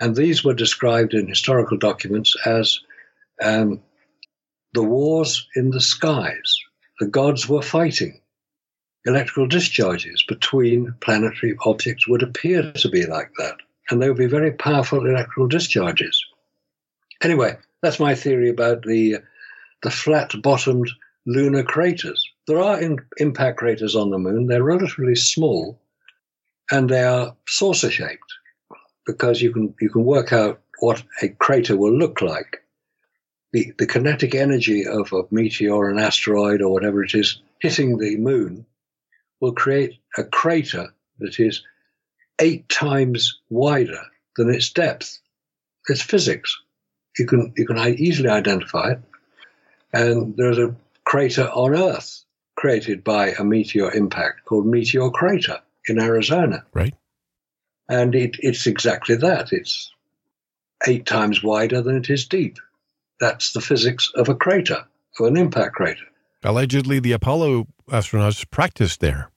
And 0.00 0.14
these 0.14 0.44
were 0.44 0.54
described 0.54 1.14
in 1.14 1.26
historical 1.26 1.76
documents 1.76 2.36
as 2.46 2.80
um, 3.42 3.82
the 4.72 4.82
wars 4.82 5.48
in 5.56 5.70
the 5.70 5.80
skies. 5.80 6.54
The 7.00 7.06
gods 7.06 7.48
were 7.48 7.62
fighting 7.62 8.20
electrical 9.06 9.46
discharges 9.46 10.22
between 10.28 10.94
planetary 11.00 11.56
objects 11.64 12.06
would 12.06 12.22
appear 12.22 12.72
to 12.72 12.88
be 12.88 13.06
like 13.06 13.30
that. 13.38 13.56
And 13.90 14.00
they 14.00 14.08
would 14.08 14.18
be 14.18 14.26
very 14.26 14.52
powerful 14.52 15.06
electrical 15.06 15.48
discharges. 15.48 16.22
Anyway, 17.22 17.56
that's 17.82 18.00
my 18.00 18.14
theory 18.14 18.50
about 18.50 18.82
the, 18.82 19.18
the 19.82 19.90
flat 19.90 20.32
bottomed 20.42 20.90
lunar 21.26 21.62
craters. 21.62 22.24
There 22.46 22.60
are 22.60 22.80
in, 22.80 22.98
impact 23.18 23.58
craters 23.58 23.96
on 23.96 24.10
the 24.10 24.18
moon. 24.18 24.46
They're 24.46 24.62
relatively 24.62 25.16
small 25.16 25.80
and 26.70 26.88
they 26.88 27.02
are 27.02 27.34
saucer 27.48 27.90
shaped 27.90 28.32
because 29.06 29.42
you 29.42 29.52
can, 29.52 29.74
you 29.80 29.90
can 29.90 30.04
work 30.04 30.32
out 30.32 30.60
what 30.78 31.02
a 31.22 31.28
crater 31.28 31.76
will 31.76 31.96
look 31.96 32.20
like. 32.20 32.58
The, 33.52 33.72
the 33.78 33.86
kinetic 33.86 34.34
energy 34.34 34.86
of 34.86 35.12
a 35.12 35.22
meteor, 35.30 35.88
an 35.88 35.98
asteroid, 35.98 36.62
or 36.62 36.72
whatever 36.72 37.02
it 37.02 37.14
is 37.14 37.42
hitting 37.58 37.98
the 37.98 38.16
moon 38.16 38.64
will 39.40 39.52
create 39.52 39.98
a 40.16 40.24
crater 40.24 40.92
that 41.18 41.40
is 41.40 41.62
eight 42.40 42.68
times 42.68 43.40
wider 43.48 44.02
than 44.36 44.50
its 44.50 44.70
depth. 44.70 45.18
It's 45.88 46.02
physics. 46.02 46.56
You 47.18 47.26
can 47.26 47.52
you 47.56 47.66
can 47.66 47.78
easily 47.98 48.28
identify 48.28 48.92
it. 48.92 49.00
And 49.92 50.36
there's 50.36 50.58
a 50.58 50.74
crater 51.04 51.48
on 51.48 51.74
Earth 51.74 52.24
created 52.56 53.02
by 53.02 53.30
a 53.30 53.44
meteor 53.44 53.90
impact 53.92 54.44
called 54.44 54.66
Meteor 54.66 55.10
Crater 55.10 55.60
in 55.88 55.98
Arizona. 55.98 56.64
Right. 56.74 56.94
And 57.88 58.14
it, 58.14 58.36
it's 58.40 58.66
exactly 58.66 59.16
that. 59.16 59.52
It's 59.52 59.92
eight 60.86 61.06
times 61.06 61.42
wider 61.42 61.82
than 61.82 61.96
it 61.96 62.10
is 62.10 62.26
deep. 62.26 62.58
That's 63.18 63.52
the 63.52 63.60
physics 63.60 64.12
of 64.14 64.28
a 64.28 64.34
crater, 64.34 64.84
of 65.18 65.26
an 65.26 65.36
impact 65.36 65.74
crater. 65.74 66.04
Allegedly, 66.42 67.00
the 67.00 67.12
Apollo 67.12 67.66
astronauts 67.88 68.48
practiced 68.50 69.00
there. 69.00 69.30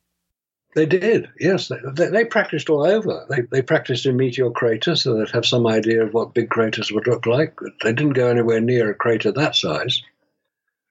They 0.76 0.86
did, 0.88 1.30
yes. 1.40 1.70
They, 1.94 2.08
they, 2.08 2.26
practiced 2.26 2.70
all 2.70 2.84
over. 2.84 3.26
They, 3.30 3.42
they 3.42 3.62
practiced 3.62 4.08
in 4.08 4.18
meteor 4.18 4.50
craters 4.50 5.04
so 5.04 5.16
they'd 5.16 5.30
have 5.30 5.46
some 5.46 5.68
idea 5.68 6.04
of 6.04 6.14
what 6.14 6.34
big 6.34 6.50
craters 6.50 6.92
would 6.92 7.06
look 7.06 7.28
like. 7.28 7.56
They 7.84 7.94
didn't 7.94 8.14
go 8.14 8.28
anywhere 8.28 8.60
near 8.60 8.90
a 8.90 8.96
crater 8.96 9.32
that 9.32 9.56
size, 9.56 10.02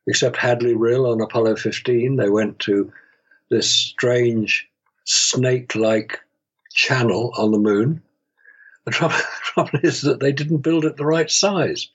except 0.07 0.37
Hadley 0.37 0.75
Rill 0.75 1.11
on 1.11 1.21
Apollo 1.21 1.57
15. 1.57 2.17
They 2.17 2.29
went 2.29 2.61
to 2.61 2.93
this 3.51 3.69
strange 3.69 4.69
snake 5.05 5.75
like 5.75 6.21
channel 6.73 7.33
on 7.37 7.51
the 7.51 7.59
moon. 7.59 8.03
The 8.85 8.93
trouble, 8.93 9.17
the 9.17 9.25
trouble 9.43 9.81
is 9.83 10.03
that 10.03 10.21
they 10.21 10.33
didn't 10.33 10.59
build 10.59 10.85
it 10.85 10.97
the 10.97 11.07
right 11.07 11.31
size. 11.31 11.89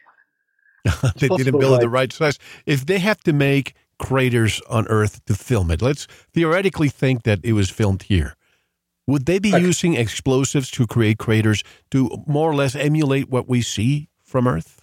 they 1.16 1.30
didn't 1.30 1.60
build 1.60 1.76
it 1.76 1.82
the 1.82 1.90
right 1.90 2.12
size. 2.12 2.38
If 2.66 2.86
they 2.86 3.00
have 3.00 3.22
to 3.24 3.34
make 3.34 3.76
craters 4.00 4.62
on 4.70 4.88
Earth 4.88 5.24
to 5.26 5.36
film 5.36 5.72
it. 5.72 5.82
Let's 5.82 6.08
theoretically 6.34 6.90
think 6.90 7.24
that 7.24 7.40
it 7.44 7.54
was 7.54 7.70
filmed 7.70 8.04
here. 8.04 8.36
Would 9.08 9.26
they 9.26 9.40
be 9.40 9.54
okay. 9.54 9.64
using 9.64 9.96
explosives 9.96 10.70
to 10.72 10.86
create 10.86 11.18
craters 11.18 11.64
to 11.92 12.24
more 12.28 12.52
or 12.52 12.56
less 12.56 12.76
emulate 12.76 13.30
what 13.30 13.48
we 13.48 13.62
see 13.62 14.10
from 14.24 14.48
Earth? 14.48 14.82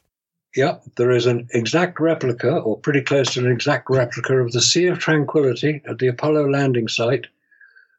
Yep, 0.56 0.84
there 0.96 1.10
is 1.10 1.26
an 1.26 1.48
exact 1.52 1.98
replica, 1.98 2.58
or 2.58 2.78
pretty 2.78 3.00
close 3.00 3.34
to 3.34 3.40
an 3.40 3.50
exact 3.50 3.90
replica, 3.90 4.38
of 4.38 4.52
the 4.52 4.62
Sea 4.62 4.86
of 4.86 4.98
Tranquility 4.98 5.82
at 5.86 5.98
the 5.98 6.06
Apollo 6.06 6.48
landing 6.48 6.88
site, 6.88 7.26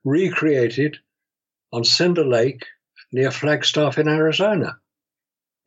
recreated 0.06 0.98
on 1.74 1.84
Cinder 1.84 2.26
Lake 2.26 2.66
near 3.12 3.30
Flagstaff 3.30 3.98
in 3.98 4.08
Arizona. 4.08 4.78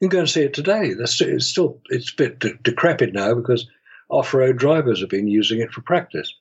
You 0.00 0.08
can 0.08 0.16
go 0.16 0.20
and 0.20 0.30
see 0.30 0.42
it 0.42 0.54
today. 0.54 0.94
It's 0.98 1.46
still 1.46 1.80
it's 1.90 2.12
a 2.12 2.16
bit 2.16 2.38
de- 2.38 2.54
decrepit 2.62 3.12
now 3.12 3.34
because 3.34 3.66
off 4.08 4.34
road 4.34 4.58
drivers 4.58 5.00
have 5.00 5.10
been 5.10 5.28
using 5.28 5.60
it 5.60 5.72
for 5.72 5.82
practice. 5.82 6.34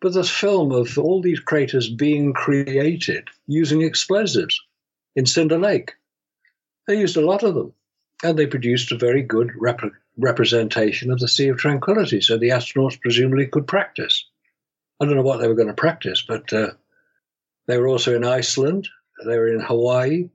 But 0.00 0.14
there's 0.14 0.30
film 0.30 0.72
of 0.72 0.98
all 0.98 1.22
these 1.22 1.40
craters 1.40 1.88
being 1.88 2.32
created 2.32 3.28
using 3.46 3.82
explosives 3.82 4.60
in 5.14 5.26
Cinder 5.26 5.58
Lake. 5.58 5.92
They 6.88 6.98
used 6.98 7.16
a 7.16 7.24
lot 7.24 7.42
of 7.42 7.54
them, 7.54 7.72
and 8.24 8.38
they 8.38 8.46
produced 8.46 8.90
a 8.90 8.96
very 8.96 9.22
good 9.22 9.52
rep- 9.56 9.92
representation 10.18 11.12
of 11.12 11.20
the 11.20 11.28
Sea 11.28 11.48
of 11.48 11.58
Tranquility, 11.58 12.20
so 12.20 12.36
the 12.36 12.48
astronauts 12.48 13.00
presumably 13.00 13.46
could 13.46 13.66
practice. 13.66 14.24
I 15.00 15.04
don't 15.04 15.14
know 15.16 15.22
what 15.22 15.38
they 15.38 15.48
were 15.48 15.54
going 15.54 15.68
to 15.68 15.74
practice, 15.74 16.22
but 16.26 16.52
uh, 16.52 16.72
they 17.66 17.78
were 17.78 17.88
also 17.88 18.14
in 18.16 18.24
Iceland. 18.24 18.88
They 19.24 19.38
were 19.38 19.52
in 19.52 19.60
Hawaii. 19.60 20.30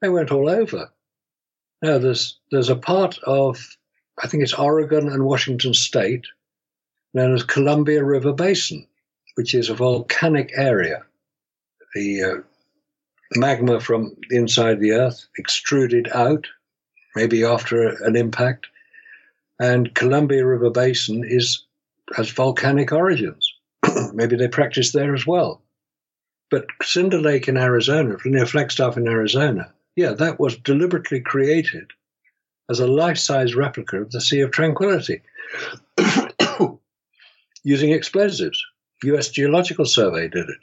They 0.00 0.08
went 0.08 0.32
all 0.32 0.48
over. 0.48 0.90
Now, 1.82 1.98
there's 1.98 2.38
there's 2.50 2.70
a 2.70 2.76
part 2.76 3.18
of 3.24 3.76
I 4.18 4.26
think 4.26 4.42
it's 4.42 4.54
Oregon 4.54 5.08
and 5.08 5.24
Washington 5.24 5.74
State 5.74 6.26
known 7.14 7.34
as 7.34 7.42
Columbia 7.42 8.04
River 8.04 8.32
Basin, 8.32 8.86
which 9.34 9.54
is 9.54 9.68
a 9.68 9.74
volcanic 9.74 10.50
area. 10.54 11.04
The 11.94 12.22
uh, 12.22 12.34
magma 13.34 13.80
from 13.80 14.16
inside 14.30 14.80
the 14.80 14.92
Earth 14.92 15.26
extruded 15.38 16.08
out, 16.14 16.46
maybe 17.14 17.44
after 17.44 17.88
an 18.04 18.16
impact, 18.16 18.66
and 19.60 19.94
Columbia 19.94 20.46
River 20.46 20.70
Basin 20.70 21.24
is 21.24 21.64
has 22.16 22.30
volcanic 22.30 22.92
origins. 22.92 23.54
maybe 24.12 24.36
they 24.36 24.48
practice 24.48 24.92
there 24.92 25.14
as 25.14 25.26
well. 25.26 25.62
But 26.50 26.66
Cinder 26.82 27.18
Lake 27.18 27.48
in 27.48 27.56
Arizona, 27.56 28.16
near 28.24 28.44
Flagstaff 28.44 28.96
in 28.96 29.08
Arizona, 29.08 29.72
yeah, 29.96 30.12
that 30.12 30.38
was 30.38 30.56
deliberately 30.56 31.20
created 31.20 31.90
as 32.72 32.80
a 32.80 32.86
life-size 32.86 33.54
replica 33.54 34.00
of 34.00 34.10
the 34.10 34.20
Sea 34.20 34.40
of 34.40 34.50
Tranquility 34.50 35.20
using 37.62 37.92
explosives. 37.92 38.58
U.S. 39.04 39.28
Geological 39.28 39.84
Survey 39.84 40.28
did 40.28 40.48
it. 40.48 40.62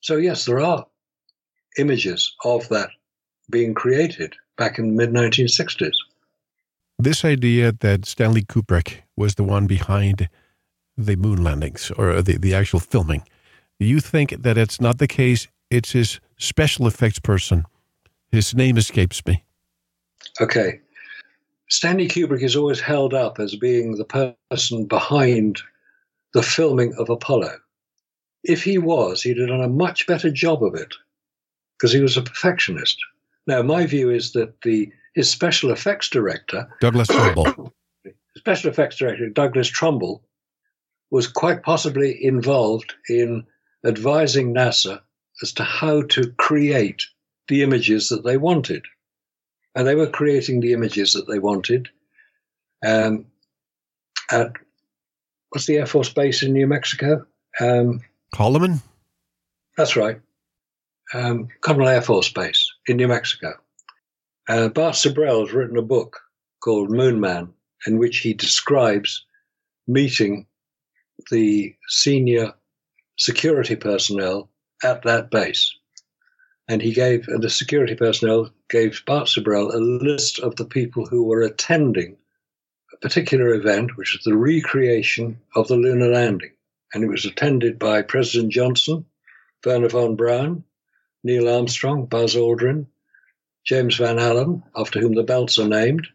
So 0.00 0.16
yes, 0.16 0.44
there 0.44 0.60
are 0.60 0.86
images 1.78 2.32
of 2.44 2.68
that 2.68 2.90
being 3.50 3.74
created 3.74 4.34
back 4.56 4.78
in 4.78 4.88
the 4.88 4.94
mid 4.94 5.10
1960s. 5.10 5.96
This 6.98 7.24
idea 7.24 7.72
that 7.80 8.06
Stanley 8.06 8.42
Kubrick 8.42 9.02
was 9.16 9.34
the 9.34 9.44
one 9.44 9.66
behind 9.66 10.28
the 10.96 11.16
moon 11.16 11.42
landings 11.42 11.90
or 11.98 12.22
the, 12.22 12.38
the 12.38 12.54
actual 12.54 12.80
filming, 12.80 13.24
you 13.78 14.00
think 14.00 14.42
that 14.42 14.56
it's 14.56 14.80
not 14.80 14.98
the 14.98 15.08
case? 15.08 15.48
It's 15.70 15.92
his 15.92 16.20
special 16.38 16.86
effects 16.86 17.18
person. 17.18 17.64
His 18.30 18.54
name 18.54 18.78
escapes 18.78 19.24
me. 19.26 19.44
Okay. 20.40 20.80
Stanley 21.68 22.08
Kubrick 22.08 22.42
is 22.42 22.56
always 22.56 22.80
held 22.80 23.12
up 23.12 23.40
as 23.40 23.56
being 23.56 23.96
the 23.96 24.36
person 24.50 24.86
behind 24.86 25.60
the 26.32 26.42
filming 26.42 26.94
of 26.94 27.10
Apollo. 27.10 27.58
If 28.44 28.62
he 28.62 28.78
was, 28.78 29.22
he'd 29.22 29.38
have 29.38 29.48
done 29.48 29.62
a 29.62 29.68
much 29.68 30.06
better 30.06 30.30
job 30.30 30.62
of 30.62 30.74
it 30.74 30.94
because 31.76 31.92
he 31.92 32.00
was 32.00 32.16
a 32.16 32.22
perfectionist. 32.22 32.98
Now, 33.46 33.62
my 33.62 33.86
view 33.86 34.10
is 34.10 34.32
that 34.32 34.60
the 34.62 34.92
his 35.14 35.30
special 35.30 35.70
effects 35.70 36.10
director, 36.10 36.68
Douglas 36.80 37.08
Trumbull, 37.08 37.72
special 38.36 38.70
effects 38.70 38.96
director 38.96 39.28
Douglas 39.30 39.68
Trumbull, 39.68 40.22
was 41.10 41.26
quite 41.26 41.62
possibly 41.62 42.22
involved 42.22 42.94
in 43.08 43.46
advising 43.84 44.52
NASA 44.52 45.00
as 45.42 45.52
to 45.52 45.64
how 45.64 46.02
to 46.02 46.30
create 46.32 47.02
the 47.48 47.62
images 47.62 48.08
that 48.08 48.24
they 48.24 48.36
wanted. 48.36 48.84
And 49.76 49.86
they 49.86 49.94
were 49.94 50.08
creating 50.08 50.60
the 50.60 50.72
images 50.72 51.12
that 51.12 51.28
they 51.28 51.38
wanted 51.38 51.88
um, 52.84 53.26
at 54.30 54.52
what's 55.50 55.66
the 55.66 55.76
Air 55.76 55.86
Force 55.86 56.08
base 56.12 56.42
in 56.42 56.52
New 56.52 56.66
Mexico? 56.66 57.24
Um, 57.60 58.00
Holloman? 58.34 58.82
That's 59.76 59.94
right 59.94 60.20
um, 61.14 61.48
Air 61.66 62.02
Force 62.02 62.30
Base 62.30 62.72
in 62.86 62.96
New 62.96 63.08
Mexico. 63.08 63.54
Uh, 64.48 64.68
Bart 64.68 64.94
Sibrel 64.94 65.40
has 65.40 65.52
written 65.52 65.76
a 65.76 65.82
book 65.82 66.20
called 66.62 66.90
Moon 66.90 67.20
Man, 67.20 67.52
in 67.86 67.98
which 67.98 68.18
he 68.18 68.34
describes 68.34 69.24
meeting 69.86 70.46
the 71.30 71.74
senior 71.88 72.52
security 73.18 73.76
personnel 73.76 74.50
at 74.84 75.02
that 75.02 75.30
base. 75.30 75.75
And 76.68 76.82
he 76.82 76.92
gave, 76.92 77.28
and 77.28 77.42
the 77.42 77.50
security 77.50 77.94
personnel 77.94 78.50
gave 78.68 79.02
Bart 79.06 79.28
Sibrel 79.28 79.72
a 79.72 79.78
list 79.78 80.40
of 80.40 80.56
the 80.56 80.64
people 80.64 81.06
who 81.06 81.24
were 81.24 81.42
attending 81.42 82.16
a 82.92 82.96
particular 82.96 83.54
event, 83.54 83.96
which 83.96 84.14
was 84.14 84.24
the 84.24 84.36
recreation 84.36 85.38
of 85.54 85.68
the 85.68 85.76
lunar 85.76 86.08
landing. 86.08 86.50
And 86.92 87.04
it 87.04 87.08
was 87.08 87.24
attended 87.24 87.78
by 87.78 88.02
President 88.02 88.52
Johnson, 88.52 89.04
Wernher 89.64 89.88
von 89.88 90.16
Braun, 90.16 90.64
Neil 91.22 91.48
Armstrong, 91.48 92.06
Buzz 92.06 92.34
Aldrin, 92.34 92.86
James 93.64 93.96
Van 93.96 94.18
Allen, 94.18 94.62
after 94.76 95.00
whom 95.00 95.14
the 95.14 95.24
belts 95.24 95.58
are 95.58 95.68
named, 95.68 96.06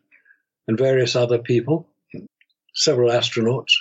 and 0.68 0.78
various 0.78 1.16
other 1.16 1.38
people, 1.38 1.88
several 2.74 3.12
astronauts. 3.12 3.74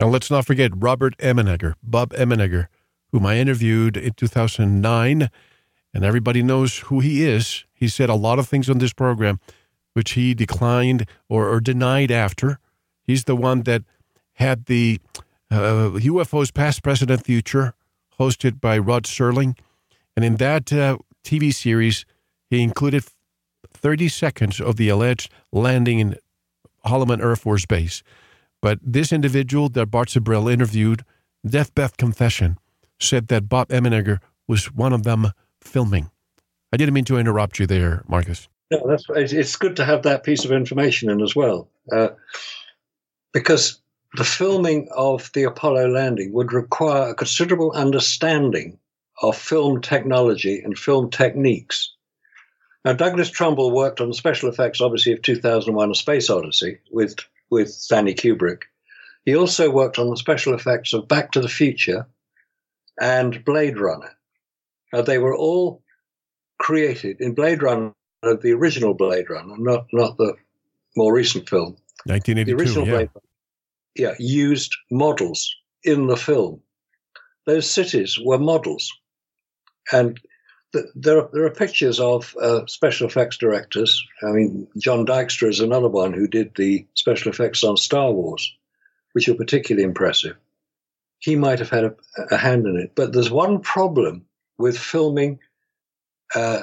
And 0.00 0.10
let's 0.10 0.30
not 0.30 0.44
forget 0.44 0.72
Robert 0.74 1.16
Emenegger, 1.18 1.74
Bob 1.82 2.12
Emenegger, 2.14 2.66
whom 3.12 3.24
I 3.24 3.38
interviewed 3.38 3.96
in 3.96 4.12
2009, 4.14 5.30
and 5.94 6.04
everybody 6.04 6.42
knows 6.42 6.78
who 6.78 7.00
he 7.00 7.24
is. 7.24 7.64
He 7.72 7.88
said 7.88 8.08
a 8.08 8.14
lot 8.14 8.38
of 8.38 8.48
things 8.48 8.68
on 8.68 8.78
this 8.78 8.92
program 8.92 9.40
which 9.96 10.12
he 10.12 10.34
declined 10.34 11.06
or, 11.26 11.48
or 11.48 11.58
denied 11.58 12.10
after. 12.10 12.58
He's 13.02 13.24
the 13.24 13.34
one 13.34 13.62
that 13.62 13.82
had 14.34 14.66
the 14.66 15.00
uh, 15.50 15.88
UFOs 15.94 16.52
Past, 16.52 16.82
Present, 16.82 17.10
and 17.10 17.24
Future, 17.24 17.72
hosted 18.20 18.60
by 18.60 18.76
Rod 18.76 19.04
Serling. 19.04 19.56
And 20.14 20.22
in 20.22 20.36
that 20.36 20.70
uh, 20.70 20.98
TV 21.24 21.54
series, 21.54 22.04
he 22.50 22.62
included 22.62 23.04
30 23.72 24.08
seconds 24.08 24.60
of 24.60 24.76
the 24.76 24.90
alleged 24.90 25.32
landing 25.50 25.98
in 25.98 26.16
Holloman 26.84 27.22
Air 27.22 27.36
Force 27.36 27.64
Base. 27.64 28.02
But 28.60 28.78
this 28.82 29.12
individual 29.12 29.70
that 29.70 29.86
Bart 29.86 30.08
Sibrel 30.08 30.52
interviewed, 30.52 31.06
Deathbed 31.46 31.96
Confession, 31.96 32.58
said 33.00 33.28
that 33.28 33.48
Bob 33.48 33.68
Emenegger 33.68 34.18
was 34.46 34.72
one 34.72 34.92
of 34.92 35.04
them 35.04 35.32
filming. 35.66 36.10
I 36.72 36.76
didn't 36.76 36.94
mean 36.94 37.04
to 37.06 37.18
interrupt 37.18 37.58
you 37.58 37.66
there, 37.66 38.02
Marcus. 38.08 38.48
No, 38.70 38.82
that's 38.86 39.04
it's 39.10 39.56
good 39.56 39.76
to 39.76 39.84
have 39.84 40.02
that 40.02 40.24
piece 40.24 40.44
of 40.44 40.52
information 40.52 41.10
in 41.10 41.20
as 41.20 41.36
well, 41.36 41.68
uh, 41.92 42.08
because 43.32 43.80
the 44.16 44.24
filming 44.24 44.88
of 44.96 45.30
the 45.34 45.44
Apollo 45.44 45.88
landing 45.88 46.32
would 46.32 46.52
require 46.52 47.10
a 47.10 47.14
considerable 47.14 47.72
understanding 47.72 48.78
of 49.22 49.36
film 49.36 49.80
technology 49.80 50.60
and 50.62 50.78
film 50.78 51.10
techniques. 51.10 51.92
Now, 52.84 52.92
Douglas 52.92 53.30
Trumbull 53.30 53.72
worked 53.72 54.00
on 54.00 54.08
the 54.08 54.14
special 54.14 54.48
effects, 54.48 54.80
obviously, 54.80 55.12
of 55.12 55.22
2001 55.22 55.90
A 55.90 55.94
Space 55.94 56.30
Odyssey 56.30 56.78
with, 56.90 57.16
with 57.50 57.70
Stanley 57.70 58.14
Kubrick. 58.14 58.62
He 59.24 59.34
also 59.34 59.70
worked 59.70 59.98
on 59.98 60.08
the 60.08 60.16
special 60.16 60.54
effects 60.54 60.92
of 60.92 61.08
Back 61.08 61.32
to 61.32 61.40
the 61.40 61.48
Future 61.48 62.06
and 63.00 63.44
Blade 63.44 63.78
Runner. 63.78 64.10
Now, 64.96 65.02
they 65.02 65.18
were 65.18 65.36
all 65.36 65.82
created 66.58 67.20
in 67.20 67.34
Blade 67.34 67.62
Runner, 67.62 67.92
the 68.22 68.52
original 68.52 68.94
Blade 68.94 69.28
Runner, 69.28 69.54
not, 69.58 69.84
not 69.92 70.16
the 70.16 70.34
more 70.96 71.12
recent 71.12 71.50
film. 71.50 71.76
1982, 72.06 72.44
the 72.46 72.62
original 72.62 72.86
yeah. 72.86 72.92
Blade 72.94 73.10
Runner, 73.14 73.26
yeah, 73.94 74.14
used 74.18 74.74
models 74.90 75.54
in 75.84 76.06
the 76.06 76.16
film. 76.16 76.62
Those 77.44 77.70
cities 77.70 78.18
were 78.18 78.38
models 78.38 78.90
and 79.92 80.18
th- 80.72 80.86
there 80.94 81.18
are, 81.18 81.28
there 81.34 81.44
are 81.44 81.50
pictures 81.50 82.00
of 82.00 82.34
uh, 82.40 82.64
special 82.64 83.06
effects 83.06 83.36
directors. 83.36 84.02
I 84.22 84.30
mean, 84.32 84.66
John 84.78 85.04
Dykstra 85.04 85.50
is 85.50 85.60
another 85.60 85.88
one 85.88 86.14
who 86.14 86.26
did 86.26 86.54
the 86.56 86.86
special 86.94 87.30
effects 87.30 87.62
on 87.62 87.76
Star 87.76 88.10
Wars, 88.12 88.50
which 89.12 89.28
are 89.28 89.34
particularly 89.34 89.84
impressive. 89.84 90.36
He 91.18 91.36
might 91.36 91.58
have 91.58 91.70
had 91.70 91.84
a, 91.84 91.94
a 92.30 92.38
hand 92.38 92.64
in 92.64 92.76
it, 92.76 92.92
but 92.94 93.12
there's 93.12 93.30
one 93.30 93.60
problem 93.60 94.24
with 94.58 94.78
filming 94.78 95.38
uh, 96.34 96.62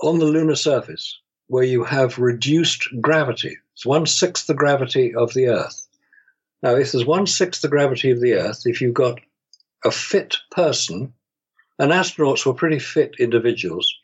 on 0.00 0.18
the 0.18 0.24
lunar 0.24 0.54
surface 0.54 1.18
where 1.48 1.64
you 1.64 1.82
have 1.84 2.18
reduced 2.18 2.88
gravity. 3.00 3.56
It's 3.74 3.86
one 3.86 4.06
sixth 4.06 4.46
the 4.46 4.54
gravity 4.54 5.14
of 5.14 5.32
the 5.34 5.48
Earth. 5.48 5.88
Now, 6.62 6.74
if 6.74 6.92
there's 6.92 7.06
one 7.06 7.26
sixth 7.26 7.62
the 7.62 7.68
gravity 7.68 8.10
of 8.10 8.20
the 8.20 8.34
Earth, 8.34 8.62
if 8.64 8.80
you've 8.80 8.94
got 8.94 9.20
a 9.84 9.90
fit 9.90 10.36
person 10.50 11.14
and 11.78 11.92
astronauts 11.92 12.44
were 12.44 12.54
pretty 12.54 12.78
fit 12.78 13.14
individuals, 13.18 13.94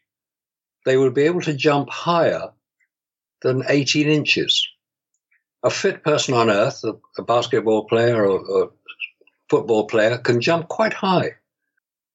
they 0.86 0.96
would 0.96 1.14
be 1.14 1.22
able 1.22 1.40
to 1.42 1.54
jump 1.54 1.90
higher 1.90 2.50
than 3.42 3.64
18 3.68 4.08
inches. 4.08 4.66
A 5.62 5.70
fit 5.70 6.02
person 6.02 6.34
on 6.34 6.50
Earth, 6.50 6.82
a, 6.84 6.94
a 7.18 7.22
basketball 7.22 7.84
player 7.84 8.26
or 8.26 8.64
a 8.64 8.68
football 9.50 9.86
player, 9.86 10.18
can 10.18 10.40
jump 10.40 10.68
quite 10.68 10.92
high, 10.92 11.32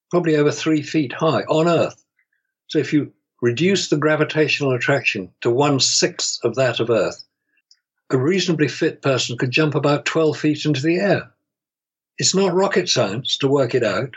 probably 0.09 0.35
over 0.35 0.51
three 0.51 0.81
feet 0.81 1.13
high 1.13 1.43
on 1.43 1.67
Earth. 1.67 2.03
So 2.67 2.79
if 2.79 2.93
you 2.93 3.11
reduce 3.41 3.89
the 3.89 3.97
gravitational 3.97 4.73
attraction 4.73 5.31
to 5.41 5.49
one 5.49 5.79
sixth 5.79 6.39
of 6.43 6.55
that 6.55 6.79
of 6.79 6.89
Earth, 6.89 7.23
a 8.11 8.17
reasonably 8.17 8.67
fit 8.67 9.01
person 9.01 9.37
could 9.37 9.51
jump 9.51 9.75
about 9.75 10.05
12 10.05 10.37
feet 10.37 10.65
into 10.65 10.81
the 10.81 10.97
air. 10.97 11.31
It's 12.17 12.35
not 12.35 12.53
rocket 12.53 12.89
science 12.89 13.37
to 13.37 13.47
work 13.47 13.75
it 13.75 13.83
out. 13.83 14.15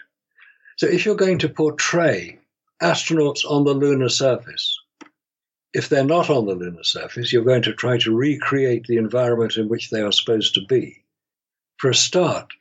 So 0.76 0.86
if 0.86 1.04
you're 1.04 1.14
going 1.14 1.38
to 1.40 1.48
portray 1.48 2.38
astronauts 2.82 3.44
on 3.48 3.64
the 3.64 3.74
lunar 3.74 4.08
surface, 4.08 4.78
if 5.74 5.88
they're 5.88 6.04
not 6.04 6.28
on 6.28 6.46
the 6.46 6.54
lunar 6.54 6.84
surface, 6.84 7.32
you're 7.32 7.44
going 7.44 7.62
to 7.62 7.72
try 7.72 7.98
to 7.98 8.16
recreate 8.16 8.86
the 8.86 8.96
environment 8.96 9.56
in 9.56 9.68
which 9.68 9.90
they 9.90 10.00
are 10.00 10.12
supposed 10.12 10.54
to 10.54 10.64
be. 10.66 11.04
For 11.76 11.90
a 11.90 11.94
start, 11.94 12.52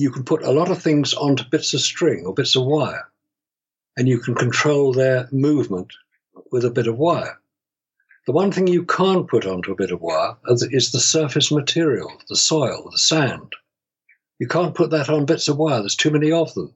you 0.00 0.10
can 0.10 0.24
put 0.24 0.42
a 0.42 0.52
lot 0.52 0.70
of 0.70 0.82
things 0.82 1.14
onto 1.14 1.44
bits 1.44 1.74
of 1.74 1.80
string 1.80 2.24
or 2.26 2.34
bits 2.34 2.56
of 2.56 2.64
wire, 2.64 3.08
and 3.96 4.08
you 4.08 4.18
can 4.18 4.34
control 4.34 4.92
their 4.92 5.28
movement 5.30 5.92
with 6.50 6.64
a 6.64 6.70
bit 6.70 6.86
of 6.86 6.96
wire. 6.96 7.38
The 8.26 8.32
one 8.32 8.52
thing 8.52 8.66
you 8.66 8.84
can't 8.84 9.28
put 9.28 9.46
onto 9.46 9.72
a 9.72 9.76
bit 9.76 9.90
of 9.90 10.00
wire 10.00 10.36
is 10.46 10.92
the 10.92 11.00
surface 11.00 11.50
material, 11.50 12.12
the 12.28 12.36
soil, 12.36 12.88
the 12.90 12.98
sand. 12.98 13.52
You 14.38 14.46
can't 14.46 14.74
put 14.74 14.90
that 14.90 15.08
on 15.08 15.26
bits 15.26 15.48
of 15.48 15.56
wire, 15.56 15.80
there's 15.80 15.96
too 15.96 16.10
many 16.10 16.32
of 16.32 16.52
them. 16.54 16.74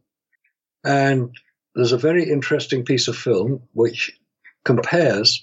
And 0.85 1.35
there's 1.75 1.93
a 1.93 1.99
very 1.99 2.31
interesting 2.31 2.85
piece 2.85 3.09
of 3.09 3.17
film 3.17 3.63
which 3.73 4.13
compares 4.65 5.43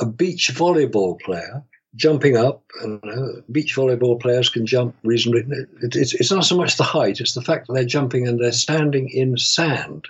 a 0.00 0.06
beach 0.06 0.50
volleyball 0.54 1.20
player 1.20 1.64
jumping 1.96 2.36
up, 2.36 2.62
and 2.82 3.02
uh, 3.04 3.40
beach 3.50 3.74
volleyball 3.74 4.20
players 4.20 4.48
can 4.48 4.66
jump 4.66 4.94
reasonably. 5.02 5.42
It, 5.82 5.96
it's, 5.96 6.14
it's 6.14 6.30
not 6.30 6.44
so 6.44 6.56
much 6.56 6.76
the 6.76 6.84
height, 6.84 7.20
it's 7.20 7.34
the 7.34 7.42
fact 7.42 7.66
that 7.66 7.74
they're 7.74 7.84
jumping 7.84 8.28
and 8.28 8.38
they're 8.38 8.52
standing 8.52 9.08
in 9.08 9.36
sand. 9.36 10.06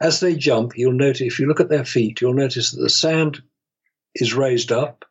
As 0.00 0.20
they 0.20 0.34
jump, 0.34 0.76
you'll 0.76 0.92
notice, 0.92 1.22
if 1.22 1.40
you 1.40 1.46
look 1.46 1.60
at 1.60 1.68
their 1.68 1.84
feet, 1.84 2.20
you'll 2.20 2.34
notice 2.34 2.70
that 2.70 2.80
the 2.80 2.90
sand 2.90 3.42
is 4.14 4.34
raised 4.34 4.70
up 4.70 5.04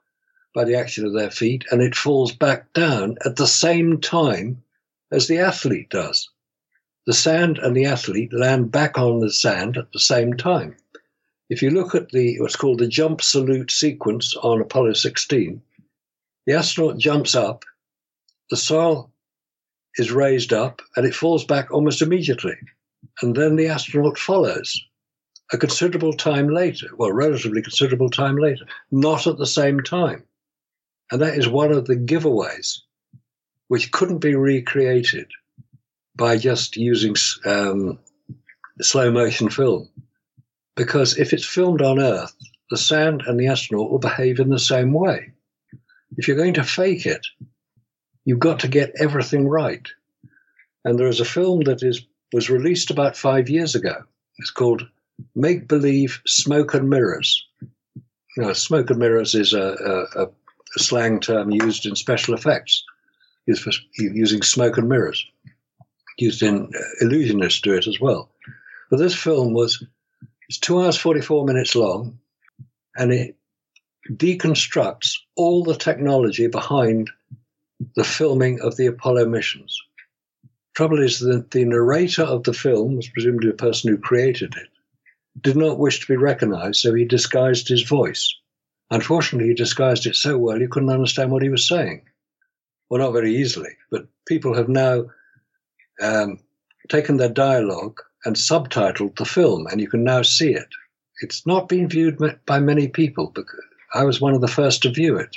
by 0.53 0.63
the 0.63 0.75
action 0.75 1.05
of 1.05 1.13
their 1.13 1.31
feet 1.31 1.65
and 1.71 1.81
it 1.81 1.95
falls 1.95 2.31
back 2.31 2.71
down 2.73 3.17
at 3.25 3.35
the 3.35 3.47
same 3.47 3.99
time 3.99 4.63
as 5.11 5.27
the 5.27 5.39
athlete 5.39 5.89
does. 5.89 6.29
The 7.05 7.13
sand 7.13 7.57
and 7.57 7.75
the 7.75 7.85
athlete 7.85 8.33
land 8.33 8.71
back 8.71 8.97
on 8.97 9.19
the 9.19 9.31
sand 9.31 9.77
at 9.77 9.91
the 9.91 9.99
same 9.99 10.35
time. 10.35 10.75
If 11.49 11.61
you 11.61 11.69
look 11.69 11.95
at 11.95 12.09
the 12.09 12.39
what's 12.41 12.57
called 12.57 12.79
the 12.79 12.87
jump 12.87 13.21
salute 13.21 13.71
sequence 13.71 14.35
on 14.35 14.59
Apollo 14.59 14.93
16, 14.93 15.61
the 16.47 16.53
astronaut 16.53 16.97
jumps 16.97 17.35
up, 17.35 17.65
the 18.49 18.55
soil 18.57 19.11
is 19.97 20.11
raised 20.11 20.53
up, 20.53 20.81
and 20.95 21.05
it 21.05 21.13
falls 21.13 21.43
back 21.43 21.71
almost 21.71 22.01
immediately. 22.01 22.55
And 23.21 23.35
then 23.35 23.57
the 23.57 23.67
astronaut 23.67 24.17
follows 24.17 24.81
a 25.51 25.57
considerable 25.57 26.13
time 26.13 26.47
later, 26.47 26.87
well, 26.97 27.11
relatively 27.11 27.61
considerable 27.61 28.09
time 28.09 28.37
later, 28.37 28.65
not 28.91 29.27
at 29.27 29.37
the 29.37 29.45
same 29.45 29.81
time. 29.81 30.23
And 31.11 31.21
that 31.21 31.37
is 31.37 31.49
one 31.49 31.71
of 31.71 31.85
the 31.85 31.97
giveaways 31.97 32.79
which 33.67 33.91
couldn't 33.91 34.19
be 34.19 34.35
recreated 34.35 35.29
by 36.15 36.37
just 36.37 36.77
using 36.77 37.15
um, 37.45 37.99
slow 38.79 39.11
motion 39.11 39.49
film. 39.49 39.89
Because 40.77 41.17
if 41.17 41.33
it's 41.33 41.45
filmed 41.45 41.81
on 41.81 41.99
Earth, 41.99 42.33
the 42.69 42.77
sand 42.77 43.23
and 43.27 43.37
the 43.37 43.47
astronaut 43.47 43.91
will 43.91 43.99
behave 43.99 44.39
in 44.39 44.49
the 44.49 44.59
same 44.59 44.93
way. 44.93 45.33
If 46.17 46.27
you're 46.27 46.37
going 46.37 46.55
to 46.55 46.63
fake 46.63 47.05
it, 47.05 47.25
you've 48.25 48.39
got 48.39 48.59
to 48.61 48.67
get 48.67 48.93
everything 48.99 49.47
right. 49.47 49.87
And 50.83 50.99
there 50.99 51.07
is 51.07 51.19
a 51.19 51.25
film 51.25 51.61
that 51.61 51.83
is 51.83 52.05
was 52.33 52.49
released 52.49 52.91
about 52.91 53.15
five 53.15 53.49
years 53.49 53.75
ago. 53.75 54.03
It's 54.37 54.51
called 54.51 54.85
Make 55.35 55.67
Believe 55.67 56.21
Smoke 56.25 56.73
and 56.73 56.89
Mirrors. 56.89 57.45
Now, 58.35 58.53
smoke 58.53 58.89
and 58.89 58.99
mirrors 58.99 59.33
is 59.33 59.53
a, 59.53 60.07
a, 60.15 60.23
a 60.23 60.29
slang 60.77 61.19
term 61.21 61.51
used 61.51 61.85
in 61.85 61.95
special 61.95 62.35
effects, 62.35 62.83
used 63.45 63.63
for 63.63 63.71
using 63.97 64.41
smoke 64.41 64.77
and 64.77 64.89
mirrors. 64.89 65.25
Used 66.17 66.43
in 66.43 66.71
uh, 66.75 67.05
illusionists 67.05 67.61
do 67.61 67.73
it 67.73 67.87
as 67.87 67.99
well. 67.99 68.29
But 68.89 68.97
this 68.97 69.15
film 69.15 69.53
was 69.53 69.83
it's 70.49 70.59
two 70.59 70.81
hours 70.81 70.97
forty 70.97 71.21
four 71.21 71.45
minutes 71.45 71.75
long, 71.75 72.19
and 72.95 73.13
it 73.13 73.36
deconstructs 74.13 75.15
all 75.35 75.63
the 75.63 75.75
technology 75.75 76.47
behind 76.47 77.09
the 77.95 78.03
filming 78.03 78.59
of 78.61 78.77
the 78.77 78.87
Apollo 78.87 79.27
missions. 79.27 79.77
Trouble 80.75 81.01
is 81.01 81.19
that 81.19 81.51
the 81.51 81.65
narrator 81.65 82.23
of 82.23 82.43
the 82.43 82.53
film 82.53 82.99
presumably 83.13 83.49
the 83.49 83.55
person 83.55 83.89
who 83.89 83.97
created 83.97 84.55
it, 84.55 84.67
did 85.41 85.55
not 85.55 85.79
wish 85.79 85.99
to 85.99 86.07
be 86.07 86.15
recognized, 86.15 86.79
so 86.79 86.93
he 86.93 87.05
disguised 87.05 87.67
his 87.67 87.83
voice. 87.83 88.33
Unfortunately, 88.89 89.49
he 89.49 89.53
disguised 89.53 90.05
it 90.05 90.15
so 90.15 90.37
well 90.37 90.59
you 90.59 90.67
couldn't 90.67 90.89
understand 90.89 91.31
what 91.31 91.43
he 91.43 91.49
was 91.49 91.67
saying. 91.67 92.01
Well, 92.89 93.01
not 93.01 93.11
very 93.11 93.35
easily, 93.35 93.71
but 93.91 94.07
people 94.27 94.55
have 94.55 94.69
now 94.69 95.05
um, 96.01 96.39
taken 96.89 97.17
their 97.17 97.29
dialogue 97.29 97.99
and 98.25 98.35
subtitled 98.35 99.17
the 99.17 99.25
film, 99.25 99.67
and 99.67 99.81
you 99.81 99.89
can 99.89 100.03
now 100.03 100.21
see 100.21 100.53
it. 100.53 100.69
It's 101.21 101.45
not 101.45 101.67
been 101.67 101.89
viewed 101.89 102.19
by 102.45 102.59
many 102.59 102.87
people 102.87 103.31
because 103.33 103.59
I 103.93 104.03
was 104.03 104.21
one 104.21 104.33
of 104.33 104.41
the 104.41 104.47
first 104.47 104.81
to 104.83 104.91
view 104.91 105.17
it. 105.17 105.35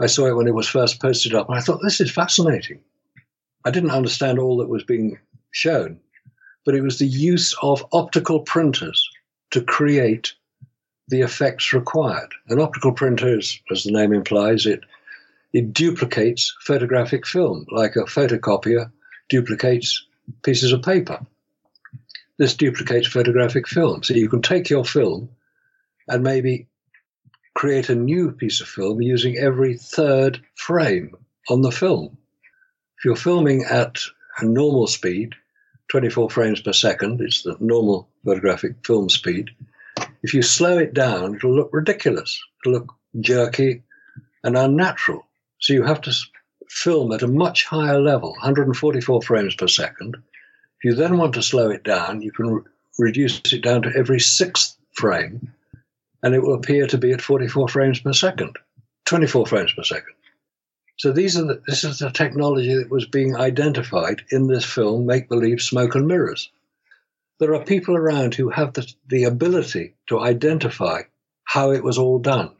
I 0.00 0.06
saw 0.06 0.26
it 0.26 0.36
when 0.36 0.46
it 0.46 0.54
was 0.54 0.68
first 0.68 1.00
posted 1.00 1.34
up, 1.34 1.48
and 1.48 1.58
I 1.58 1.60
thought, 1.60 1.80
this 1.82 2.00
is 2.00 2.10
fascinating. 2.10 2.80
I 3.64 3.70
didn't 3.70 3.90
understand 3.90 4.38
all 4.38 4.56
that 4.58 4.68
was 4.68 4.84
being 4.84 5.18
shown, 5.50 5.98
but 6.64 6.74
it 6.74 6.82
was 6.82 6.98
the 6.98 7.06
use 7.06 7.54
of 7.62 7.84
optical 7.92 8.40
printers 8.40 9.08
to 9.50 9.62
create 9.62 10.34
the 11.08 11.22
effects 11.22 11.72
required. 11.72 12.28
An 12.48 12.60
optical 12.60 12.92
printer, 12.92 13.38
is, 13.38 13.58
as 13.70 13.84
the 13.84 13.92
name 13.92 14.12
implies, 14.12 14.66
it 14.66 14.80
it 15.54 15.72
duplicates 15.72 16.54
photographic 16.60 17.26
film 17.26 17.64
like 17.70 17.96
a 17.96 18.00
photocopier 18.00 18.90
duplicates 19.30 20.06
pieces 20.42 20.72
of 20.72 20.82
paper. 20.82 21.24
This 22.36 22.54
duplicates 22.54 23.08
photographic 23.08 23.66
film. 23.66 24.02
So 24.02 24.14
you 24.14 24.28
can 24.28 24.42
take 24.42 24.68
your 24.68 24.84
film 24.84 25.30
and 26.06 26.22
maybe 26.22 26.67
create 27.58 27.88
a 27.88 27.94
new 27.94 28.30
piece 28.30 28.60
of 28.60 28.68
film 28.68 29.02
using 29.02 29.36
every 29.36 29.76
third 29.76 30.40
frame 30.54 31.12
on 31.48 31.60
the 31.60 31.72
film. 31.72 32.16
If 32.96 33.04
you're 33.04 33.16
filming 33.16 33.64
at 33.64 33.98
a 34.38 34.44
normal 34.44 34.86
speed, 34.86 35.34
24 35.88 36.30
frames 36.30 36.60
per 36.60 36.72
second, 36.72 37.20
it's 37.20 37.42
the 37.42 37.56
normal 37.58 38.08
photographic 38.24 38.76
film 38.86 39.08
speed. 39.08 39.50
If 40.22 40.32
you 40.34 40.40
slow 40.40 40.78
it 40.78 40.94
down, 40.94 41.34
it'll 41.34 41.52
look 41.52 41.70
ridiculous. 41.72 42.40
It'll 42.62 42.78
look 42.78 42.94
jerky 43.18 43.82
and 44.44 44.56
unnatural. 44.56 45.26
So 45.58 45.72
you 45.72 45.82
have 45.82 46.00
to 46.02 46.14
film 46.68 47.10
at 47.10 47.22
a 47.22 47.26
much 47.26 47.64
higher 47.64 48.00
level, 48.00 48.30
144 48.34 49.22
frames 49.22 49.56
per 49.56 49.66
second. 49.66 50.16
If 50.78 50.84
you 50.84 50.94
then 50.94 51.18
want 51.18 51.34
to 51.34 51.42
slow 51.42 51.70
it 51.70 51.82
down, 51.82 52.22
you 52.22 52.30
can 52.30 52.50
re- 52.50 52.62
reduce 53.00 53.52
it 53.52 53.64
down 53.64 53.82
to 53.82 53.92
every 53.96 54.20
sixth 54.20 54.76
frame, 54.92 55.52
and 56.22 56.34
it 56.34 56.42
will 56.42 56.54
appear 56.54 56.86
to 56.86 56.98
be 56.98 57.12
at 57.12 57.20
44 57.20 57.68
frames 57.68 58.00
per 58.00 58.12
second, 58.12 58.56
24 59.06 59.46
frames 59.46 59.72
per 59.72 59.82
second. 59.82 60.14
So 60.98 61.12
these 61.12 61.38
are 61.38 61.44
the, 61.44 61.62
this 61.66 61.84
is 61.84 62.00
the 62.00 62.10
technology 62.10 62.74
that 62.74 62.90
was 62.90 63.06
being 63.06 63.36
identified 63.36 64.22
in 64.30 64.48
this 64.48 64.64
film, 64.64 65.06
Make 65.06 65.28
Believe 65.28 65.62
Smoke 65.62 65.94
and 65.94 66.08
Mirrors. 66.08 66.50
There 67.38 67.54
are 67.54 67.64
people 67.64 67.96
around 67.96 68.34
who 68.34 68.50
have 68.50 68.72
the, 68.72 68.92
the 69.06 69.24
ability 69.24 69.94
to 70.08 70.18
identify 70.20 71.02
how 71.44 71.70
it 71.70 71.84
was 71.84 71.98
all 71.98 72.18
done. 72.18 72.50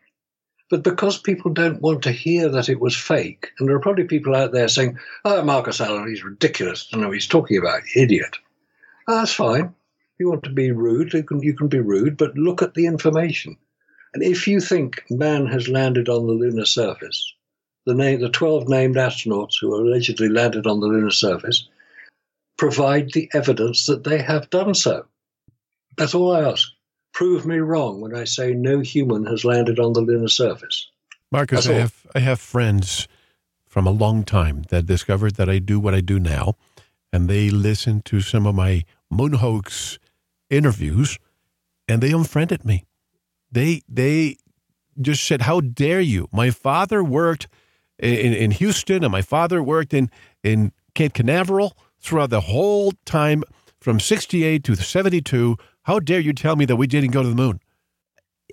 But 0.70 0.84
because 0.84 1.18
people 1.18 1.52
don't 1.52 1.80
want 1.80 2.02
to 2.02 2.12
hear 2.12 2.48
that 2.50 2.68
it 2.68 2.78
was 2.78 2.94
fake, 2.94 3.48
and 3.58 3.68
there 3.68 3.74
are 3.74 3.80
probably 3.80 4.04
people 4.04 4.36
out 4.36 4.52
there 4.52 4.68
saying, 4.68 4.98
oh, 5.24 5.42
Marcus 5.42 5.80
Allen, 5.80 6.08
he's 6.08 6.22
ridiculous. 6.22 6.88
I 6.92 6.96
don't 6.96 7.04
know 7.04 7.10
he's 7.10 7.26
talking 7.26 7.58
about, 7.58 7.80
idiot. 7.96 8.36
Oh, 9.08 9.16
that's 9.16 9.32
fine. 9.32 9.74
You 10.18 10.30
want 10.30 10.42
to 10.44 10.50
be 10.50 10.72
rude, 10.72 11.12
you 11.12 11.22
can, 11.22 11.40
you 11.40 11.54
can 11.54 11.68
be 11.68 11.78
rude, 11.78 12.16
but 12.16 12.36
look 12.36 12.60
at 12.60 12.74
the 12.74 12.86
information. 12.86 13.56
And 14.14 14.22
if 14.22 14.48
you 14.48 14.60
think 14.60 15.04
man 15.10 15.46
has 15.46 15.68
landed 15.68 16.08
on 16.08 16.26
the 16.26 16.32
lunar 16.32 16.64
surface, 16.64 17.34
the, 17.86 17.94
name, 17.94 18.20
the 18.20 18.28
12 18.28 18.68
named 18.68 18.96
astronauts 18.96 19.54
who 19.60 19.74
allegedly 19.74 20.28
landed 20.28 20.66
on 20.66 20.80
the 20.80 20.86
lunar 20.86 21.10
surface 21.10 21.68
provide 22.56 23.12
the 23.12 23.30
evidence 23.32 23.86
that 23.86 24.04
they 24.04 24.20
have 24.20 24.50
done 24.50 24.74
so. 24.74 25.06
That's 25.96 26.14
all 26.14 26.34
I 26.34 26.42
ask. 26.42 26.68
Prove 27.12 27.46
me 27.46 27.58
wrong 27.58 28.00
when 28.00 28.14
I 28.14 28.24
say 28.24 28.52
no 28.52 28.80
human 28.80 29.24
has 29.26 29.44
landed 29.44 29.78
on 29.78 29.92
the 29.92 30.00
lunar 30.00 30.28
surface. 30.28 30.90
Marcus, 31.30 31.66
I 31.68 31.74
have, 31.74 32.06
I 32.14 32.20
have 32.20 32.40
friends 32.40 33.06
from 33.66 33.86
a 33.86 33.90
long 33.90 34.24
time 34.24 34.64
that 34.70 34.86
discovered 34.86 35.36
that 35.36 35.48
I 35.48 35.58
do 35.58 35.78
what 35.78 35.94
I 35.94 36.00
do 36.00 36.18
now, 36.18 36.56
and 37.12 37.28
they 37.28 37.50
listen 37.50 38.02
to 38.02 38.20
some 38.20 38.46
of 38.46 38.54
my 38.54 38.84
moon 39.10 39.34
hoax 39.34 39.98
interviews, 40.50 41.18
and 41.86 42.02
they 42.02 42.12
unfriended 42.12 42.64
me. 42.64 42.84
They 43.50 43.82
they 43.88 44.36
just 45.00 45.24
said, 45.24 45.42
"How 45.42 45.60
dare 45.60 46.00
you? 46.00 46.28
My 46.32 46.50
father 46.50 47.02
worked 47.02 47.48
in, 47.98 48.32
in 48.32 48.50
Houston, 48.52 49.02
and 49.02 49.12
my 49.12 49.22
father 49.22 49.62
worked 49.62 49.92
in, 49.92 50.10
in 50.42 50.72
Cape 50.94 51.14
Canaveral 51.14 51.76
throughout 52.00 52.30
the 52.30 52.42
whole 52.42 52.92
time 53.04 53.42
from 53.80 54.00
68 54.00 54.64
to 54.64 54.76
72. 54.76 55.56
How 55.82 55.98
dare 55.98 56.20
you 56.20 56.32
tell 56.32 56.56
me 56.56 56.64
that 56.66 56.76
we 56.76 56.86
didn't 56.86 57.10
go 57.10 57.22
to 57.22 57.28
the 57.28 57.34
moon? 57.34 57.60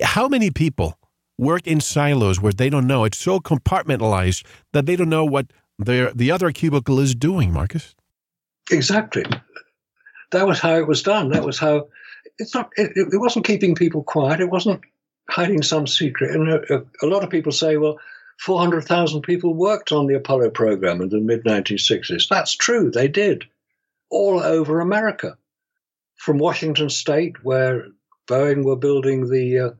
How 0.02 0.28
many 0.28 0.50
people 0.50 0.98
work 1.38 1.66
in 1.66 1.80
silos 1.80 2.40
where 2.40 2.52
they 2.52 2.70
don't 2.70 2.86
know? 2.86 3.04
It's 3.04 3.18
so 3.18 3.40
compartmentalized 3.40 4.44
that 4.72 4.86
they 4.86 4.96
don't 4.96 5.08
know 5.08 5.24
what 5.24 5.52
their, 5.78 6.12
the 6.12 6.30
other 6.30 6.50
cubicle 6.52 6.98
is 6.98 7.14
doing, 7.14 7.52
Marcus. 7.52 7.94
Exactly. 8.70 9.24
That 10.32 10.46
was 10.46 10.58
how 10.58 10.74
it 10.76 10.86
was 10.86 11.02
done. 11.02 11.30
That 11.30 11.44
was 11.44 11.58
how 11.58 11.88
it's 12.38 12.54
not. 12.54 12.70
It, 12.76 12.92
it 12.96 13.18
wasn't 13.20 13.46
keeping 13.46 13.74
people 13.74 14.02
quiet. 14.02 14.40
It 14.40 14.50
wasn't 14.50 14.80
hiding 15.30 15.62
some 15.62 15.86
secret. 15.86 16.34
And 16.34 16.48
a, 16.48 16.84
a 17.02 17.06
lot 17.06 17.24
of 17.24 17.30
people 17.30 17.52
say, 17.52 17.76
"Well, 17.76 17.98
400,000 18.40 19.22
people 19.22 19.54
worked 19.54 19.92
on 19.92 20.06
the 20.06 20.14
Apollo 20.14 20.50
program 20.50 21.00
in 21.00 21.08
the 21.08 21.20
mid 21.20 21.44
1960s. 21.44 22.28
That's 22.28 22.54
true, 22.54 22.90
they 22.90 23.08
did, 23.08 23.44
all 24.10 24.40
over 24.40 24.80
America. 24.80 25.36
From 26.16 26.38
Washington 26.38 26.88
State, 26.90 27.44
where 27.44 27.86
Boeing 28.26 28.64
were 28.64 28.76
building 28.76 29.30
the 29.30 29.58
uh, 29.58 29.70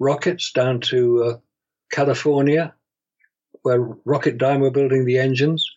rockets, 0.00 0.52
down 0.52 0.80
to 0.80 1.24
uh, 1.24 1.36
California, 1.90 2.74
where 3.62 3.80
Rocketdyne 4.06 4.60
were 4.60 4.70
building 4.70 5.04
the 5.04 5.18
engines, 5.18 5.68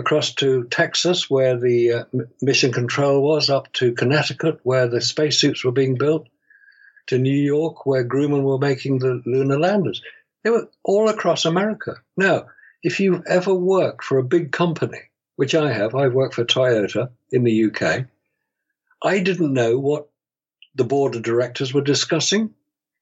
across 0.00 0.34
to 0.34 0.64
Texas, 0.64 1.30
where 1.30 1.56
the 1.56 1.92
uh, 1.92 2.04
mission 2.42 2.72
control 2.72 3.22
was, 3.22 3.48
up 3.48 3.72
to 3.74 3.92
Connecticut, 3.92 4.58
where 4.64 4.88
the 4.88 5.00
spacesuits 5.00 5.62
were 5.62 5.72
being 5.72 5.96
built, 5.96 6.28
to 7.06 7.18
New 7.18 7.36
York, 7.36 7.86
where 7.86 8.04
Grumman 8.04 8.42
were 8.42 8.58
making 8.58 8.98
the 8.98 9.22
lunar 9.24 9.58
landers. 9.58 10.02
They 10.42 10.50
were 10.50 10.68
all 10.82 11.08
across 11.08 11.44
America. 11.44 11.96
Now, 12.16 12.46
if 12.82 12.98
you've 12.98 13.22
ever 13.26 13.54
worked 13.54 14.04
for 14.04 14.18
a 14.18 14.24
big 14.24 14.52
company, 14.52 15.00
which 15.36 15.54
I 15.54 15.72
have, 15.72 15.94
I've 15.94 16.14
worked 16.14 16.34
for 16.34 16.44
Toyota 16.44 17.10
in 17.30 17.44
the 17.44 17.64
UK, 17.66 18.06
I 19.02 19.20
didn't 19.20 19.52
know 19.52 19.78
what 19.78 20.08
the 20.74 20.84
board 20.84 21.14
of 21.14 21.22
directors 21.22 21.74
were 21.74 21.80
discussing. 21.80 22.44
It 22.44 22.50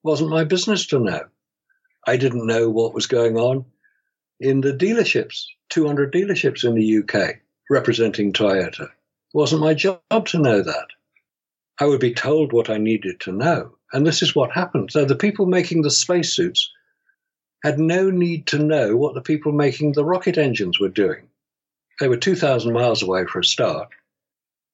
wasn't 0.02 0.30
my 0.30 0.44
business 0.44 0.86
to 0.88 0.98
know. 0.98 1.26
I 2.06 2.16
didn't 2.16 2.46
know 2.46 2.70
what 2.70 2.94
was 2.94 3.06
going 3.06 3.36
on 3.36 3.66
in 4.40 4.60
the 4.60 4.72
dealerships, 4.72 5.44
200 5.70 6.12
dealerships 6.12 6.64
in 6.64 6.74
the 6.74 6.98
UK 6.98 7.36
representing 7.70 8.32
Toyota. 8.32 8.84
It 8.84 9.34
wasn't 9.34 9.60
my 9.60 9.74
job 9.74 10.00
to 10.26 10.38
know 10.38 10.62
that. 10.62 10.86
I 11.80 11.86
would 11.86 12.00
be 12.00 12.14
told 12.14 12.52
what 12.52 12.70
I 12.70 12.78
needed 12.78 13.20
to 13.20 13.32
know. 13.32 13.76
And 13.92 14.06
this 14.06 14.22
is 14.22 14.34
what 14.34 14.50
happened. 14.50 14.90
So 14.90 15.04
the 15.04 15.16
people 15.16 15.46
making 15.46 15.82
the 15.82 15.90
spacesuits 15.90 16.70
had 17.64 17.78
no 17.78 18.10
need 18.10 18.46
to 18.48 18.58
know 18.58 18.96
what 18.96 19.14
the 19.14 19.20
people 19.20 19.52
making 19.52 19.92
the 19.92 20.04
rocket 20.04 20.38
engines 20.38 20.78
were 20.78 20.88
doing. 20.88 21.28
They 22.00 22.08
were 22.08 22.16
2,000 22.16 22.72
miles 22.72 23.02
away 23.02 23.26
for 23.26 23.40
a 23.40 23.44
start, 23.44 23.88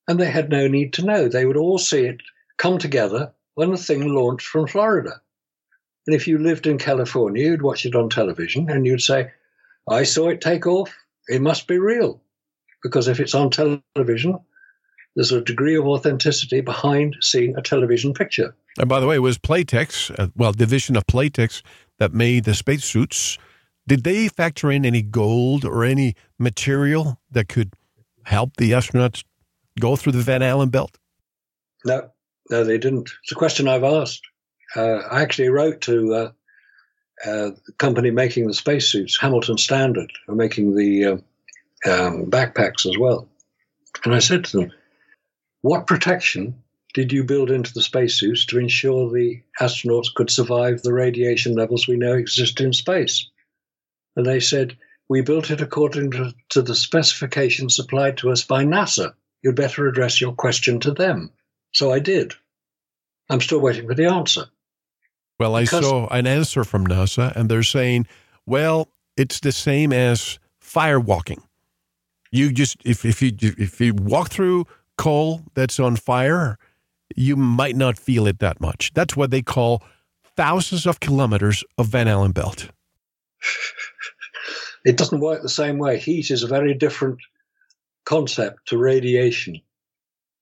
and 0.07 0.21
they 0.21 0.31
had 0.31 0.51
no 0.51 0.69
need 0.69 0.93
to 0.95 1.05
know. 1.05 1.29
They 1.29 1.47
would 1.47 1.57
all 1.57 1.79
see 1.79 2.05
it 2.05 2.21
come 2.59 2.79
together 2.79 3.33
when 3.55 3.71
the 3.71 3.79
thing 3.79 4.07
launched 4.09 4.47
from 4.47 4.67
Florida. 4.67 5.21
And 6.07 6.15
if 6.15 6.29
you 6.29 6.37
lived 6.37 6.67
in 6.67 6.77
California, 6.77 7.45
you'd 7.45 7.63
watch 7.63 7.87
it 7.87 7.95
on 7.95 8.11
television 8.11 8.69
and 8.69 8.85
you'd 8.85 9.01
say, 9.01 9.31
I 9.89 10.05
saw 10.05 10.29
it 10.29 10.41
take 10.41 10.67
off. 10.67 10.95
It 11.29 11.43
must 11.43 11.67
be 11.67 11.79
real. 11.79 12.21
Because 12.83 13.09
if 13.09 13.21
it's 13.21 13.35
on 13.35 13.51
television, 13.51 14.39
there's 15.17 15.33
a 15.33 15.41
degree 15.41 15.77
of 15.77 15.87
authenticity 15.87 16.61
behind 16.61 17.17
seeing 17.21 17.57
a 17.57 17.63
television 17.63 18.13
picture. 18.13 18.55
And 18.79 18.89
by 18.89 19.01
the 19.01 19.07
way, 19.07 19.17
it 19.17 19.21
was 19.21 19.39
Playtex, 19.39 20.15
uh, 20.19 20.29
well, 20.37 20.53
division 20.53 20.97
of 20.97 21.07
Playtex 21.07 21.63
that 21.99 22.13
made 22.13 22.45
the 22.45 22.55
spacesuits. 22.55 23.39
Did 23.87 24.05
they 24.05 24.29
factor 24.29 24.71
in 24.71 24.85
any 24.85 25.03
gold 25.03 25.65
or 25.65 25.85
any 25.85 26.15
material 26.39 27.21
that 27.31 27.49
could 27.49 27.75
help 28.25 28.57
the 28.57 28.73
astronauts 28.73 29.23
go 29.79 29.97
through 29.97 30.13
the 30.13 30.23
Van 30.23 30.43
Allen 30.43 30.71
belt? 30.71 30.99
No, 31.85 32.11
no, 32.51 32.65
they 32.65 32.79
didn't. 32.79 33.11
It's 33.23 33.33
a 33.33 33.37
question 33.37 33.69
I've 33.69 33.85
asked. 33.85 34.23
Uh, 34.75 35.03
I 35.11 35.23
actually 35.23 35.51
wrote 35.51 35.83
to 35.83 36.15
uh, 36.15 36.31
uh, 37.25 37.51
the 37.67 37.73
company 37.79 38.11
making 38.11 38.47
the 38.47 38.55
spacesuits, 38.55 39.19
Hamilton 39.19 39.59
Standard, 39.59 40.11
are 40.29 40.35
making 40.35 40.75
the 40.75 41.05
uh, 41.05 41.13
um, 41.87 42.27
backpacks 42.27 42.87
as 42.87 42.99
well. 42.99 43.29
And 44.05 44.15
I 44.15 44.19
said 44.19 44.45
to 44.45 44.59
them, 44.59 44.73
What 45.63 45.87
protection 45.87 46.63
did 46.93 47.13
you 47.13 47.25
build 47.25 47.51
into 47.51 47.73
the 47.73 47.83
spacesuits 47.83 48.45
to 48.47 48.59
ensure 48.59 49.11
the 49.11 49.43
astronauts 49.61 50.13
could 50.15 50.31
survive 50.31 50.83
the 50.83 50.93
radiation 50.93 51.55
levels 51.55 51.87
we 51.87 51.97
know 51.97 52.15
exist 52.15 52.61
in 52.61 52.73
space? 52.73 53.29
And 54.17 54.27
they 54.27 54.41
said, 54.41 54.77
We 55.09 55.23
built 55.23 55.51
it 55.51 55.61
according 55.61 56.13
to, 56.13 56.35
to 56.51 56.63
the 56.63 56.75
specifications 56.75 57.77
supplied 57.77 58.19
to 58.19 58.31
us 58.31 58.45
by 58.45 58.65
NASA. 58.65 59.15
You'd 59.43 59.57
better 59.57 59.87
address 59.87 60.21
your 60.21 60.33
question 60.33 60.81
to 60.81 60.93
them. 60.93 61.31
So 61.73 61.93
I 61.93 61.99
did. 61.99 62.35
I'm 63.31 63.41
still 63.41 63.61
waiting 63.61 63.87
for 63.87 63.95
the 63.95 64.07
answer. 64.07 64.47
Well, 65.39 65.57
I 65.57 65.65
saw 65.65 66.07
an 66.09 66.27
answer 66.27 66.65
from 66.65 66.87
NASA, 66.87 67.35
and 67.35 67.51
they're 67.51 67.63
saying, 67.63 68.07
well, 68.47 68.89
it's 69.17 69.41
the 69.41 69.53
same 69.53 69.93
as 69.93 70.39
firewalking. 70.63 71.43
You 72.31 72.53
just 72.53 72.77
if 72.85 73.05
if 73.05 73.23
you 73.23 73.33
if 73.41 73.81
you 73.81 73.95
walk 73.95 74.31
through 74.31 74.67
coal 74.99 75.43
that's 75.55 75.79
on 75.79 75.97
fire, 75.97 76.59
you 77.15 77.37
might 77.37 77.77
not 77.77 77.99
feel 77.99 78.27
it 78.27 78.39
that 78.41 78.61
much. 78.61 78.93
That's 78.95 79.17
what 79.17 79.31
they 79.31 79.43
call 79.43 79.83
thousands 80.37 80.87
of 80.87 81.01
kilometers 81.01 81.65
of 81.79 81.87
Van 81.87 82.09
Allen 82.09 82.33
belt. 82.33 82.69
It 84.85 84.99
doesn't 84.99 85.21
work 85.21 85.43
the 85.43 85.49
same 85.49 85.79
way. 85.79 85.99
Heat 85.99 86.31
is 86.31 86.43
a 86.43 86.47
very 86.47 86.75
different 86.75 87.19
concept 88.05 88.69
to 88.69 88.77
radiation. 88.77 89.61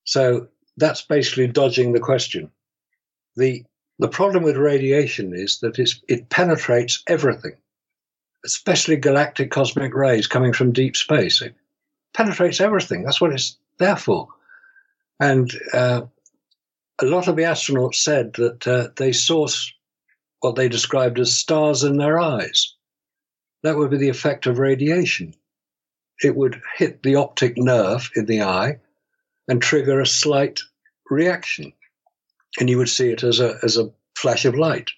So 0.05 0.49
that's 0.77 1.03
basically 1.03 1.47
dodging 1.47 1.93
the 1.93 2.01
question. 2.01 2.51
The 3.37 3.65
the 4.03 4.09
problem 4.09 4.43
with 4.43 4.57
radiation 4.57 5.33
is 5.33 5.61
that 5.61 5.79
it 5.79 6.29
penetrates 6.29 7.05
everything, 7.07 7.53
especially 8.45 8.97
galactic 8.97 9.53
cosmic 9.53 9.95
rays 9.95 10.27
coming 10.27 10.53
from 10.53 10.73
deep 10.73 10.97
space. 10.97 11.41
It 11.41 11.55
penetrates 12.13 12.61
everything. 12.61 13.05
That's 13.05 13.21
what 13.21 13.33
it's 13.33 13.57
there 13.79 13.95
for. 13.95 14.27
And 15.21 15.53
uh, 15.73 16.03
a 17.01 17.05
lot 17.05 17.29
of 17.29 17.37
the 17.37 17.45
astronauts 17.45 17.95
said 17.95 18.33
that 18.33 18.67
uh, 18.67 18.89
they 18.97 19.13
saw 19.13 19.47
what 20.41 20.57
they 20.57 20.69
described 20.69 21.21
as 21.21 21.33
stars 21.33 21.85
in 21.85 21.97
their 21.97 22.19
eyes. 22.19 22.75
That 23.63 23.77
would 23.77 23.93
be 23.93 23.99
the 23.99 24.09
effect 24.09 24.47
of 24.47 24.59
radiation. 24.59 25.33
It 26.25 26.35
would 26.35 26.61
hit 26.77 27.05
the 27.05 27.15
optic 27.15 27.57
nerve 27.57 28.11
in 28.17 28.27
the 28.27 28.43
eye 28.43 28.81
and 29.47 29.63
trigger 29.63 30.01
a 30.01 30.07
slight 30.07 30.59
reaction 31.09 31.73
and 32.59 32.69
you 32.69 32.79
would 32.79 32.89
see 32.89 33.11
it 33.11 33.23
as 33.23 33.41
a 33.41 33.59
as 33.63 33.77
a 33.77 33.91
flash 34.17 34.45
of 34.45 34.55
light. 34.55 34.91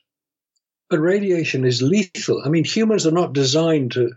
But 0.90 1.00
radiation 1.00 1.64
is 1.64 1.82
lethal. 1.82 2.42
I 2.44 2.48
mean, 2.48 2.64
humans 2.64 3.06
are 3.06 3.12
not 3.12 3.32
designed 3.32 3.92
to 3.92 4.12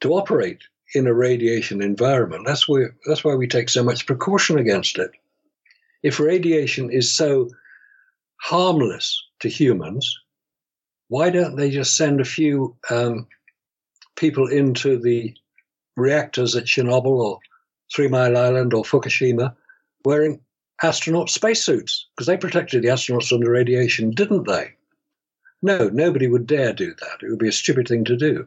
to 0.00 0.12
operate 0.12 0.62
in 0.94 1.06
a 1.06 1.14
radiation 1.14 1.82
environment. 1.82 2.44
That's 2.46 2.68
why 2.68 2.86
that's 3.06 3.24
why 3.24 3.34
we 3.34 3.46
take 3.46 3.68
so 3.68 3.84
much 3.84 4.06
precaution 4.06 4.58
against 4.58 4.98
it. 4.98 5.10
If 6.02 6.18
radiation 6.18 6.90
is 6.90 7.14
so 7.14 7.50
harmless 8.40 9.22
to 9.40 9.48
humans, 9.48 10.18
why 11.08 11.30
don't 11.30 11.56
they 11.56 11.70
just 11.70 11.96
send 11.96 12.20
a 12.20 12.24
few 12.24 12.76
um, 12.88 13.26
people 14.16 14.46
into 14.46 14.98
the 14.98 15.34
reactors 15.96 16.56
at 16.56 16.64
Chernobyl 16.64 17.06
or 17.06 17.38
Three 17.94 18.08
Mile 18.08 18.36
Island 18.36 18.72
or 18.72 18.84
Fukushima 18.84 19.54
wearing 20.04 20.40
astronaut 20.82 21.28
spacesuits 21.28 22.06
because 22.14 22.26
they 22.26 22.36
protected 22.36 22.82
the 22.82 22.88
astronauts 22.88 23.28
from 23.28 23.40
the 23.40 23.50
radiation, 23.50 24.10
didn't 24.10 24.46
they? 24.46 24.72
No, 25.62 25.88
nobody 25.88 26.26
would 26.26 26.46
dare 26.46 26.72
do 26.72 26.94
that. 27.00 27.22
It 27.22 27.28
would 27.28 27.38
be 27.38 27.48
a 27.48 27.52
stupid 27.52 27.86
thing 27.86 28.04
to 28.04 28.16
do. 28.16 28.46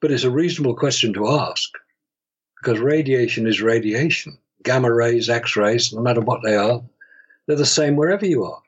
But 0.00 0.12
it's 0.12 0.24
a 0.24 0.30
reasonable 0.30 0.76
question 0.76 1.12
to 1.14 1.28
ask 1.28 1.70
because 2.56 2.78
radiation 2.78 3.46
is 3.46 3.60
radiation. 3.60 4.38
Gamma 4.62 4.92
rays, 4.92 5.28
X 5.28 5.56
rays, 5.56 5.92
no 5.92 6.00
matter 6.00 6.20
what 6.20 6.40
they 6.44 6.54
are, 6.54 6.80
they're 7.46 7.56
the 7.56 7.66
same 7.66 7.96
wherever 7.96 8.24
you 8.24 8.44
are. 8.44 8.62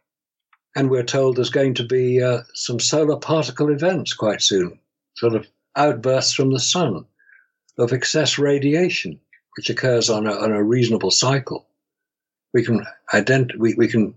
And 0.74 0.90
we're 0.90 1.04
told 1.04 1.36
there's 1.36 1.50
going 1.50 1.74
to 1.74 1.84
be 1.84 2.20
uh, 2.20 2.40
some 2.54 2.80
solar 2.80 3.16
particle 3.16 3.70
events 3.70 4.12
quite 4.12 4.42
soon, 4.42 4.80
sort 5.16 5.36
of 5.36 5.46
outbursts 5.76 6.34
from 6.34 6.52
the 6.52 6.58
sun 6.58 7.04
of 7.78 7.92
excess 7.92 8.36
radiation, 8.36 9.20
which 9.56 9.70
occurs 9.70 10.10
on 10.10 10.26
a, 10.26 10.32
on 10.32 10.50
a 10.50 10.62
reasonable 10.62 11.12
cycle 11.12 11.68
we 12.54 12.64
can 12.64 12.86
ident- 13.12 13.56
we, 13.58 13.74
we 13.74 13.88
can 13.88 14.14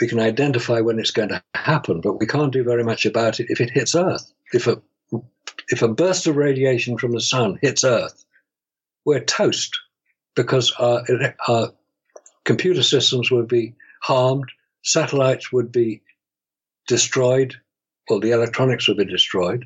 we 0.00 0.08
can 0.08 0.18
identify 0.18 0.80
when 0.80 0.98
it's 0.98 1.12
going 1.12 1.28
to 1.28 1.42
happen, 1.54 2.00
but 2.00 2.18
we 2.18 2.26
can't 2.26 2.52
do 2.52 2.64
very 2.64 2.82
much 2.82 3.06
about 3.06 3.38
it 3.38 3.46
if 3.48 3.60
it 3.60 3.70
hits 3.70 3.94
Earth. 3.94 4.30
If 4.52 4.66
a 4.66 4.82
if 5.68 5.80
a 5.80 5.88
burst 5.88 6.26
of 6.26 6.36
radiation 6.36 6.98
from 6.98 7.12
the 7.12 7.20
sun 7.20 7.58
hits 7.62 7.84
Earth, 7.84 8.26
we're 9.06 9.20
toast 9.20 9.78
because 10.34 10.72
our 10.72 11.02
our 11.48 11.72
computer 12.44 12.82
systems 12.82 13.30
would 13.30 13.48
be 13.48 13.74
harmed, 14.02 14.50
satellites 14.82 15.52
would 15.52 15.70
be 15.72 16.02
destroyed, 16.88 17.54
well, 18.10 18.20
the 18.20 18.32
electronics 18.32 18.88
would 18.88 18.98
be 18.98 19.04
destroyed. 19.04 19.64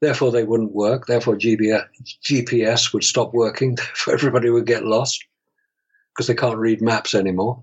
Therefore, 0.00 0.30
they 0.30 0.44
wouldn't 0.44 0.72
work. 0.72 1.06
Therefore, 1.06 1.36
GPS 1.36 2.92
would 2.92 3.04
stop 3.04 3.34
working. 3.34 3.74
Therefore, 3.76 4.14
Everybody 4.14 4.50
would 4.50 4.66
get 4.66 4.84
lost 4.84 5.24
because 6.14 6.26
they 6.26 6.34
can't 6.34 6.58
read 6.58 6.82
maps 6.82 7.14
anymore. 7.14 7.62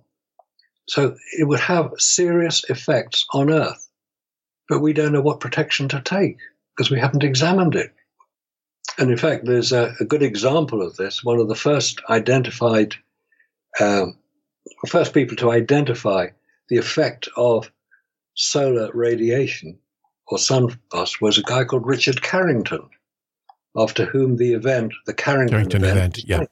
So 0.88 1.16
it 1.38 1.48
would 1.48 1.60
have 1.60 1.92
serious 1.98 2.64
effects 2.70 3.26
on 3.34 3.52
Earth. 3.52 3.90
But 4.70 4.82
we 4.82 4.94
don't 4.94 5.14
know 5.14 5.22
what 5.22 5.40
protection 5.40 5.88
to 5.90 6.02
take 6.02 6.38
because 6.76 6.90
we 6.90 7.00
haven't 7.00 7.24
examined 7.24 7.76
it. 7.76 7.94
And 8.98 9.12
in 9.12 9.18
fact, 9.18 9.46
there's 9.46 9.72
a, 9.72 9.94
a 10.00 10.06
good 10.06 10.24
example 10.24 10.82
of 10.82 10.96
this. 10.96 11.24
One 11.24 11.40
of 11.40 11.48
the 11.48 11.56
first 11.56 12.02
identified, 12.10 12.96
um, 13.80 14.18
first 14.88 15.14
people 15.14 15.36
to 15.38 15.52
identify 15.52 16.28
the 16.70 16.78
effect 16.78 17.30
of 17.38 17.72
solar 18.34 18.92
radiation 18.94 19.78
or 20.28 20.38
son 20.38 20.78
boss, 20.92 21.22
was 21.22 21.38
a 21.38 21.44
guy 21.44 21.64
called 21.64 21.86
Richard 21.86 22.22
Carrington, 22.22 22.90
after 23.78 24.06
whom 24.06 24.36
the 24.36 24.54
event, 24.54 24.94
the 25.06 25.14
Carrington, 25.14 25.56
Carrington 25.56 25.84
event, 25.84 26.18
event 26.18 26.24
yeah. 26.28 26.46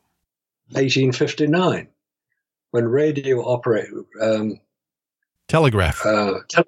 1859, 0.69 1.87
when 2.71 2.87
radio 2.87 3.41
operate, 3.41 3.89
um, 4.21 4.59
Telegraph. 5.47 6.05
uh, 6.05 6.39
tel- 6.49 6.65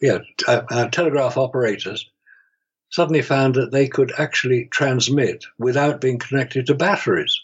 yeah, 0.00 0.18
t- 0.38 0.44
uh, 0.48 0.62
uh, 0.70 0.88
telegraph 0.88 1.36
operators 1.36 2.08
suddenly 2.90 3.22
found 3.22 3.54
that 3.54 3.72
they 3.72 3.88
could 3.88 4.12
actually 4.18 4.66
transmit 4.66 5.44
without 5.58 6.00
being 6.00 6.18
connected 6.18 6.66
to 6.66 6.74
batteries 6.74 7.40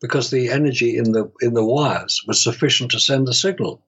because 0.00 0.30
the 0.30 0.48
energy 0.48 0.96
in 0.96 1.12
the 1.12 1.30
in 1.40 1.54
the 1.54 1.64
wires 1.64 2.22
was 2.26 2.42
sufficient 2.42 2.90
to 2.90 3.00
send 3.00 3.26
the 3.26 3.34
signal. 3.34 3.84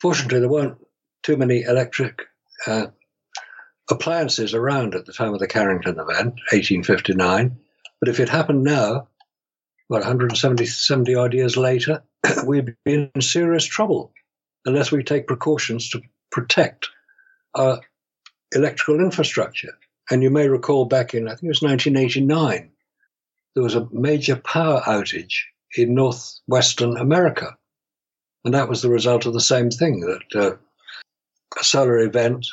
Fortunately, 0.00 0.40
there 0.40 0.48
weren't 0.48 0.78
too 1.22 1.36
many 1.36 1.62
electric 1.62 2.22
uh, 2.66 2.86
appliances 3.90 4.54
around 4.54 4.94
at 4.94 5.06
the 5.06 5.12
time 5.12 5.34
of 5.34 5.40
the 5.40 5.46
Carrington 5.46 5.98
event, 5.98 6.34
1859. 6.52 7.56
But 8.00 8.08
if 8.08 8.20
it 8.20 8.28
happened 8.28 8.62
now, 8.62 9.08
what 9.88 10.00
170 10.00 10.66
70 10.66 11.14
odd 11.14 11.34
years 11.34 11.56
later, 11.56 12.02
we'd 12.46 12.76
be 12.84 12.94
in 12.94 13.20
serious 13.20 13.64
trouble 13.64 14.12
unless 14.64 14.90
we 14.90 15.02
take 15.02 15.26
precautions 15.26 15.90
to 15.90 16.00
protect 16.30 16.88
our 17.54 17.80
electrical 18.52 19.00
infrastructure. 19.00 19.76
And 20.10 20.22
you 20.22 20.30
may 20.30 20.48
recall 20.48 20.84
back 20.84 21.14
in, 21.14 21.26
I 21.26 21.32
think 21.32 21.44
it 21.44 21.48
was 21.48 21.62
1989, 21.62 22.70
there 23.54 23.62
was 23.62 23.74
a 23.74 23.88
major 23.92 24.36
power 24.36 24.80
outage 24.86 25.34
in 25.76 25.94
northwestern 25.94 26.96
America. 26.96 27.56
And 28.44 28.54
that 28.54 28.68
was 28.68 28.82
the 28.82 28.90
result 28.90 29.26
of 29.26 29.32
the 29.32 29.40
same 29.40 29.70
thing 29.70 30.00
that 30.00 30.40
uh, 30.40 30.56
a 31.58 31.64
solar 31.64 31.98
event 32.00 32.46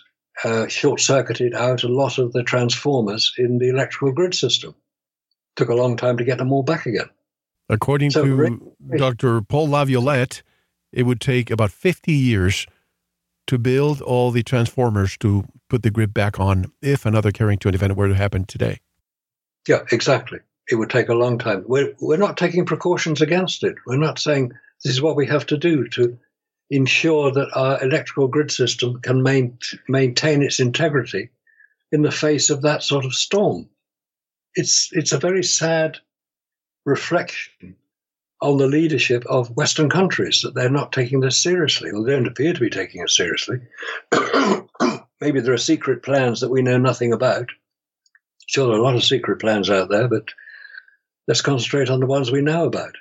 uh, 0.43 0.67
short 0.67 1.01
circuited 1.01 1.53
out 1.53 1.83
a 1.83 1.87
lot 1.87 2.17
of 2.17 2.31
the 2.31 2.43
transformers 2.43 3.33
in 3.37 3.57
the 3.57 3.69
electrical 3.69 4.11
grid 4.11 4.33
system. 4.33 4.73
Took 5.55 5.69
a 5.69 5.75
long 5.75 5.97
time 5.97 6.17
to 6.17 6.23
get 6.23 6.37
them 6.37 6.53
all 6.53 6.63
back 6.63 6.85
again. 6.85 7.09
According 7.71 8.11
So, 8.11 8.25
to 8.25 8.35
Rick- 8.35 8.97
Dr. 8.97 9.41
Paul 9.41 9.69
Laviolette, 9.69 10.43
it 10.91 11.03
would 11.03 11.21
take 11.21 11.49
about 11.49 11.71
50 11.71 12.11
years 12.11 12.67
to 13.47 13.57
build 13.57 14.01
all 14.01 14.31
the 14.31 14.43
transformers 14.43 15.17
to 15.17 15.45
put 15.69 15.81
the 15.81 15.89
grid 15.89 16.13
back 16.13 16.37
on 16.39 16.65
if 16.81 17.05
another 17.05 17.31
Carrington 17.31 17.73
event 17.73 17.95
were 17.95 18.09
to 18.09 18.13
happen 18.13 18.43
today. 18.43 18.79
Yeah, 19.67 19.83
exactly. 19.91 20.39
It 20.69 20.75
would 20.75 20.89
take 20.89 21.07
a 21.07 21.13
long 21.13 21.37
time. 21.37 21.63
We're, 21.65 21.93
we're 22.01 22.17
not 22.17 22.37
taking 22.37 22.65
precautions 22.65 23.21
against 23.21 23.63
it. 23.63 23.75
We're 23.87 23.97
not 23.97 24.19
saying 24.19 24.51
this 24.83 24.93
is 24.93 25.01
what 25.01 25.15
we 25.15 25.25
have 25.27 25.45
to 25.47 25.57
do 25.57 25.87
to 25.89 26.17
ensure 26.69 27.31
that 27.31 27.55
our 27.55 27.81
electrical 27.81 28.27
grid 28.27 28.51
system 28.51 28.99
can 29.01 29.23
main, 29.23 29.57
maintain 29.87 30.41
its 30.41 30.59
integrity 30.59 31.29
in 31.91 32.01
the 32.01 32.11
face 32.11 32.49
of 32.49 32.63
that 32.63 32.83
sort 32.83 33.05
of 33.05 33.13
storm. 33.13 33.69
It's, 34.55 34.89
it's 34.91 35.13
a 35.13 35.17
very 35.17 35.43
sad 35.43 35.99
reflection 36.85 37.75
on 38.41 38.57
the 38.57 38.67
leadership 38.67 39.23
of 39.27 39.55
Western 39.55 39.89
countries 39.89 40.41
that 40.41 40.55
they're 40.55 40.69
not 40.69 40.91
taking 40.91 41.19
this 41.19 41.41
seriously, 41.41 41.91
or 41.91 42.03
they 42.03 42.11
don't 42.11 42.27
appear 42.27 42.53
to 42.53 42.59
be 42.59 42.69
taking 42.69 43.01
it 43.01 43.09
seriously. 43.09 43.59
Maybe 45.21 45.39
there 45.39 45.53
are 45.53 45.57
secret 45.57 46.01
plans 46.01 46.41
that 46.41 46.49
we 46.49 46.63
know 46.63 46.77
nothing 46.79 47.13
about. 47.13 47.49
Sure, 48.47 48.65
there 48.65 48.75
are 48.75 48.79
a 48.79 48.83
lot 48.83 48.95
of 48.95 49.03
secret 49.03 49.39
plans 49.39 49.69
out 49.69 49.89
there, 49.89 50.07
but 50.07 50.29
let's 51.27 51.41
concentrate 51.41 51.89
on 51.89 51.99
the 51.99 52.07
ones 52.07 52.31
we 52.31 52.41
know 52.41 52.65
about. 52.65 52.95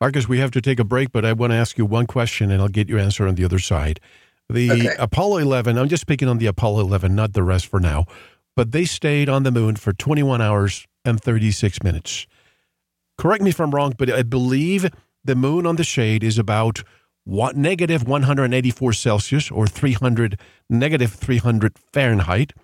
Marcus, 0.00 0.28
we 0.28 0.38
have 0.38 0.50
to 0.52 0.60
take 0.60 0.78
a 0.78 0.84
break, 0.84 1.12
but 1.12 1.24
I 1.24 1.32
want 1.32 1.52
to 1.52 1.56
ask 1.56 1.78
you 1.78 1.86
one 1.86 2.06
question 2.06 2.50
and 2.50 2.60
I'll 2.60 2.68
get 2.68 2.88
your 2.88 2.98
answer 2.98 3.26
on 3.26 3.34
the 3.34 3.44
other 3.44 3.58
side. 3.58 4.00
The 4.50 4.70
Okay. 4.72 4.94
Apollo 4.98 5.38
11, 5.38 5.78
I'm 5.78 5.88
just 5.88 6.00
speaking 6.02 6.28
on 6.28 6.38
the 6.38 6.46
Apollo 6.46 6.80
11, 6.80 7.14
not 7.14 7.32
the 7.32 7.42
rest 7.42 7.66
for 7.66 7.80
now, 7.80 8.06
but 8.56 8.72
they 8.72 8.84
stayed 8.84 9.28
on 9.28 9.42
the 9.42 9.50
moon 9.50 9.76
for 9.76 9.92
21 9.92 10.40
hours 10.40 10.86
and 11.04 11.20
36 11.20 11.82
minutes. 11.82 12.26
Correct 13.20 13.42
me 13.42 13.50
if 13.50 13.60
I'm 13.60 13.70
wrong, 13.70 13.92
but 13.98 14.10
I 14.10 14.22
believe 14.22 14.90
the 15.22 15.34
moon 15.34 15.66
on 15.66 15.76
the 15.76 15.84
shade 15.84 16.24
is 16.24 16.38
about 16.38 16.82
what, 17.24 17.54
negative 17.54 18.08
184 18.08 18.94
Celsius 18.94 19.50
or 19.50 19.66
300, 19.66 20.40
negative 20.70 21.12
300 21.12 21.78
Fahrenheit. 21.92 22.54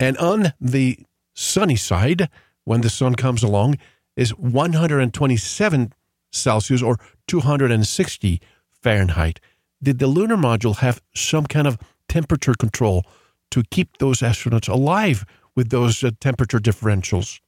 And 0.00 0.16
on 0.16 0.54
the 0.58 0.98
sunny 1.34 1.76
side, 1.76 2.30
when 2.64 2.80
the 2.80 2.88
sun 2.88 3.16
comes 3.16 3.42
along, 3.42 3.76
is 4.16 4.30
127 4.38 5.92
Celsius 6.32 6.82
or 6.82 6.98
260 7.28 8.40
Fahrenheit. 8.70 9.40
Did 9.82 9.98
the 9.98 10.06
lunar 10.06 10.38
module 10.38 10.76
have 10.76 11.02
some 11.14 11.44
kind 11.44 11.66
of 11.66 11.76
temperature 12.08 12.54
control 12.54 13.04
to 13.50 13.62
keep 13.70 13.98
those 13.98 14.20
astronauts 14.20 14.70
alive 14.70 15.26
with 15.54 15.68
those 15.68 16.02
uh, 16.02 16.12
temperature 16.18 16.60
differentials? 16.60 17.40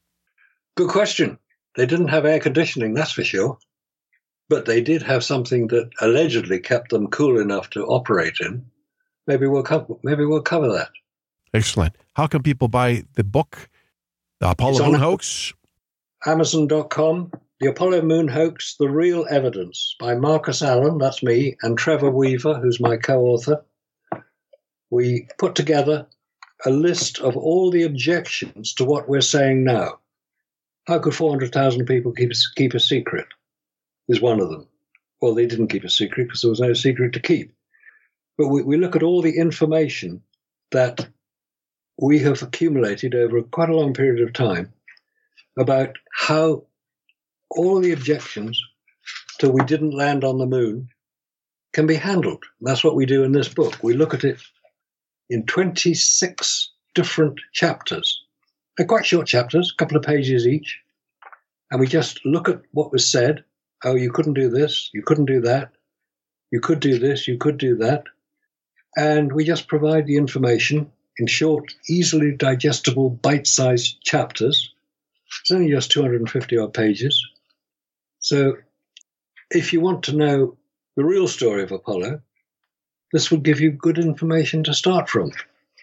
Good 0.76 0.90
question. 0.90 1.38
They 1.78 1.86
didn't 1.86 2.08
have 2.08 2.26
air 2.26 2.40
conditioning, 2.40 2.94
that's 2.94 3.12
for 3.12 3.22
sure. 3.22 3.56
But 4.48 4.66
they 4.66 4.80
did 4.80 5.00
have 5.02 5.22
something 5.22 5.68
that 5.68 5.88
allegedly 6.00 6.58
kept 6.58 6.90
them 6.90 7.06
cool 7.06 7.40
enough 7.40 7.70
to 7.70 7.86
operate 7.86 8.40
in. 8.40 8.66
Maybe 9.28 9.46
we'll 9.46 9.62
cover, 9.62 9.94
maybe 10.02 10.24
we'll 10.24 10.42
cover 10.42 10.66
that. 10.72 10.88
Excellent. 11.54 11.94
How 12.14 12.26
can 12.26 12.42
people 12.42 12.66
buy 12.66 13.04
the 13.14 13.22
book, 13.22 13.68
The 14.40 14.50
Apollo 14.50 14.90
Moon. 14.90 14.94
Hoax? 14.98 15.52
Amazon.com, 16.26 17.30
The 17.60 17.68
Apollo 17.68 18.02
Moon 18.02 18.26
Hoax, 18.26 18.74
The 18.80 18.90
Real 18.90 19.24
Evidence 19.30 19.94
by 20.00 20.16
Marcus 20.16 20.62
Allen, 20.62 20.98
that's 20.98 21.22
me, 21.22 21.56
and 21.62 21.78
Trevor 21.78 22.10
Weaver, 22.10 22.54
who's 22.54 22.80
my 22.80 22.96
co 22.96 23.20
author. 23.20 23.64
We 24.90 25.28
put 25.38 25.54
together 25.54 26.08
a 26.66 26.70
list 26.70 27.20
of 27.20 27.36
all 27.36 27.70
the 27.70 27.84
objections 27.84 28.74
to 28.74 28.84
what 28.84 29.08
we're 29.08 29.20
saying 29.20 29.62
now. 29.62 30.00
How 30.88 30.98
could 30.98 31.14
400,000 31.14 31.84
people 31.84 32.12
keep, 32.12 32.32
keep 32.56 32.72
a 32.72 32.80
secret? 32.80 33.26
Is 34.08 34.22
one 34.22 34.40
of 34.40 34.48
them. 34.48 34.66
Well, 35.20 35.34
they 35.34 35.44
didn't 35.44 35.68
keep 35.68 35.84
a 35.84 35.90
secret 35.90 36.24
because 36.24 36.40
there 36.40 36.48
was 36.48 36.60
no 36.60 36.72
secret 36.72 37.12
to 37.12 37.20
keep. 37.20 37.52
But 38.38 38.48
we, 38.48 38.62
we 38.62 38.78
look 38.78 38.96
at 38.96 39.02
all 39.02 39.20
the 39.20 39.36
information 39.36 40.22
that 40.70 41.06
we 42.00 42.18
have 42.20 42.40
accumulated 42.40 43.14
over 43.14 43.42
quite 43.42 43.68
a 43.68 43.76
long 43.76 43.92
period 43.92 44.26
of 44.26 44.32
time 44.32 44.72
about 45.58 45.98
how 46.10 46.64
all 47.50 47.80
the 47.80 47.92
objections 47.92 48.58
to 49.40 49.50
we 49.50 49.62
didn't 49.66 49.90
land 49.90 50.24
on 50.24 50.38
the 50.38 50.46
moon 50.46 50.88
can 51.74 51.86
be 51.86 51.96
handled. 51.96 52.44
That's 52.62 52.82
what 52.82 52.94
we 52.94 53.04
do 53.04 53.24
in 53.24 53.32
this 53.32 53.48
book. 53.52 53.76
We 53.82 53.92
look 53.92 54.14
at 54.14 54.24
it 54.24 54.40
in 55.28 55.44
26 55.44 56.70
different 56.94 57.38
chapters. 57.52 58.24
They're 58.78 58.86
quite 58.86 59.04
short 59.04 59.26
chapters, 59.26 59.72
a 59.72 59.76
couple 59.76 59.96
of 59.96 60.04
pages 60.04 60.46
each. 60.46 60.80
And 61.70 61.80
we 61.80 61.88
just 61.88 62.24
look 62.24 62.48
at 62.48 62.62
what 62.70 62.92
was 62.92 63.06
said. 63.06 63.44
Oh, 63.84 63.96
you 63.96 64.12
couldn't 64.12 64.34
do 64.34 64.48
this, 64.48 64.88
you 64.94 65.02
couldn't 65.02 65.26
do 65.26 65.40
that, 65.42 65.72
you 66.52 66.60
could 66.60 66.80
do 66.80 66.98
this, 66.98 67.26
you 67.26 67.36
could 67.36 67.58
do 67.58 67.76
that. 67.76 68.04
And 68.96 69.32
we 69.32 69.44
just 69.44 69.68
provide 69.68 70.06
the 70.06 70.16
information 70.16 70.90
in 71.18 71.26
short, 71.26 71.74
easily 71.88 72.32
digestible, 72.32 73.10
bite 73.10 73.46
sized 73.46 74.00
chapters. 74.02 74.72
It's 75.42 75.50
only 75.50 75.70
just 75.70 75.90
250 75.90 76.58
odd 76.58 76.72
pages. 76.72 77.24
So, 78.20 78.54
if 79.50 79.72
you 79.72 79.80
want 79.80 80.04
to 80.04 80.16
know 80.16 80.56
the 80.96 81.04
real 81.04 81.28
story 81.28 81.62
of 81.62 81.72
Apollo, 81.72 82.20
this 83.12 83.30
would 83.30 83.42
give 83.42 83.60
you 83.60 83.70
good 83.70 83.98
information 83.98 84.64
to 84.64 84.74
start 84.74 85.08
from. 85.08 85.32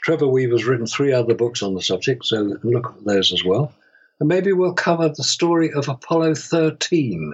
Trevor 0.06 0.28
Weaver's 0.28 0.66
written 0.66 0.86
three 0.86 1.12
other 1.12 1.34
books 1.34 1.64
on 1.64 1.74
the 1.74 1.82
subject, 1.82 2.26
so 2.26 2.60
look 2.62 2.94
at 2.96 3.06
those 3.06 3.34
as 3.34 3.44
well. 3.44 3.74
And 4.20 4.30
maybe 4.30 4.54
we'll 4.54 4.74
cover 4.74 5.10
the 5.10 5.24
story 5.24 5.74
of 5.74 5.90
Apollo 5.90 6.36
13. 6.36 7.34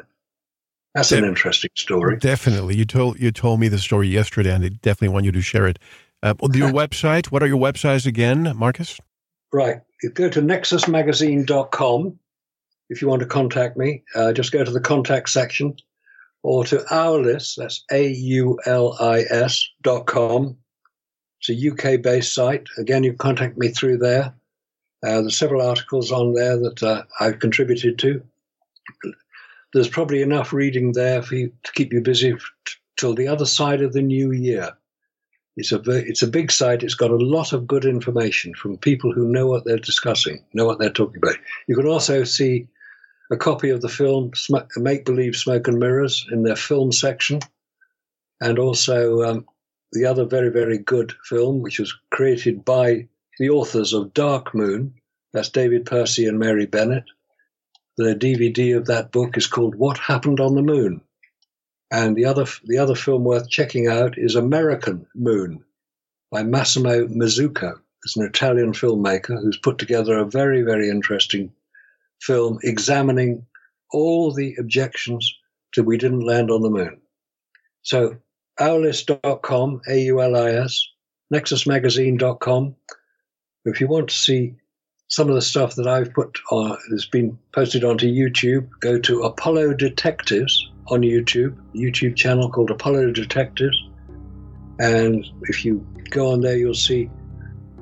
That's 0.96 1.12
an 1.12 1.26
interesting 1.26 1.72
story. 1.76 2.16
Definitely. 2.16 2.78
You 2.78 2.86
told 2.86 3.20
you 3.20 3.30
told 3.34 3.60
me 3.60 3.68
the 3.68 3.78
story 3.78 4.08
yesterday, 4.08 4.54
and 4.54 4.64
I 4.64 4.70
definitely 4.70 5.10
want 5.10 5.26
you 5.26 5.34
to 5.34 5.42
share 5.42 5.68
it. 5.68 5.80
Uh, 6.24 6.34
your 6.54 6.70
website. 6.72 7.26
What 7.26 7.44
are 7.44 7.48
your 7.48 7.60
websites 7.60 8.06
again, 8.06 8.54
Marcus? 8.56 9.02
Right. 9.52 9.82
You 10.02 10.10
go 10.10 10.30
to 10.30 10.42
nexusmagazine.com 10.42 12.20
if 12.90 13.02
you 13.02 13.08
want 13.10 13.20
to 13.20 13.28
contact 13.28 13.76
me. 13.76 14.04
Uh, 14.16 14.32
just 14.32 14.54
go 14.54 14.64
to 14.64 14.72
the 14.72 14.80
contact 14.80 15.30
section 15.30 15.76
or 16.42 16.64
to 16.66 16.86
our 16.90 17.20
list. 17.20 17.58
That's 17.58 17.84
A 17.92 18.08
U 18.08 18.58
L 18.66 18.96
I 18.98 19.26
S 19.30 19.68
dot 19.82 20.06
com. 20.06 20.56
It's 21.42 21.50
a 21.50 21.94
UK 21.96 22.02
based 22.02 22.34
site. 22.34 22.68
Again, 22.78 23.04
you 23.04 23.14
contact 23.14 23.58
me 23.58 23.70
through 23.70 23.98
there. 23.98 24.34
Uh, 25.04 25.22
there's 25.22 25.38
several 25.38 25.68
articles 25.68 26.12
on 26.12 26.34
there 26.34 26.58
that 26.58 26.84
uh, 26.84 27.04
I've 27.20 27.40
contributed 27.40 27.98
to. 28.00 28.22
There's 29.74 29.90
probably 29.90 30.22
enough 30.22 30.54
reading 30.54 30.92
there 30.92 31.24
for 31.24 31.36
you 31.36 31.52
to 31.64 31.72
keep 31.72 31.92
you 31.92 32.02
busy 32.02 32.34
t- 32.34 32.40
till 32.98 33.16
the 33.16 33.28
other 33.28 33.46
side 33.46 33.82
of 33.82 33.94
the 33.94 34.02
new 34.02 34.32
year. 34.32 34.72
It's 35.58 35.72
a 35.72 35.82
it's 35.88 36.22
a 36.22 36.28
big 36.28 36.52
site. 36.52 36.84
It's 36.84 36.96
got 36.96 37.12
a 37.12 37.16
lot 37.16 37.52
of 37.52 37.68
good 37.68 37.86
information 37.86 38.54
from 38.54 38.78
people 38.78 39.12
who 39.12 39.28
know 39.28 39.48
what 39.48 39.66
they're 39.66 39.78
discussing, 39.78 40.44
know 40.54 40.66
what 40.66 40.80
they're 40.80 40.90
talking 40.90 41.18
about. 41.18 41.36
You 41.68 41.76
can 41.76 41.88
also 41.88 42.24
see 42.24 42.68
a 43.32 43.38
copy 43.38 43.70
of 43.70 43.82
the 43.82 43.90
film 43.90 44.32
Make 44.78 45.06
Believe 45.06 45.36
Smoke 45.36 45.68
and 45.68 45.80
Mirrors 45.80 46.26
in 46.32 46.44
their 46.44 46.56
film 46.56 46.92
section, 46.92 47.40
and 48.40 48.60
also 48.60 49.24
um, 49.24 49.46
the 49.92 50.06
other 50.06 50.26
very 50.26 50.50
very 50.50 50.78
good 50.78 51.14
film, 51.24 51.62
which 51.62 51.80
was 51.80 51.94
created 52.12 52.64
by 52.66 53.08
the 53.40 53.50
authors 53.50 53.94
of 53.94 54.14
Dark 54.14 54.54
Moon. 54.54 54.94
That's 55.34 55.50
David 55.50 55.86
Percy 55.86 56.28
and 56.28 56.38
Mary 56.38 56.66
Bennett. 56.66 57.06
The 57.98 58.16
DVD 58.16 58.78
of 58.78 58.86
that 58.88 59.12
book 59.12 59.38
is 59.38 59.48
called 59.48 59.76
What 59.76 59.98
Happened 59.98 60.40
on 60.40 60.56
the 60.56 60.62
Moon. 60.62 61.02
And 61.92 62.16
the 62.16 62.26
other, 62.26 62.46
the 62.66 62.78
other 62.78 62.96
film 62.96 63.24
worth 63.24 63.50
checking 63.50 63.88
out 63.88 64.18
is 64.18 64.36
American 64.36 65.06
Moon 65.14 65.64
by 66.32 66.44
Massimo 66.44 67.08
Mazzucco. 67.08 67.80
It's 68.04 68.16
an 68.16 68.26
Italian 68.26 68.74
filmmaker 68.74 69.42
who's 69.42 69.58
put 69.58 69.78
together 69.78 70.18
a 70.18 70.26
very, 70.26 70.62
very 70.62 70.90
interesting 70.90 71.52
film 72.22 72.60
examining 72.64 73.46
all 73.92 74.32
the 74.32 74.56
objections 74.58 75.36
to 75.74 75.84
We 75.84 75.98
Didn't 75.98 76.26
Land 76.26 76.50
on 76.50 76.62
the 76.62 76.70
Moon. 76.70 77.02
So, 77.84 78.18
aulis.com, 78.62 79.82
A 79.88 80.00
U 80.02 80.22
L 80.22 80.36
I 80.36 80.52
S, 80.52 80.88
nexusmagazine.com. 81.34 82.76
If 83.66 83.82
you 83.82 83.88
want 83.88 84.10
to 84.10 84.16
see 84.16 84.56
some 85.08 85.28
of 85.28 85.36
the 85.36 85.42
stuff 85.42 85.76
that 85.76 85.88
I've 85.88 86.14
put 86.14 86.40
on, 86.52 86.78
has 86.92 87.06
been 87.06 87.38
posted 87.54 87.84
onto 87.84 88.08
YouTube, 88.08 88.70
go 88.80 88.98
to 89.00 89.24
Apollo 89.24 89.74
Detectives 89.74 90.72
on 90.88 91.02
YouTube, 91.02 91.56
YouTube 91.76 92.16
channel 92.16 92.50
called 92.50 92.72
Apollo 92.72 93.12
Detectives. 93.12 93.78
And 94.80 95.26
if 95.44 95.66
you 95.66 95.86
go 96.10 96.32
on 96.32 96.42
there, 96.42 96.58
you'll 96.58 96.74
see 96.74 97.10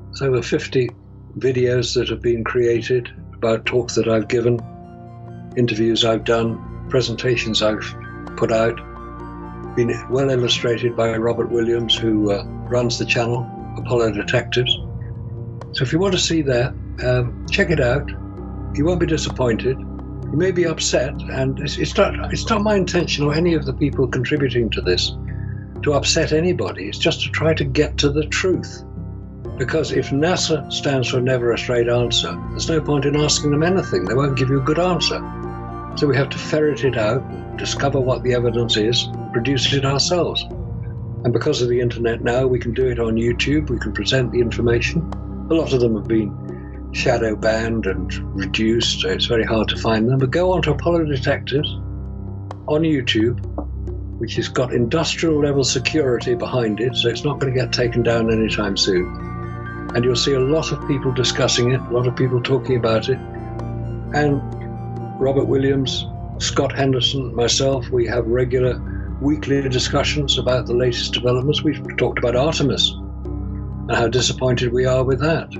it's 0.10 0.22
over 0.22 0.42
50 0.42 0.90
videos 1.38 1.94
that 1.94 2.10
have 2.10 2.22
been 2.22 2.44
created 2.44 3.10
about 3.36 3.66
talks 3.66 3.96
that 3.96 4.08
I've 4.08 4.28
given, 4.28 4.60
interviews 5.56 6.04
I've 6.04 6.24
done, 6.24 6.88
presentations 6.90 7.62
I've 7.62 7.96
put 8.38 8.52
out. 8.52 8.80
Been 9.76 9.94
well 10.10 10.30
illustrated 10.30 10.96
by 10.96 11.16
Robert 11.16 11.50
Williams, 11.50 11.96
who 11.96 12.32
uh, 12.32 12.44
runs 12.70 12.98
the 13.00 13.06
channel, 13.06 13.50
Apollo 13.78 14.12
Detectives. 14.12 14.78
So 15.72 15.84
if 15.84 15.94
you 15.94 16.00
want 16.00 16.14
to 16.14 16.20
see 16.20 16.42
that, 16.42 16.74
um, 17.04 17.46
check 17.50 17.70
it 17.70 17.80
out. 17.80 18.10
You 18.74 18.86
won't 18.86 19.00
be 19.00 19.06
disappointed. 19.06 19.78
You 19.80 20.38
may 20.38 20.52
be 20.52 20.66
upset, 20.66 21.14
and 21.32 21.60
it's, 21.60 21.78
it's, 21.78 21.96
not, 21.96 22.34
it's 22.34 22.50
not 22.50 22.62
my 22.62 22.76
intention 22.76 23.26
or 23.26 23.34
any 23.34 23.54
of 23.54 23.66
the 23.66 23.74
people 23.74 24.08
contributing 24.08 24.70
to 24.72 24.82
this 24.82 25.14
to 25.84 25.94
upset 25.94 26.34
anybody. 26.34 26.88
It's 26.88 26.98
just 26.98 27.24
to 27.24 27.30
try 27.30 27.54
to 27.54 27.64
get 27.64 27.98
to 27.98 28.10
the 28.10 28.26
truth. 28.26 28.84
Because 29.58 29.92
if 29.92 30.10
NASA 30.10 30.72
stands 30.72 31.10
for 31.10 31.20
never 31.20 31.52
a 31.52 31.58
straight 31.58 31.90
answer, 31.90 32.38
there's 32.52 32.70
no 32.70 32.82
point 32.82 33.06
in 33.06 33.16
asking 33.16 33.52
them 33.52 33.64
anything. 33.64 34.06
They 34.06 34.14
won't 34.14 34.38
give 34.38 34.50
you 34.50 34.60
a 34.60 34.64
good 34.64 34.80
answer. 34.80 35.20
So 35.96 36.08
we 36.08 36.16
have 36.16 36.30
to 36.30 36.38
ferret 36.38 36.84
it 36.84 36.98
out, 36.98 37.24
discover 37.60 38.00
what 38.00 38.24
the 38.24 38.34
evidence 38.34 38.78
is, 38.78 39.08
produce 39.32 39.72
it 39.74 39.86
ourselves. 39.86 40.44
And 41.24 41.34
because 41.34 41.62
of 41.62 41.70
the 41.70 41.80
internet 41.80 42.24
now, 42.24 42.48
we 42.48 42.60
can 42.60 42.74
do 42.74 42.88
it 42.88 43.00
on 43.00 43.16
YouTube, 43.16 43.70
we 43.70 43.78
can 43.78 43.94
present 43.94 44.32
the 44.32 44.40
information. 44.40 45.02
A 45.52 45.54
lot 45.54 45.74
of 45.74 45.82
them 45.82 45.96
have 45.96 46.08
been 46.08 46.90
shadow 46.94 47.36
banned 47.36 47.86
and 47.86 48.12
reduced, 48.36 49.02
so 49.02 49.10
it's 49.10 49.26
very 49.26 49.44
hard 49.44 49.68
to 49.68 49.78
find 49.78 50.10
them. 50.10 50.18
But 50.18 50.32
go 50.32 50.52
on 50.54 50.62
to 50.64 50.72
Apollo 50.72 51.06
Detectives 51.06 51.70
on 52.68 52.82
YouTube, 52.82 53.40
which 54.20 54.36
has 54.36 54.48
got 54.48 54.74
industrial 54.74 55.42
level 55.42 55.64
security 55.64 56.34
behind 56.34 56.80
it, 56.80 56.96
so 56.96 57.10
it's 57.10 57.24
not 57.24 57.40
going 57.40 57.54
to 57.54 57.60
get 57.60 57.74
taken 57.74 58.02
down 58.02 58.32
anytime 58.32 58.78
soon 58.78 59.30
and 59.96 60.04
you'll 60.04 60.16
see 60.16 60.34
a 60.34 60.40
lot 60.40 60.72
of 60.72 60.88
people 60.88 61.12
discussing 61.12 61.72
it, 61.72 61.80
a 61.80 61.90
lot 61.90 62.08
of 62.08 62.16
people 62.16 62.42
talking 62.42 62.76
about 62.76 63.10
it. 63.10 63.18
And 64.14 64.40
Robert 65.20 65.46
Williams, 65.46 66.06
Scott 66.40 66.72
Henderson, 66.72 67.36
myself, 67.36 67.90
we 67.90 68.08
have 68.08 68.26
regular 68.26 68.82
weekly 69.22 69.68
discussions 69.68 70.38
about 70.38 70.68
the 70.68 70.74
latest 70.74 71.14
developments. 71.14 71.64
We've 71.64 71.98
talked 71.98 72.18
about 72.18 72.38
Artemis 72.38 72.92
and 72.92 73.92
how 73.92 74.08
disappointed 74.08 74.72
we 74.72 74.86
are 74.86 75.04
with 75.04 75.20
that, 75.20 75.54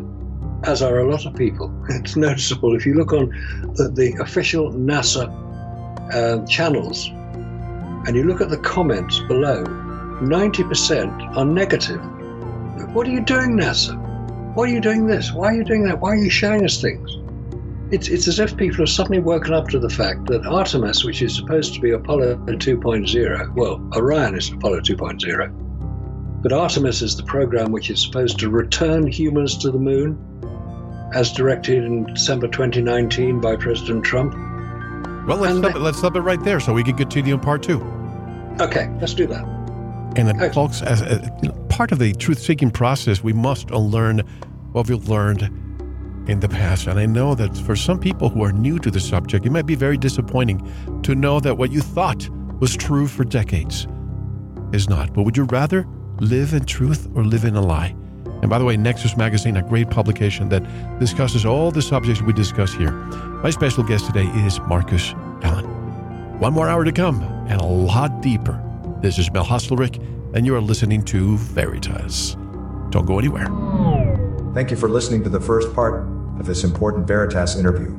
as 0.64 0.82
are 0.82 1.00
a 1.00 1.12
lot 1.12 1.26
of 1.26 1.36
people. 1.36 1.70
It's 1.90 2.16
noticeable 2.16 2.78
if 2.78 2.86
you 2.86 2.94
look 2.94 3.12
on 3.12 3.28
the, 3.76 3.90
the 3.90 4.14
official 4.22 4.72
NASA 4.72 5.28
uh, 6.14 6.46
channels 6.46 7.08
and 8.08 8.16
you 8.16 8.24
look 8.24 8.40
at 8.40 8.50
the 8.50 8.58
comments 8.58 9.20
below, 9.28 9.66
90% 9.66 11.36
are 11.36 11.46
negative. 11.46 12.00
What 12.96 13.06
are 13.06 13.12
you 13.12 13.22
doing, 13.22 13.58
NASA? 13.58 13.98
Why 14.56 14.64
are 14.64 14.74
you 14.74 14.80
doing 14.80 15.08
this? 15.08 15.34
Why 15.34 15.48
are 15.48 15.56
you 15.56 15.66
doing 15.66 15.84
that? 15.84 16.00
Why 16.00 16.12
are 16.12 16.24
you 16.24 16.30
showing 16.30 16.64
us 16.64 16.82
things? 16.82 17.18
It's, 17.92 18.08
it's 18.08 18.28
as 18.28 18.38
if 18.38 18.56
people 18.56 18.78
have 18.78 18.90
suddenly 18.90 19.20
woken 19.20 19.52
up 19.52 19.68
to 19.70 19.80
the 19.80 19.90
fact 19.90 20.28
that 20.28 20.46
Artemis, 20.46 21.04
which 21.04 21.24
is 21.24 21.36
supposed 21.36 21.74
to 21.74 21.80
be 21.80 21.90
Apollo 21.90 22.36
2.0, 22.46 23.56
well, 23.56 23.82
Orion 23.96 24.36
is 24.36 24.52
Apollo 24.52 24.82
2.0, 24.82 26.42
but 26.44 26.54
Artemis 26.54 27.02
is 27.02 27.18
the 27.18 27.24
program 27.24 27.72
which 27.72 27.90
is 27.90 28.00
supposed 28.00 28.38
to 28.40 28.50
return 28.50 29.08
humans 29.08 29.58
to 29.58 29.72
the 29.72 29.80
moon, 29.80 30.20
as 31.16 31.32
directed 31.32 31.84
in 31.84 32.06
December 32.14 32.48
2019 32.48 33.42
by 33.42 33.56
President 33.56 34.04
Trump. 34.06 34.36
Well, 35.28 35.38
let's, 35.38 35.58
stop 35.58 35.76
it, 35.76 35.80
let's 35.80 35.98
stop 35.98 36.16
it 36.16 36.22
right 36.22 36.44
there 36.44 36.60
so 36.60 36.74
we 36.74 36.84
can 36.84 36.96
continue 36.96 37.34
in 37.34 37.40
part 37.40 37.64
two. 37.64 37.82
Okay, 38.62 38.88
let's 39.02 39.16
do 39.16 39.26
that. 39.28 39.44
And 40.16 40.28
then, 40.28 40.54
folks, 40.54 40.84
as, 40.84 41.02
as 41.02 41.28
part 41.70 41.92
of 41.92 41.98
the 41.98 42.14
truth 42.14 42.40
seeking 42.40 42.70
process, 42.70 43.24
we 43.24 43.34
must 43.34 43.72
unlearn 43.72 44.20
what 44.74 44.88
we've 44.88 45.10
learned 45.10 45.50
in 46.28 46.40
the 46.40 46.50
past. 46.50 46.88
And 46.88 47.00
I 47.00 47.06
know 47.06 47.36
that 47.36 47.56
for 47.58 47.76
some 47.76 48.00
people 48.00 48.30
who 48.30 48.44
are 48.44 48.52
new 48.52 48.80
to 48.80 48.92
the 48.92 49.00
subject, 49.00 49.46
it 49.46 49.52
might 49.52 49.66
be 49.66 49.76
very 49.76 49.98
disappointing 49.98 50.72
to 51.04 51.16
know 51.16 51.40
that 51.40 51.58
what 51.58 51.72
you 51.72 51.82
thought 51.82 52.30
was 52.60 52.76
true 52.76 53.08
for 53.08 53.24
decades 53.24 53.88
is 54.74 54.90
not. 54.90 55.14
But 55.14 55.24
would 55.24 55.38
you 55.38 55.46
rather 55.46 55.88
live 56.20 56.54
in 56.54 56.66
truth 56.66 57.08
or 57.16 57.24
live 57.24 57.46
in 57.46 57.56
a 57.56 57.62
lie? 57.62 57.96
And 58.42 58.50
by 58.50 58.60
the 58.60 58.66
way, 58.66 58.78
Nexus 58.78 59.18
Magazine, 59.18 59.58
a 59.58 59.62
great 59.62 59.90
publication 59.90 60.50
that 60.50 61.00
discusses 61.00 61.46
all 61.46 61.72
the 61.72 61.82
subjects 61.82 62.22
we 62.22 62.34
discuss 62.34 62.74
here. 62.74 62.92
My 62.92 63.50
special 63.50 63.84
guest 63.84 64.06
today 64.06 64.28
is 64.46 64.60
Marcus 64.62 65.14
Allen. 65.42 65.66
One 66.40 66.54
more 66.54 66.70
hour 66.70 66.86
to 66.86 66.92
come 66.92 67.22
and 67.50 67.60
a 67.60 67.66
lot 67.66 68.22
deeper 68.22 68.64
this 69.02 69.18
is 69.18 69.32
Mel 69.32 69.46
Hostelrick, 69.46 69.96
and 70.36 70.46
you 70.46 70.54
are 70.56 70.62
listening 70.62 71.04
to 71.06 71.38
Veritas. 71.38 72.36
Don't 72.90 73.06
go 73.06 73.18
anywhere. 73.18 73.48
Thank 74.54 74.72
you 74.72 74.78
for 74.78 74.90
listening 74.90 75.24
to 75.26 75.30
the 75.30 75.40
first 75.40 75.76
part 75.76 76.08
of 76.40 76.48
this 76.48 76.64
important 76.64 77.06
Veritas 77.06 77.56
interview. 77.56 77.96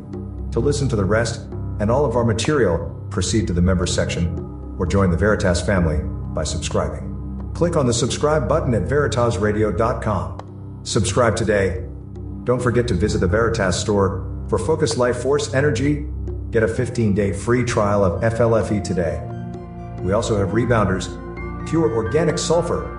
To 0.50 0.58
listen 0.58 0.88
to 0.88 0.96
the 0.96 1.04
rest 1.04 1.42
and 1.78 1.92
all 1.92 2.04
of 2.04 2.16
our 2.16 2.24
material, 2.24 3.06
proceed 3.08 3.46
to 3.46 3.52
the 3.52 3.62
members 3.62 3.94
section 3.94 4.74
or 4.76 4.84
join 4.84 5.12
the 5.12 5.16
Veritas 5.16 5.60
family 5.60 6.00
by 6.34 6.42
subscribing. 6.42 7.50
Click 7.54 7.76
on 7.76 7.86
the 7.86 7.94
subscribe 7.94 8.48
button 8.48 8.74
at 8.74 8.82
veritasradio.com. 8.82 10.80
Subscribe 10.82 11.36
today. 11.36 11.86
Don't 12.42 12.60
forget 12.60 12.88
to 12.88 12.94
visit 12.94 13.18
the 13.18 13.28
Veritas 13.28 13.78
store 13.78 14.26
for 14.48 14.58
Focus 14.58 14.96
Life 14.96 15.18
Force 15.18 15.54
Energy. 15.54 16.04
Get 16.50 16.64
a 16.64 16.68
15 16.68 17.14
day 17.14 17.32
free 17.32 17.62
trial 17.64 18.04
of 18.04 18.20
FLFE 18.22 18.82
today. 18.82 19.22
We 20.02 20.14
also 20.14 20.36
have 20.36 20.48
rebounders, 20.48 21.06
pure 21.68 21.92
organic 21.94 22.38
sulfur, 22.38 22.96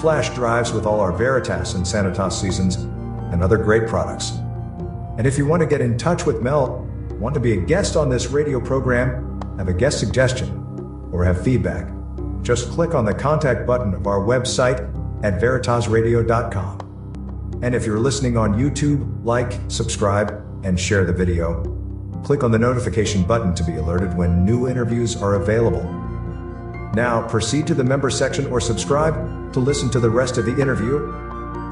flash 0.00 0.30
drives 0.30 0.72
with 0.72 0.86
all 0.86 0.98
our 0.98 1.12
Veritas 1.12 1.74
and 1.74 1.84
Sanitas 1.84 2.32
seasons, 2.32 2.76
and 3.32 3.42
other 3.42 3.58
great 3.58 3.86
products. 3.86 4.30
And 5.18 5.26
if 5.26 5.36
you 5.36 5.46
want 5.46 5.60
to 5.60 5.66
get 5.66 5.80
in 5.80 5.98
touch 5.98 6.24
with 6.24 6.40
Mel, 6.40 6.88
want 7.18 7.34
to 7.34 7.40
be 7.40 7.52
a 7.52 7.60
guest 7.60 7.96
on 7.96 8.08
this 8.08 8.28
radio 8.28 8.60
program, 8.60 9.40
have 9.58 9.68
a 9.68 9.74
guest 9.74 9.98
suggestion, 9.98 10.48
or 11.12 11.24
have 11.24 11.44
feedback, 11.44 11.92
just 12.42 12.70
click 12.70 12.94
on 12.94 13.04
the 13.04 13.12
contact 13.12 13.66
button 13.66 13.92
of 13.92 14.06
our 14.06 14.20
website 14.20 14.80
at 15.22 15.40
veritasradio.com. 15.40 17.60
And 17.62 17.74
if 17.74 17.84
you're 17.84 18.00
listening 18.00 18.38
on 18.38 18.54
YouTube, 18.54 19.22
like, 19.22 19.60
subscribe, 19.68 20.42
and 20.64 20.80
share 20.80 21.04
the 21.04 21.12
video. 21.12 21.62
Click 22.24 22.42
on 22.42 22.50
the 22.50 22.58
notification 22.58 23.22
button 23.22 23.54
to 23.54 23.64
be 23.64 23.76
alerted 23.76 24.16
when 24.16 24.46
new 24.46 24.66
interviews 24.66 25.20
are 25.20 25.34
available. 25.34 25.82
Now, 26.94 27.26
proceed 27.28 27.66
to 27.66 27.74
the 27.74 27.84
member 27.84 28.08
section 28.08 28.46
or 28.46 28.60
subscribe 28.60 29.39
to 29.52 29.60
listen 29.60 29.90
to 29.90 30.00
the 30.00 30.10
rest 30.10 30.38
of 30.38 30.46
the 30.46 30.60
interview. 30.60 30.98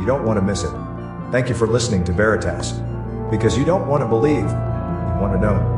You 0.01 0.07
don't 0.07 0.25
want 0.25 0.39
to 0.39 0.43
miss 0.43 0.65
it. 0.65 0.73
Thank 1.31 1.49
you 1.49 1.55
for 1.55 1.67
listening 1.67 2.05
to 2.05 2.13
Veritas. 2.13 2.73
Because 3.31 3.57
you 3.59 3.65
don't 3.65 3.87
want 3.87 4.03
to 4.03 4.09
believe, 4.09 4.45
you 4.45 5.21
want 5.21 5.35
to 5.35 5.41
know. 5.41 5.78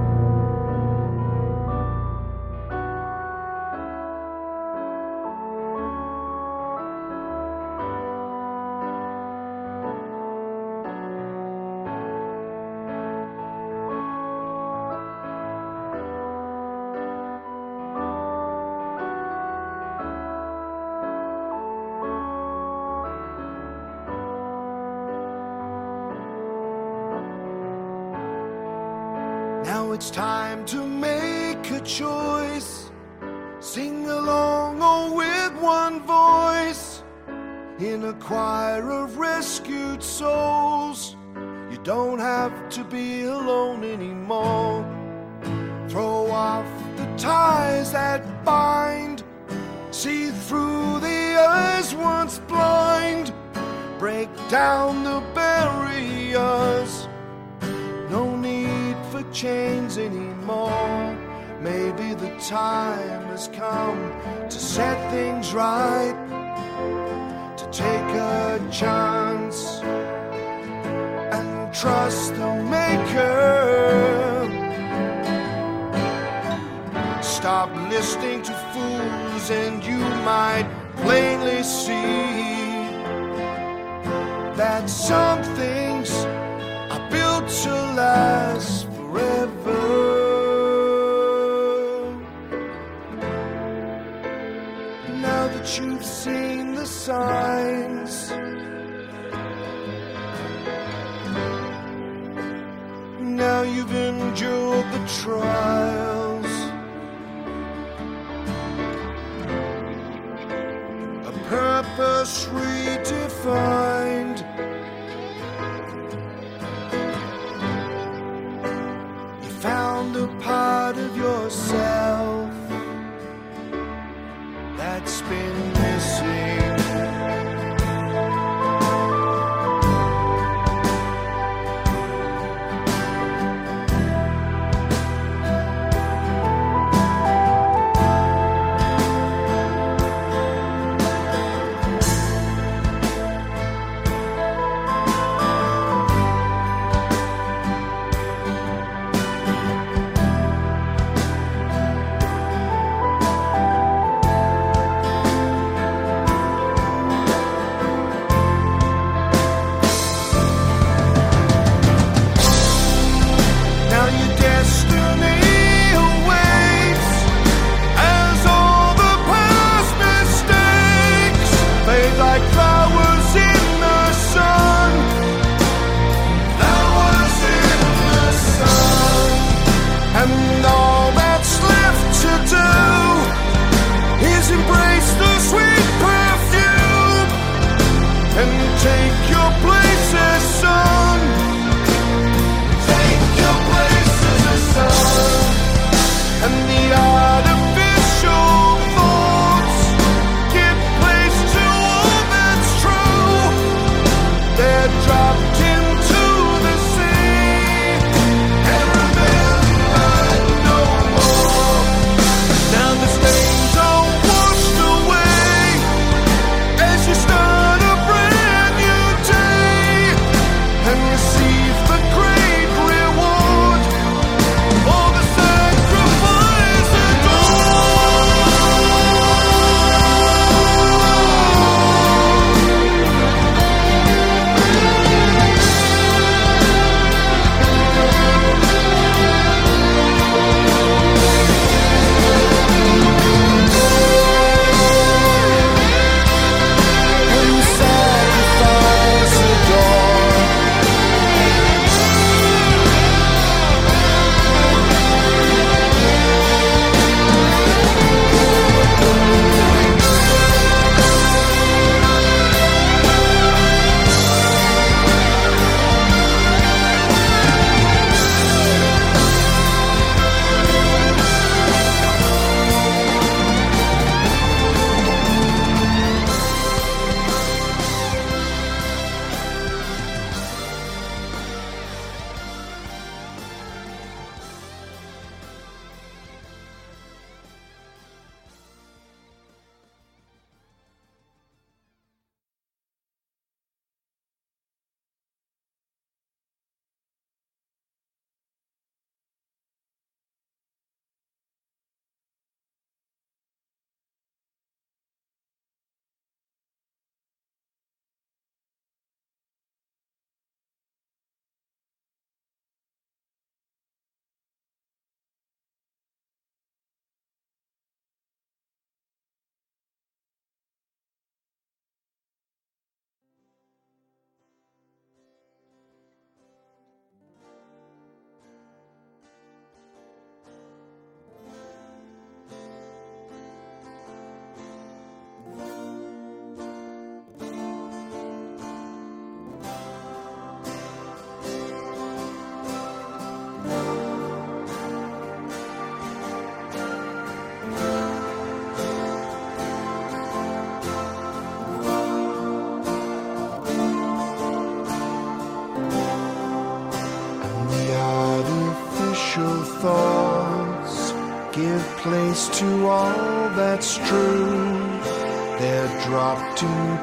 Found 120.00 120.16
a 120.16 120.26
part 120.42 120.96
of 120.96 121.14
yourself 121.14 122.29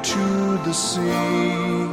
Into 0.07 0.63
the 0.63 0.71
sea 0.71 1.86